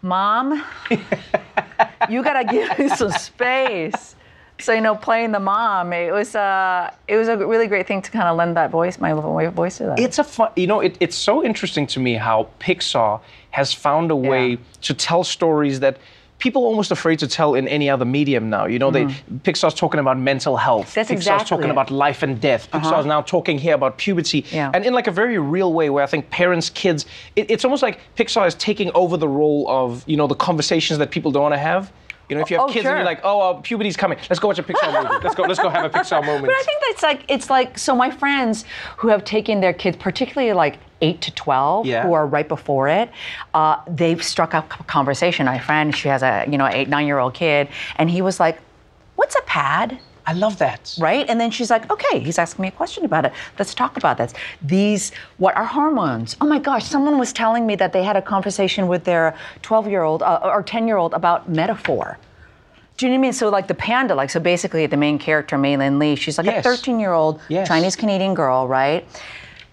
mom, 0.00 0.64
you 2.08 2.22
gotta 2.22 2.44
give 2.44 2.78
me 2.78 2.88
some 2.88 3.10
space. 3.10 4.14
So 4.60 4.72
you 4.72 4.80
know, 4.80 4.96
playing 4.96 5.32
the 5.32 5.40
mom, 5.40 5.92
it 5.92 6.12
was 6.12 6.34
uh, 6.34 6.90
it 7.06 7.16
was 7.16 7.28
a 7.28 7.36
really 7.36 7.66
great 7.66 7.86
thing 7.86 8.02
to 8.02 8.10
kind 8.10 8.28
of 8.28 8.36
lend 8.36 8.56
that 8.56 8.70
voice, 8.70 8.98
my 8.98 9.12
little 9.12 9.50
voice 9.50 9.78
to 9.78 9.84
that. 9.84 10.00
It's 10.00 10.18
a 10.18 10.24
fun, 10.24 10.50
you 10.56 10.66
know, 10.66 10.80
it, 10.80 10.96
it's 10.98 11.16
so 11.16 11.44
interesting 11.44 11.86
to 11.88 12.00
me 12.00 12.14
how 12.14 12.48
Pixar 12.58 13.20
has 13.50 13.72
found 13.72 14.10
a 14.10 14.16
way 14.16 14.50
yeah. 14.50 14.56
to 14.82 14.94
tell 14.94 15.22
stories 15.22 15.80
that 15.80 15.98
people 16.38 16.62
are 16.62 16.66
almost 16.66 16.90
afraid 16.90 17.18
to 17.18 17.26
tell 17.26 17.54
in 17.54 17.68
any 17.68 17.90
other 17.90 18.04
medium 18.04 18.48
now. 18.50 18.66
You 18.66 18.78
know, 18.78 18.90
mm. 18.90 19.12
they 19.42 19.50
Pixar's 19.52 19.74
talking 19.74 20.00
about 20.00 20.18
mental 20.18 20.56
health. 20.56 20.94
That's 20.94 21.10
Pixar's 21.10 21.18
exactly 21.18 21.48
talking 21.48 21.68
it. 21.68 21.72
about 21.72 21.90
life 21.90 22.22
and 22.22 22.40
death. 22.40 22.68
Uh-huh. 22.72 22.84
Pixar's 22.84 23.06
now 23.06 23.22
talking 23.22 23.58
here 23.58 23.74
about 23.74 23.98
puberty, 23.98 24.44
yeah. 24.50 24.70
and 24.74 24.84
in 24.84 24.92
like 24.92 25.06
a 25.06 25.12
very 25.12 25.38
real 25.38 25.72
way, 25.72 25.90
where 25.90 26.04
I 26.04 26.06
think 26.06 26.30
parents, 26.30 26.70
kids, 26.70 27.06
it, 27.36 27.50
it's 27.50 27.64
almost 27.64 27.82
like 27.82 28.00
Pixar 28.16 28.46
is 28.46 28.54
taking 28.54 28.90
over 28.94 29.16
the 29.16 29.28
role 29.28 29.66
of 29.68 30.04
you 30.08 30.16
know 30.16 30.26
the 30.26 30.34
conversations 30.34 30.98
that 30.98 31.10
people 31.10 31.30
don't 31.32 31.42
want 31.42 31.54
to 31.54 31.58
have. 31.58 31.92
You 32.28 32.36
know, 32.36 32.42
if 32.42 32.50
you 32.50 32.58
have 32.58 32.68
oh, 32.68 32.72
kids 32.72 32.82
sure. 32.82 32.92
and 32.92 32.98
you're 32.98 33.04
like, 33.04 33.20
oh, 33.24 33.40
uh, 33.40 33.60
puberty's 33.60 33.96
coming, 33.96 34.18
let's 34.28 34.38
go 34.38 34.48
watch 34.48 34.58
a 34.58 34.62
Pixar 34.62 34.92
movie. 35.02 35.24
Let's 35.24 35.34
go, 35.34 35.44
let's 35.44 35.60
go 35.60 35.68
have 35.68 35.84
a 35.84 35.90
Pixar 35.90 36.24
moment. 36.24 36.46
But 36.46 36.56
I 36.56 36.62
think 36.62 36.82
that's 36.86 37.02
like, 37.02 37.24
it's 37.28 37.48
like, 37.48 37.78
so 37.78 37.96
my 37.96 38.10
friends 38.10 38.64
who 38.98 39.08
have 39.08 39.24
taken 39.24 39.60
their 39.60 39.72
kids, 39.72 39.96
particularly 39.96 40.52
like 40.52 40.78
8 41.00 41.20
to 41.22 41.34
12 41.34 41.86
yeah. 41.86 42.02
who 42.02 42.12
are 42.12 42.26
right 42.26 42.48
before 42.48 42.88
it 42.88 43.10
uh, 43.54 43.80
they've 43.86 44.22
struck 44.22 44.52
up 44.52 44.80
a 44.80 44.82
conversation 44.84 45.46
my 45.46 45.58
friend 45.58 45.94
she 45.94 46.08
has 46.08 46.24
a 46.24 46.44
you 46.50 46.58
know 46.58 46.66
eight 46.66 46.88
nine 46.88 47.06
year 47.06 47.20
old 47.20 47.34
kid 47.34 47.68
and 47.96 48.10
he 48.10 48.20
was 48.20 48.40
like 48.40 48.58
what's 49.14 49.36
a 49.36 49.42
pad 49.42 50.00
I 50.28 50.34
love 50.34 50.58
that. 50.58 50.94
Right? 51.00 51.26
And 51.26 51.40
then 51.40 51.50
she's 51.50 51.70
like, 51.70 51.90
okay, 51.90 52.20
he's 52.20 52.38
asking 52.38 52.62
me 52.62 52.68
a 52.68 52.70
question 52.70 53.06
about 53.06 53.24
it. 53.24 53.32
Let's 53.58 53.72
talk 53.72 53.96
about 53.96 54.18
this. 54.18 54.34
These, 54.60 55.10
what 55.38 55.56
are 55.56 55.64
hormones? 55.64 56.36
Oh 56.42 56.46
my 56.46 56.58
gosh, 56.58 56.84
someone 56.84 57.18
was 57.18 57.32
telling 57.32 57.66
me 57.66 57.76
that 57.76 57.94
they 57.94 58.04
had 58.04 58.14
a 58.14 58.20
conversation 58.20 58.88
with 58.88 59.04
their 59.04 59.34
12 59.62 59.88
year 59.88 60.02
old 60.02 60.22
uh, 60.22 60.40
or 60.44 60.62
10 60.62 60.86
year 60.86 60.98
old 60.98 61.14
about 61.14 61.48
metaphor. 61.48 62.18
Do 62.98 63.06
you 63.06 63.10
know 63.10 63.16
what 63.16 63.20
I 63.20 63.22
mean? 63.22 63.32
So 63.32 63.48
like 63.48 63.68
the 63.68 63.74
panda, 63.74 64.14
like 64.14 64.28
so 64.28 64.38
basically 64.38 64.84
the 64.84 64.98
main 64.98 65.18
character, 65.18 65.56
Meilin 65.56 65.98
Lee, 65.98 66.14
she's 66.14 66.36
like 66.36 66.46
yes. 66.46 66.66
a 66.66 66.68
13 66.68 67.00
year 67.00 67.14
old 67.14 67.40
yes. 67.48 67.66
Chinese 67.66 67.96
Canadian 67.96 68.34
girl, 68.34 68.68
right? 68.68 69.06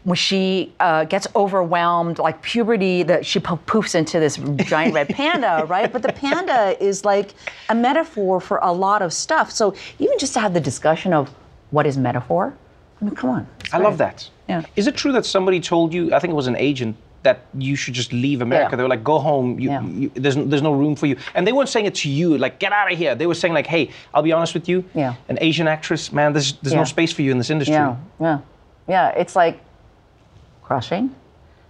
When 0.05 0.15
she 0.15 0.71
uh, 0.79 1.03
gets 1.03 1.27
overwhelmed, 1.35 2.19
like 2.19 2.41
puberty, 2.43 3.01
that 3.03 3.25
she 3.25 3.39
po- 3.39 3.59
poofs 3.65 3.95
into 3.95 4.19
this 4.19 4.37
giant 4.65 4.93
red 4.93 5.09
panda, 5.17 5.65
right? 5.67 5.91
But 5.91 6.03
the 6.03 6.13
panda 6.13 6.81
is 6.81 7.03
like 7.03 7.33
a 7.69 7.75
metaphor 7.75 8.39
for 8.39 8.59
a 8.61 8.71
lot 8.71 9.01
of 9.01 9.11
stuff. 9.11 9.51
So 9.51 9.73
even 9.99 10.17
just 10.19 10.33
to 10.35 10.39
have 10.39 10.53
the 10.53 10.59
discussion 10.61 11.11
of 11.11 11.29
what 11.71 11.87
is 11.87 11.97
metaphor, 11.97 12.53
I 13.01 13.05
mean, 13.05 13.15
come 13.15 13.31
on. 13.31 13.47
I 13.73 13.79
love 13.79 13.97
that. 13.97 14.29
Yeah. 14.47 14.61
Is 14.75 14.85
it 14.85 14.95
true 14.95 15.11
that 15.11 15.25
somebody 15.25 15.59
told 15.59 15.91
you? 15.91 16.13
I 16.13 16.19
think 16.19 16.31
it 16.31 16.35
was 16.35 16.47
an 16.47 16.55
agent 16.55 16.95
that 17.23 17.39
you 17.57 17.75
should 17.75 17.95
just 17.95 18.13
leave 18.13 18.43
America. 18.43 18.69
Yeah. 18.73 18.75
They 18.77 18.83
were 18.83 18.89
like, 18.89 19.03
go 19.03 19.17
home. 19.17 19.59
You, 19.59 19.69
Yeah. 19.71 19.83
you, 19.83 20.11
there's 20.13 20.35
there's 20.35 20.61
no 20.61 20.73
room 20.73 20.95
for 20.95 21.07
you. 21.07 21.17
And 21.33 21.47
they 21.47 21.51
weren't 21.51 21.69
saying 21.69 21.87
it 21.87 21.95
to 21.95 22.09
you, 22.09 22.37
like 22.37 22.59
get 22.59 22.71
out 22.71 22.91
of 22.91 22.97
here. 22.97 23.15
They 23.15 23.25
were 23.25 23.33
saying 23.33 23.55
like, 23.55 23.65
hey, 23.65 23.89
I'll 24.13 24.21
be 24.21 24.31
honest 24.31 24.53
with 24.53 24.69
you. 24.69 24.85
Yeah. 24.93 25.15
An 25.29 25.39
Asian 25.41 25.67
actress, 25.67 26.11
man, 26.13 26.31
there's 26.33 26.53
there's 26.61 26.75
no 26.75 26.83
space 26.83 27.11
for 27.11 27.23
you 27.23 27.31
in 27.31 27.39
this 27.39 27.49
industry. 27.49 27.73
Yeah, 27.73 27.95
yeah, 28.19 28.39
yeah. 28.87 29.09
It's 29.09 29.35
like 29.35 29.59
crushing. 30.65 31.08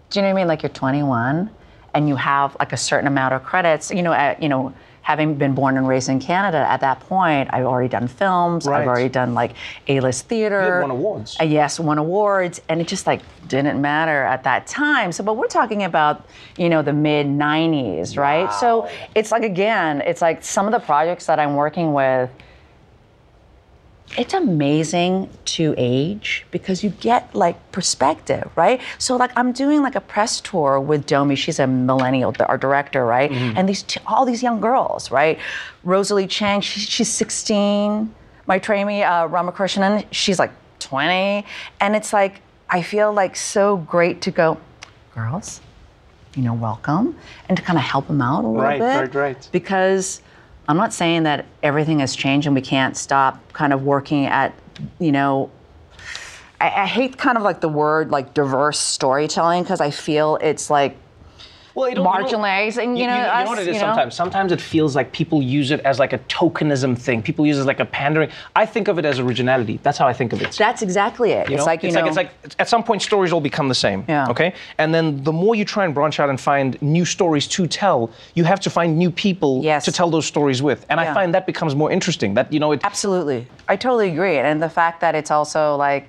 Do 0.09 0.19
you 0.19 0.21
know 0.21 0.29
what 0.29 0.39
I 0.39 0.41
mean? 0.41 0.47
Like 0.47 0.63
you're 0.63 0.69
21 0.69 1.49
and 1.93 2.07
you 2.07 2.15
have 2.15 2.55
like 2.59 2.73
a 2.73 2.77
certain 2.77 3.07
amount 3.07 3.33
of 3.33 3.43
credits. 3.43 3.91
You 3.91 4.03
know, 4.03 4.13
at, 4.13 4.41
you 4.41 4.49
know, 4.49 4.73
having 5.01 5.35
been 5.35 5.53
born 5.53 5.77
and 5.77 5.87
raised 5.87 6.09
in 6.09 6.19
Canada, 6.19 6.57
at 6.57 6.81
that 6.81 6.99
point, 7.01 7.49
I've 7.53 7.65
already 7.65 7.89
done 7.89 8.07
films. 8.07 8.65
Right. 8.65 8.81
I've 8.81 8.87
already 8.87 9.09
done 9.09 9.33
like 9.33 9.51
A-list 9.87 10.27
theater. 10.27 10.77
You 10.77 10.81
won 10.81 10.91
awards. 10.91 11.37
Uh, 11.39 11.43
yes, 11.43 11.79
won 11.79 11.97
awards, 11.97 12.59
and 12.69 12.81
it 12.81 12.87
just 12.87 13.05
like 13.05 13.21
didn't 13.47 13.79
matter 13.79 14.23
at 14.23 14.43
that 14.43 14.65
time. 14.65 15.11
So, 15.11 15.23
but 15.23 15.35
we're 15.35 15.47
talking 15.47 15.83
about 15.83 16.27
you 16.57 16.69
know 16.69 16.81
the 16.81 16.93
mid 16.93 17.27
'90s, 17.27 18.17
right? 18.17 18.51
So 18.53 18.89
it's 19.13 19.31
like 19.31 19.43
again, 19.43 20.01
it's 20.01 20.21
like 20.21 20.43
some 20.43 20.65
of 20.65 20.71
the 20.71 20.79
projects 20.79 21.27
that 21.27 21.39
I'm 21.39 21.55
working 21.55 21.93
with. 21.93 22.29
It's 24.17 24.33
amazing 24.33 25.29
to 25.45 25.73
age 25.77 26.45
because 26.51 26.83
you 26.83 26.91
get 26.91 27.33
like 27.35 27.71
perspective, 27.71 28.49
right? 28.55 28.79
So 28.97 29.15
like 29.17 29.31
I'm 29.35 29.51
doing 29.51 29.81
like 29.81 29.95
a 29.95 30.01
press 30.01 30.39
tour 30.39 30.79
with 30.79 31.05
Domee. 31.05 31.35
She's 31.35 31.59
a 31.59 31.67
millennial, 31.67 32.33
our 32.47 32.57
director, 32.57 33.05
right? 33.05 33.31
And 33.31 33.67
these 33.67 33.83
t- 33.83 33.99
all 34.07 34.25
these 34.25 34.41
young 34.43 34.61
girls, 34.61 35.11
right? 35.11 35.37
Rosalie 35.83 36.27
Chiang, 36.27 36.61
she, 36.61 36.79
she's 36.79 37.09
16. 37.09 38.13
Maitreyi 38.47 39.01
uh, 39.03 39.27
Ramakrishnan, 39.27 40.05
she's 40.11 40.37
like 40.37 40.51
20, 40.79 41.43
and 41.81 41.95
it's 41.95 42.13
like 42.13 42.41
I 42.69 42.83
feel 42.83 43.11
like 43.11 43.35
so 43.35 43.77
great 43.77 44.21
to 44.21 44.31
go, 44.31 44.57
girls, 45.15 45.61
you 46.35 46.43
know, 46.43 46.53
welcome, 46.53 47.17
and 47.49 47.57
to 47.57 47.63
kind 47.63 47.77
of 47.79 47.83
help 47.83 48.05
them 48.07 48.21
out 48.21 48.43
a 48.43 48.47
little 48.47 48.61
Right, 48.61 48.79
bit, 48.79 48.85
right, 48.95 49.15
right. 49.15 49.49
because 49.51 50.21
I'm 50.67 50.77
not 50.77 50.93
saying 50.93 51.23
that 51.23 51.45
everything 51.61 51.99
has 51.99 52.15
changed 52.15 52.47
and 52.47 52.55
we 52.55 52.61
can't 52.61 52.97
stop 52.97 53.53
kind 53.53 53.73
of 53.73 53.83
working 53.83 54.25
at, 54.25 54.53
you 54.99 55.11
know, 55.11 55.51
I, 56.59 56.69
I 56.69 56.85
hate 56.85 57.17
kind 57.17 57.37
of 57.37 57.43
like 57.43 57.61
the 57.61 57.69
word 57.69 58.11
like 58.11 58.33
diverse 58.33 58.79
storytelling 58.79 59.63
because 59.63 59.81
I 59.81 59.91
feel 59.91 60.37
it's 60.41 60.69
like 60.69 60.97
Well, 61.75 61.89
you 61.89 61.95
don't- 61.95 62.05
you 62.95 63.01
you, 63.01 63.07
know, 63.07 63.15
you, 63.17 63.21
us, 63.21 63.43
know 63.45 63.49
what 63.51 63.59
it 63.59 63.67
is 63.67 63.67
you 63.67 63.73
know? 63.73 63.79
sometimes. 63.87 64.15
Sometimes 64.15 64.51
it 64.53 64.61
feels 64.61 64.95
like 64.95 65.11
people 65.11 65.41
use 65.43 65.71
it 65.71 65.81
as 65.81 65.99
like 65.99 66.13
a 66.13 66.19
tokenism 66.19 66.97
thing. 66.97 67.21
People 67.21 67.45
use 67.45 67.57
it 67.57 67.61
as 67.61 67.65
like 67.65 67.81
a 67.81 67.85
pandering. 67.85 68.29
I 68.55 68.65
think 68.65 68.87
of 68.87 68.97
it 68.97 69.03
as 69.05 69.19
originality. 69.19 69.79
That's 69.83 69.97
how 69.97 70.07
I 70.07 70.13
think 70.13 70.31
of 70.31 70.41
it. 70.41 70.53
That's 70.53 70.81
exactly 70.81 71.31
it. 71.33 71.49
You 71.49 71.57
it's 71.57 71.65
like 71.65 71.83
you 71.83 71.87
it's 71.87 71.95
know, 71.95 72.01
like 72.01 72.07
it's 72.07 72.17
like 72.17 72.55
at 72.59 72.69
some 72.69 72.83
point 72.83 73.01
stories 73.01 73.33
all 73.33 73.41
become 73.41 73.67
the 73.67 73.75
same. 73.75 74.05
Yeah. 74.07 74.29
Okay. 74.29 74.53
And 74.77 74.93
then 74.95 75.21
the 75.23 75.33
more 75.33 75.53
you 75.53 75.65
try 75.65 75.83
and 75.83 75.93
branch 75.93 76.19
out 76.21 76.29
and 76.29 76.39
find 76.39 76.81
new 76.81 77.03
stories 77.03 77.45
to 77.49 77.67
tell, 77.67 78.09
you 78.35 78.45
have 78.45 78.61
to 78.61 78.69
find 78.69 78.97
new 78.97 79.11
people 79.11 79.61
to 79.61 79.91
tell 79.91 80.09
those 80.09 80.25
stories 80.25 80.61
with. 80.61 80.85
And 80.89 80.99
I 80.99 81.13
find 81.13 81.33
that 81.33 81.45
becomes 81.45 81.75
more 81.75 81.91
interesting. 81.91 82.35
That 82.35 82.51
you 82.53 82.59
know 82.59 82.71
it. 82.71 82.81
Absolutely. 82.83 83.47
I 83.67 83.75
totally 83.75 84.09
agree. 84.11 84.37
And 84.37 84.61
the 84.61 84.69
fact 84.69 85.01
that 85.01 85.13
it's 85.15 85.31
also 85.31 85.75
like, 85.75 86.07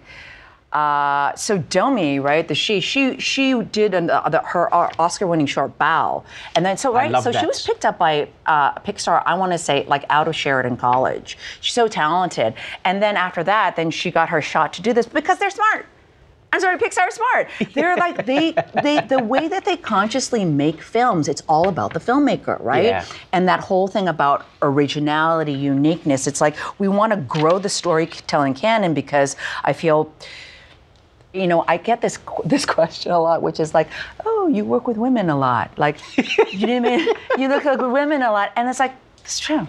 uh, 0.76 1.34
so 1.36 1.56
Domee, 1.56 2.18
right? 2.18 2.46
The 2.46 2.54
she, 2.54 2.80
she, 2.80 3.18
she 3.18 3.62
did 3.62 3.94
an, 3.94 4.10
uh, 4.10 4.28
the, 4.28 4.42
her 4.42 4.72
uh, 4.74 4.92
Oscar-winning 4.98 5.46
short 5.46 5.78
"Bao," 5.78 6.22
and 6.54 6.66
then 6.66 6.76
so 6.76 6.92
right, 6.92 7.10
so 7.22 7.32
she 7.32 7.46
was 7.46 7.62
picked 7.62 7.86
up 7.86 7.98
by 7.98 8.28
uh, 8.44 8.74
Pixar. 8.80 9.22
I 9.24 9.36
want 9.36 9.52
to 9.52 9.58
say 9.58 9.86
like 9.88 10.04
out 10.10 10.28
of 10.28 10.36
Sheridan 10.36 10.76
College. 10.76 11.38
She's 11.62 11.72
so 11.72 11.88
talented, 11.88 12.52
and 12.84 13.02
then 13.02 13.16
after 13.16 13.42
that, 13.44 13.74
then 13.76 13.90
she 13.90 14.10
got 14.10 14.28
her 14.28 14.42
shot 14.42 14.74
to 14.74 14.82
do 14.82 14.92
this 14.92 15.06
because 15.06 15.38
they're 15.38 15.48
smart. 15.48 15.86
I'm 16.52 16.60
sorry, 16.60 16.76
Pixar 16.76 17.08
is 17.08 17.14
smart. 17.14 17.48
They're 17.72 17.96
like 17.96 18.26
they, 18.26 18.54
they, 18.82 19.00
the 19.00 19.22
way 19.22 19.48
that 19.48 19.64
they 19.64 19.78
consciously 19.78 20.44
make 20.44 20.82
films. 20.82 21.26
It's 21.26 21.42
all 21.48 21.68
about 21.68 21.94
the 21.94 22.00
filmmaker, 22.00 22.62
right? 22.62 22.84
Yeah. 22.84 23.04
And 23.32 23.48
that 23.48 23.60
whole 23.60 23.88
thing 23.88 24.08
about 24.08 24.44
originality, 24.60 25.52
uniqueness. 25.52 26.26
It's 26.26 26.42
like 26.42 26.54
we 26.78 26.86
want 26.86 27.14
to 27.14 27.18
grow 27.20 27.58
the 27.58 27.70
storytelling 27.70 28.52
canon 28.52 28.92
because 28.92 29.36
I 29.64 29.72
feel 29.72 30.12
You 31.36 31.46
know, 31.46 31.64
I 31.68 31.76
get 31.76 32.00
this 32.00 32.18
this 32.44 32.64
question 32.64 33.12
a 33.12 33.20
lot, 33.20 33.42
which 33.42 33.60
is 33.60 33.74
like, 33.74 33.88
"Oh, 34.24 34.48
you 34.48 34.64
work 34.64 34.86
with 34.86 34.96
women 34.96 35.30
a 35.30 35.36
lot. 35.36 35.70
Like, 35.78 35.96
you 36.52 36.66
know 36.66 36.80
what 36.80 36.92
I 36.92 36.96
mean? 36.96 37.08
You 37.38 37.48
look 37.48 37.64
like 37.64 37.80
women 37.80 38.22
a 38.22 38.32
lot." 38.32 38.52
And 38.56 38.68
it's 38.68 38.80
like, 38.80 38.94
it's 39.24 39.38
true. 39.38 39.66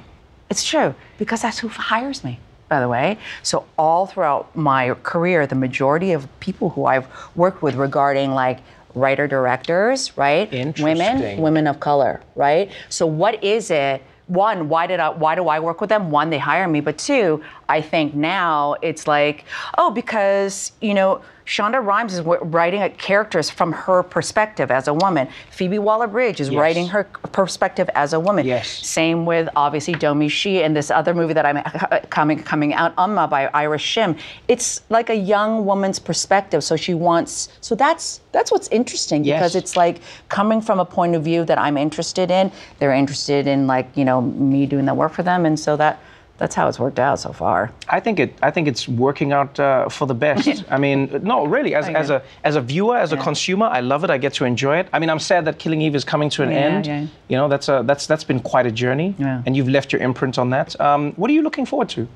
It's 0.49 0.63
true 0.63 0.95
because 1.17 1.41
that's 1.41 1.59
who 1.59 1.67
hires 1.67 2.23
me. 2.23 2.39
By 2.69 2.81
the 2.81 2.89
way, 2.89 3.17
so 3.43 3.65
all 3.77 4.07
throughout 4.07 4.53
my 4.53 4.93
career, 5.03 5.47
the 5.47 5.55
majority 5.55 6.11
of 6.11 6.27
people 6.41 6.69
who 6.69 6.83
I've 6.85 7.07
worked 7.33 7.61
with 7.61 7.75
regarding 7.75 8.31
like 8.33 8.59
writer 8.93 9.25
directors, 9.27 10.17
right? 10.17 10.51
Women, 10.83 11.41
women 11.41 11.67
of 11.67 11.79
color, 11.79 12.21
right? 12.35 12.69
So 12.89 13.05
what 13.05 13.41
is 13.41 13.71
it? 13.71 14.01
One, 14.27 14.67
why 14.67 14.87
did 14.87 14.99
I 14.99 15.09
why 15.09 15.35
do 15.35 15.47
I 15.47 15.59
work 15.61 15.79
with 15.79 15.89
them? 15.89 16.11
One, 16.11 16.29
they 16.29 16.37
hire 16.39 16.67
me, 16.67 16.81
but 16.81 16.97
two, 16.97 17.41
I 17.69 17.79
think 17.81 18.13
now 18.13 18.75
it's 18.81 19.07
like, 19.07 19.45
oh, 19.77 19.89
because 19.91 20.73
you 20.81 20.93
know, 20.93 21.21
Shonda 21.47 21.83
Rhimes 21.83 22.13
is 22.13 22.21
writing 22.21 22.81
characters 22.97 23.49
from 23.49 23.71
her 23.71 24.03
perspective 24.03 24.69
as 24.69 24.89
a 24.89 24.93
woman. 24.93 25.29
Phoebe 25.49 25.79
Waller-Bridge 25.79 26.41
is 26.41 26.49
Yes. 26.49 26.59
writing 26.59 26.87
her 26.89 27.05
perspective 27.31 27.89
as 27.95 28.11
a 28.11 28.19
woman. 28.19 28.45
Yes. 28.45 28.67
Same 28.85 29.25
with 29.25 29.47
obviously 29.55 29.93
Domee 29.93 30.27
Shi 30.27 30.61
and 30.61 30.75
this 30.75 30.91
other 30.91 31.13
movie 31.13 31.33
that 31.33 31.45
I'm 31.45 31.57
uh, 31.57 31.99
coming 32.09 32.43
coming 32.43 32.73
out, 32.73 32.93
Umma 32.97 33.29
by 33.29 33.49
Iris 33.53 33.81
Shim. 33.81 34.19
It's 34.49 34.81
like 34.89 35.09
a 35.09 35.15
young 35.15 35.65
woman's 35.65 35.99
perspective. 35.99 36.65
So 36.65 36.75
she 36.75 36.93
wants. 36.93 37.47
So 37.61 37.75
that's 37.75 38.19
that's 38.33 38.51
what's 38.51 38.67
interesting 38.67 39.23
because 39.23 39.55
it's 39.55 39.77
like 39.77 40.01
coming 40.27 40.59
from 40.61 40.79
a 40.81 40.85
point 40.85 41.15
of 41.15 41.23
view 41.23 41.45
that 41.45 41.57
I'm 41.57 41.77
interested 41.77 42.29
in. 42.29 42.51
They're 42.79 42.93
interested 42.93 43.47
in 43.47 43.67
like 43.67 43.87
you 43.95 44.03
know 44.03 44.19
me 44.21 44.65
doing 44.65 44.85
the 44.85 44.93
work 44.93 45.13
for 45.13 45.23
them, 45.23 45.45
and 45.45 45.57
so 45.57 45.77
that 45.77 45.99
that's 46.37 46.53
how 46.53 46.67
it's 46.67 46.79
worked 46.79 46.99
out 46.99 47.19
so 47.19 47.33
far. 47.33 47.71
I 47.89 47.99
think 47.99 48.19
it. 48.19 48.37
I 48.43 48.51
think 48.51 48.67
it's 48.67 48.87
working 48.87 49.31
out 49.31 49.59
uh, 49.59 49.89
for 49.89 50.05
the 50.05 50.13
best. 50.13 50.63
I 50.69 50.77
mean, 50.77 51.09
no, 51.23 51.45
really. 51.45 51.73
As, 51.73 51.87
as 51.89 52.09
a 52.11 52.21
as 52.43 52.55
a 52.55 52.61
viewer, 52.61 52.95
as 52.97 53.11
a 53.11 53.17
consumer, 53.17 53.65
I 53.65 53.79
love 53.81 54.03
it. 54.03 54.09
I 54.11 54.17
get 54.19 54.33
to 54.33 54.45
enjoy 54.45 54.77
it. 54.77 54.87
I 54.93 54.99
mean, 54.99 55.09
I'm 55.09 55.19
sad 55.19 55.45
that 55.45 55.57
Killing 55.57 55.81
Eve 55.81 55.95
is 55.95 56.03
coming 56.03 56.29
to 56.31 56.43
an 56.43 56.51
Yeah, 56.51 56.57
end. 56.57 56.85
yeah. 56.85 57.07
You 57.27 57.37
know, 57.37 57.47
that's 57.47 57.69
a 57.69 57.81
that's 57.85 58.05
that's 58.05 58.23
been 58.23 58.39
quite 58.39 58.67
a 58.67 58.71
journey. 58.71 59.15
Yeah. 59.17 59.41
And 59.45 59.57
you've 59.57 59.69
left 59.69 59.91
your 59.91 60.01
imprint 60.01 60.37
on 60.37 60.51
that. 60.51 60.79
Um, 60.79 61.13
what 61.13 61.29
are 61.31 61.33
you 61.33 61.41
looking 61.41 61.65
forward 61.65 61.89
to? 61.89 62.07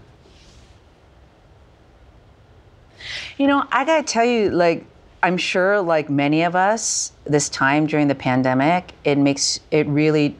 You 3.37 3.47
know, 3.47 3.65
I 3.71 3.85
gotta 3.85 4.03
tell 4.03 4.25
you, 4.25 4.51
like, 4.51 4.85
I'm 5.23 5.37
sure, 5.37 5.81
like 5.81 6.09
many 6.09 6.43
of 6.43 6.55
us, 6.55 7.11
this 7.23 7.49
time 7.49 7.87
during 7.87 8.07
the 8.07 8.15
pandemic, 8.15 8.91
it 9.03 9.17
makes 9.17 9.59
it 9.71 9.87
really, 9.87 10.35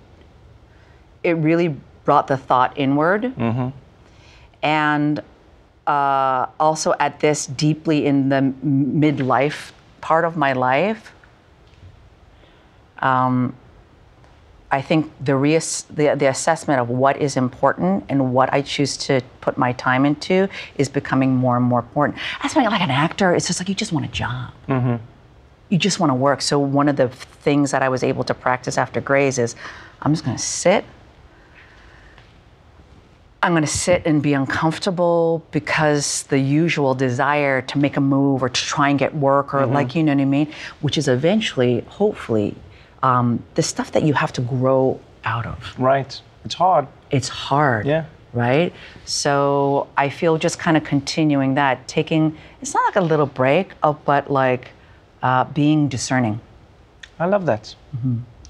it 1.23 1.33
really 1.37 1.75
brought 2.05 2.27
the 2.27 2.37
thought 2.37 2.73
inward, 2.77 3.23
Mm-hmm. 3.23 3.69
and 4.63 5.21
uh, 5.87 6.45
also 6.59 6.93
at 6.99 7.19
this 7.19 7.45
deeply 7.47 8.05
in 8.05 8.29
the 8.29 8.53
midlife 8.65 9.71
part 10.01 10.23
of 10.25 10.37
my 10.37 10.53
life. 10.53 11.13
Um, 12.99 13.55
I 14.73 14.81
think 14.81 15.11
the, 15.19 15.33
reass- 15.33 15.85
the 15.87 16.15
the 16.15 16.29
assessment 16.29 16.79
of 16.79 16.87
what 16.89 17.17
is 17.17 17.35
important 17.35 18.05
and 18.07 18.33
what 18.33 18.53
I 18.53 18.61
choose 18.61 18.95
to 19.07 19.21
put 19.41 19.57
my 19.57 19.73
time 19.73 20.05
into 20.05 20.47
is 20.77 20.87
becoming 20.87 21.35
more 21.35 21.57
and 21.57 21.65
more 21.65 21.79
important. 21.79 22.17
As 22.41 22.53
being 22.53 22.67
like 22.67 22.79
an 22.81 22.91
actor, 22.91 23.33
it's 23.35 23.47
just 23.47 23.59
like 23.59 23.67
you 23.67 23.75
just 23.75 23.91
want 23.91 24.05
a 24.05 24.09
job. 24.09 24.51
Mm-hmm. 24.69 24.95
You 25.69 25.77
just 25.77 25.99
want 25.99 26.11
to 26.11 26.15
work. 26.15 26.41
So 26.41 26.57
one 26.59 26.87
of 26.87 26.95
the 26.95 27.09
things 27.09 27.71
that 27.71 27.81
I 27.81 27.89
was 27.89 28.01
able 28.03 28.23
to 28.25 28.33
practice 28.33 28.77
after 28.77 29.01
Grey's 29.01 29.37
is, 29.37 29.55
I'm 30.03 30.13
just 30.13 30.23
going 30.23 30.37
to 30.37 30.43
sit. 30.43 30.85
I'm 33.43 33.53
going 33.53 33.63
to 33.63 33.67
sit 33.67 34.03
and 34.05 34.21
be 34.21 34.33
uncomfortable 34.33 35.43
because 35.51 36.23
the 36.23 36.37
usual 36.37 36.93
desire 36.93 37.61
to 37.63 37.77
make 37.79 37.97
a 37.97 38.01
move 38.01 38.43
or 38.43 38.49
to 38.49 38.61
try 38.61 38.89
and 38.89 38.99
get 38.99 39.15
work 39.15 39.53
or 39.55 39.61
Mhm. 39.61 39.73
like 39.73 39.95
you 39.95 40.03
know 40.03 40.13
what 40.13 40.21
I 40.21 40.25
mean, 40.25 40.47
which 40.81 40.95
is 40.97 41.07
eventually, 41.07 41.83
hopefully, 41.87 42.55
um, 43.01 43.41
the 43.55 43.63
stuff 43.63 43.91
that 43.93 44.03
you 44.03 44.13
have 44.13 44.31
to 44.33 44.41
grow 44.41 44.99
out 45.25 45.47
of. 45.47 45.73
Right. 45.79 46.21
It's 46.45 46.53
hard. 46.55 46.85
It's 47.09 47.29
hard. 47.29 47.87
Yeah. 47.87 48.03
Right. 48.33 48.73
So 49.05 49.87
I 49.97 50.09
feel 50.09 50.37
just 50.37 50.59
kind 50.59 50.77
of 50.77 50.83
continuing 50.83 51.55
that, 51.55 51.87
taking. 51.87 52.37
It's 52.61 52.73
not 52.75 52.83
like 52.85 52.95
a 52.95 53.01
little 53.01 53.25
break, 53.25 53.73
uh, 53.81 53.93
but 54.05 54.29
like 54.29 54.69
uh, 55.23 55.43
being 55.45 55.87
discerning. 55.87 56.39
I 57.19 57.25
love 57.25 57.45
that. 57.45 57.75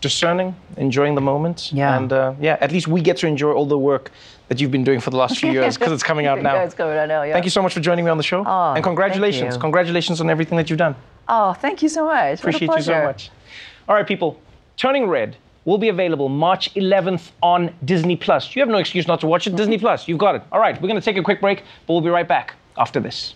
Discerning, 0.02 0.56
enjoying 0.78 1.16
the 1.16 1.22
moment. 1.22 1.72
Yeah. 1.74 1.98
And 1.98 2.12
uh, 2.14 2.34
yeah, 2.42 2.58
at 2.62 2.72
least 2.72 2.88
we 2.88 3.02
get 3.02 3.18
to 3.18 3.28
enjoy 3.28 3.52
all 3.54 3.66
the 3.66 3.78
work 3.78 4.12
that 4.52 4.60
you've 4.60 4.70
been 4.70 4.84
doing 4.84 5.00
for 5.00 5.12
the 5.12 5.16
last 5.16 5.38
few 5.38 5.50
years 5.50 5.78
because 5.78 5.94
it's 5.94 6.04
coming 6.04 6.26
out 6.30 6.42
now. 6.42 6.56
Yeah, 6.56 6.64
it's 6.66 6.76
coming 6.76 6.98
out 6.98 7.08
now. 7.08 7.24
Yeah. 7.24 7.32
Thank 7.32 7.46
you 7.46 7.52
so 7.52 7.62
much 7.62 7.74
for 7.74 7.80
joining 7.80 8.04
me 8.04 8.12
on 8.12 8.18
the 8.18 8.24
show. 8.24 8.44
Oh, 8.46 8.74
and 8.74 8.84
congratulations. 8.84 9.56
Congratulations 9.56 10.20
on 10.20 10.30
everything 10.30 10.58
that 10.58 10.70
you've 10.70 10.78
done. 10.78 10.94
Oh, 11.30 11.54
thank 11.54 11.82
you 11.82 11.88
so 11.88 12.04
much. 12.04 12.40
Appreciate 12.40 12.70
you 12.70 12.82
so 12.82 13.02
much. 13.02 13.32
All 13.88 13.96
right, 13.96 14.06
people. 14.06 14.42
Turning 14.76 15.08
Red 15.08 15.38
will 15.64 15.78
be 15.78 15.88
available 15.88 16.28
March 16.28 16.74
11th 16.74 17.32
on 17.42 17.74
Disney 17.86 18.18
Plus. 18.18 18.54
You 18.54 18.62
have 18.62 18.68
no 18.68 18.78
excuse 18.78 19.08
not 19.08 19.22
to 19.22 19.28
watch 19.28 19.48
it. 19.48 19.56
Disney 19.56 19.78
Plus, 19.78 20.10
you've 20.10 20.18
got 20.18 20.36
it. 20.36 20.42
All 20.52 20.60
right, 20.60 20.76
we're 20.82 20.90
going 20.90 21.00
to 21.00 21.06
take 21.06 21.16
a 21.16 21.24
quick 21.24 21.40
break, 21.40 21.64
but 21.88 21.94
we'll 21.94 22.02
be 22.02 22.10
right 22.10 22.28
back 22.28 22.56
after 22.78 23.00
this. 23.00 23.36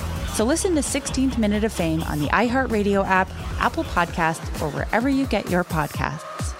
So 0.41 0.45
listen 0.45 0.73
to 0.73 0.81
16th 0.81 1.37
Minute 1.37 1.63
of 1.63 1.71
Fame 1.71 2.01
on 2.01 2.17
the 2.17 2.25
iHeartRadio 2.29 3.05
app, 3.05 3.29
Apple 3.59 3.83
Podcasts, 3.83 4.59
or 4.59 4.71
wherever 4.71 5.07
you 5.07 5.27
get 5.27 5.47
your 5.51 5.63
podcasts. 5.63 6.55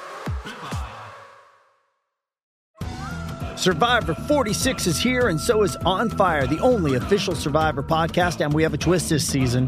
Survivor 3.58 4.14
46 4.14 4.86
is 4.86 5.00
here, 5.00 5.30
and 5.30 5.42
so 5.42 5.64
is 5.64 5.76
On 5.78 6.12
Fire, 6.12 6.46
the 6.46 6.60
only 6.60 6.94
official 6.94 7.34
Survivor 7.34 7.82
podcast. 7.82 8.46
And 8.46 8.54
we 8.54 8.62
have 8.62 8.76
a 8.76 8.78
twist 8.78 9.10
this 9.10 9.28
season. 9.28 9.68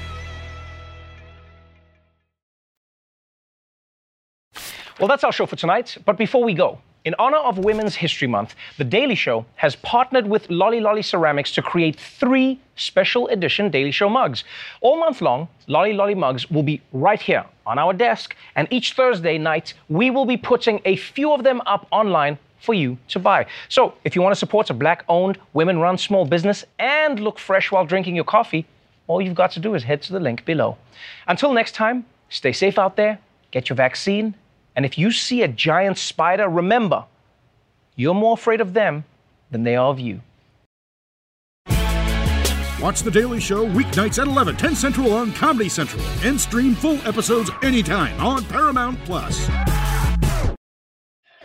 Well, 5.01 5.07
that's 5.07 5.23
our 5.23 5.31
show 5.31 5.47
for 5.47 5.55
tonight. 5.55 5.97
But 6.05 6.15
before 6.15 6.43
we 6.43 6.53
go, 6.53 6.77
in 7.05 7.15
honor 7.17 7.39
of 7.39 7.57
Women's 7.57 7.95
History 7.95 8.27
Month, 8.27 8.53
The 8.77 8.83
Daily 8.83 9.15
Show 9.15 9.47
has 9.55 9.75
partnered 9.77 10.27
with 10.27 10.47
Lolly 10.51 10.79
Lolly 10.79 11.01
Ceramics 11.01 11.51
to 11.53 11.63
create 11.63 11.99
three 11.99 12.59
special 12.75 13.25
edition 13.29 13.71
Daily 13.71 13.89
Show 13.89 14.09
mugs. 14.09 14.43
All 14.79 14.99
month 14.99 15.19
long, 15.19 15.47
Lolly 15.65 15.93
Lolly 15.93 16.13
mugs 16.13 16.51
will 16.51 16.61
be 16.61 16.83
right 16.93 17.19
here 17.19 17.43
on 17.65 17.79
our 17.79 17.93
desk, 17.93 18.35
and 18.55 18.67
each 18.69 18.93
Thursday 18.93 19.39
night, 19.39 19.73
we 19.89 20.11
will 20.11 20.27
be 20.27 20.37
putting 20.37 20.79
a 20.85 20.95
few 20.97 21.33
of 21.33 21.43
them 21.43 21.63
up 21.65 21.87
online 21.91 22.37
for 22.59 22.75
you 22.75 22.95
to 23.07 23.17
buy. 23.17 23.47
So, 23.69 23.95
if 24.03 24.15
you 24.15 24.21
want 24.21 24.35
to 24.35 24.39
support 24.39 24.69
a 24.69 24.75
black 24.75 25.03
owned, 25.09 25.39
women 25.53 25.79
run 25.79 25.97
small 25.97 26.25
business 26.25 26.63
and 26.77 27.19
look 27.19 27.39
fresh 27.39 27.71
while 27.71 27.87
drinking 27.87 28.13
your 28.13 28.25
coffee, 28.25 28.67
all 29.07 29.19
you've 29.19 29.33
got 29.33 29.49
to 29.53 29.59
do 29.59 29.73
is 29.73 29.81
head 29.81 30.03
to 30.03 30.13
the 30.13 30.19
link 30.19 30.45
below. 30.45 30.77
Until 31.27 31.53
next 31.53 31.71
time, 31.71 32.05
stay 32.29 32.51
safe 32.51 32.77
out 32.77 32.97
there, 32.97 33.17
get 33.49 33.67
your 33.67 33.75
vaccine, 33.75 34.35
and 34.75 34.85
if 34.85 34.97
you 34.97 35.11
see 35.11 35.41
a 35.41 35.47
giant 35.47 35.97
spider, 35.97 36.47
remember, 36.47 37.05
you're 37.95 38.13
more 38.13 38.33
afraid 38.33 38.61
of 38.61 38.73
them 38.73 39.03
than 39.49 39.63
they 39.63 39.75
are 39.75 39.87
of 39.87 39.99
you. 39.99 40.21
Watch 42.81 43.03
The 43.03 43.11
Daily 43.11 43.39
Show 43.39 43.67
weeknights 43.67 44.19
at 44.19 44.27
11, 44.27 44.55
10 44.57 44.75
Central 44.75 45.13
on 45.13 45.31
Comedy 45.33 45.69
Central, 45.69 46.03
and 46.23 46.39
stream 46.39 46.73
full 46.73 46.97
episodes 47.07 47.51
anytime 47.61 48.19
on 48.19 48.43
Paramount 48.45 48.97
Plus. 49.05 49.47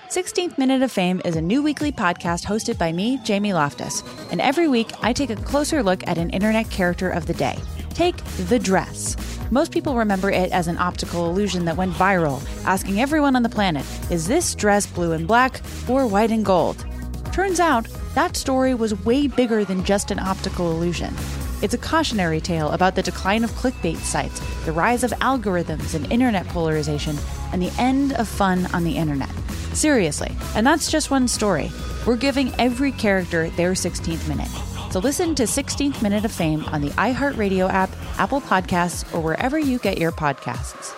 16th 0.09 0.57
Minute 0.57 0.81
of 0.81 0.91
Fame 0.91 1.21
is 1.27 1.37
a 1.37 1.43
new 1.43 1.63
weekly 1.63 1.93
podcast 1.93 2.47
hosted 2.47 2.79
by 2.79 2.91
me, 2.91 3.19
Jamie 3.23 3.53
Loftus. 3.53 4.03
And 4.31 4.41
every 4.41 4.67
week, 4.67 4.93
I 5.03 5.13
take 5.13 5.29
a 5.29 5.37
closer 5.37 5.83
look 5.83 6.07
at 6.07 6.17
an 6.17 6.31
internet 6.31 6.71
character 6.71 7.11
of 7.11 7.27
the 7.27 7.35
day. 7.35 7.59
Take 7.91 8.17
the 8.49 8.59
dress. 8.59 9.15
Most 9.53 9.71
people 9.71 9.95
remember 9.95 10.29
it 10.29 10.51
as 10.51 10.67
an 10.67 10.77
optical 10.77 11.31
illusion 11.31 11.67
that 11.67 11.77
went 11.77 11.93
viral, 11.93 12.43
asking 12.65 13.01
everyone 13.01 13.37
on 13.37 13.45
the 13.45 13.49
planet, 13.49 13.87
is 14.11 14.27
this 14.27 14.57
dress 14.57 14.87
blue 14.87 15.13
and 15.13 15.25
black 15.25 15.61
or 15.89 16.05
white 16.05 16.33
and 16.33 16.45
gold? 16.45 16.85
Turns 17.33 17.61
out, 17.61 17.87
that 18.17 18.35
story 18.35 18.75
was 18.75 19.05
way 19.05 19.29
bigger 19.29 19.65
than 19.65 19.85
just 19.85 20.11
an 20.11 20.19
optical 20.19 20.73
illusion. 20.73 21.15
It's 21.63 21.75
a 21.75 21.79
cautionary 21.79 22.41
tale 22.41 22.71
about 22.73 22.97
the 22.97 23.05
decline 23.05 23.45
of 23.45 23.53
clickbait 23.53 23.99
sites, 23.99 24.41
the 24.65 24.73
rise 24.73 25.05
of 25.05 25.13
algorithms 25.13 25.95
and 25.95 26.11
internet 26.11 26.47
polarization, 26.49 27.17
and 27.53 27.63
the 27.63 27.73
end 27.79 28.15
of 28.15 28.27
fun 28.27 28.67
on 28.75 28.83
the 28.83 28.97
internet. 28.97 29.31
Seriously, 29.73 30.35
and 30.57 30.67
that's 30.67 30.91
just 30.91 31.13
one 31.13 31.29
story. 31.29 31.71
We're 32.05 32.17
giving 32.17 32.53
every 32.59 32.91
character 32.91 33.49
their 33.51 33.73
16th 33.73 34.29
minute. 34.29 34.76
So 34.91 35.01
listen 35.01 35.35
to 35.35 35.43
16th 35.45 36.03
Minute 36.03 36.25
of 36.25 36.33
Fame 36.33 36.65
on 36.67 36.81
the 36.81 36.91
iHeartRadio 36.91 37.69
app, 37.71 37.91
Apple 38.19 38.41
Podcasts, 38.41 39.13
or 39.15 39.21
wherever 39.21 39.59
you 39.59 39.79
get 39.79 39.99
your 39.99 40.13
podcasts. 40.13 40.95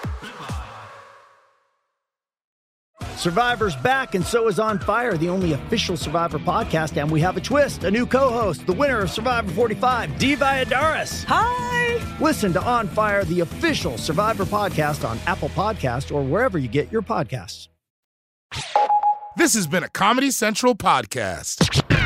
Survivor's 3.16 3.74
back, 3.76 4.14
and 4.14 4.24
so 4.24 4.46
is 4.46 4.60
On 4.60 4.78
Fire, 4.78 5.16
the 5.16 5.28
only 5.28 5.52
official 5.52 5.96
Survivor 5.96 6.38
podcast. 6.38 6.96
And 7.00 7.10
we 7.10 7.20
have 7.20 7.36
a 7.36 7.40
twist 7.40 7.82
a 7.82 7.90
new 7.90 8.06
co 8.06 8.30
host, 8.30 8.64
the 8.66 8.72
winner 8.72 9.00
of 9.00 9.10
Survivor 9.10 9.50
45, 9.50 10.18
Dee 10.18 10.36
Valladares. 10.36 11.24
Hi! 11.26 12.16
Listen 12.20 12.52
to 12.52 12.62
On 12.62 12.86
Fire, 12.86 13.24
the 13.24 13.40
official 13.40 13.98
Survivor 13.98 14.44
podcast 14.44 15.08
on 15.08 15.18
Apple 15.26 15.48
Podcasts 15.50 16.14
or 16.14 16.22
wherever 16.22 16.58
you 16.58 16.68
get 16.68 16.92
your 16.92 17.02
podcasts. 17.02 17.66
This 19.36 19.54
has 19.54 19.66
been 19.66 19.82
a 19.82 19.88
Comedy 19.88 20.30
Central 20.30 20.76
podcast. 20.76 21.97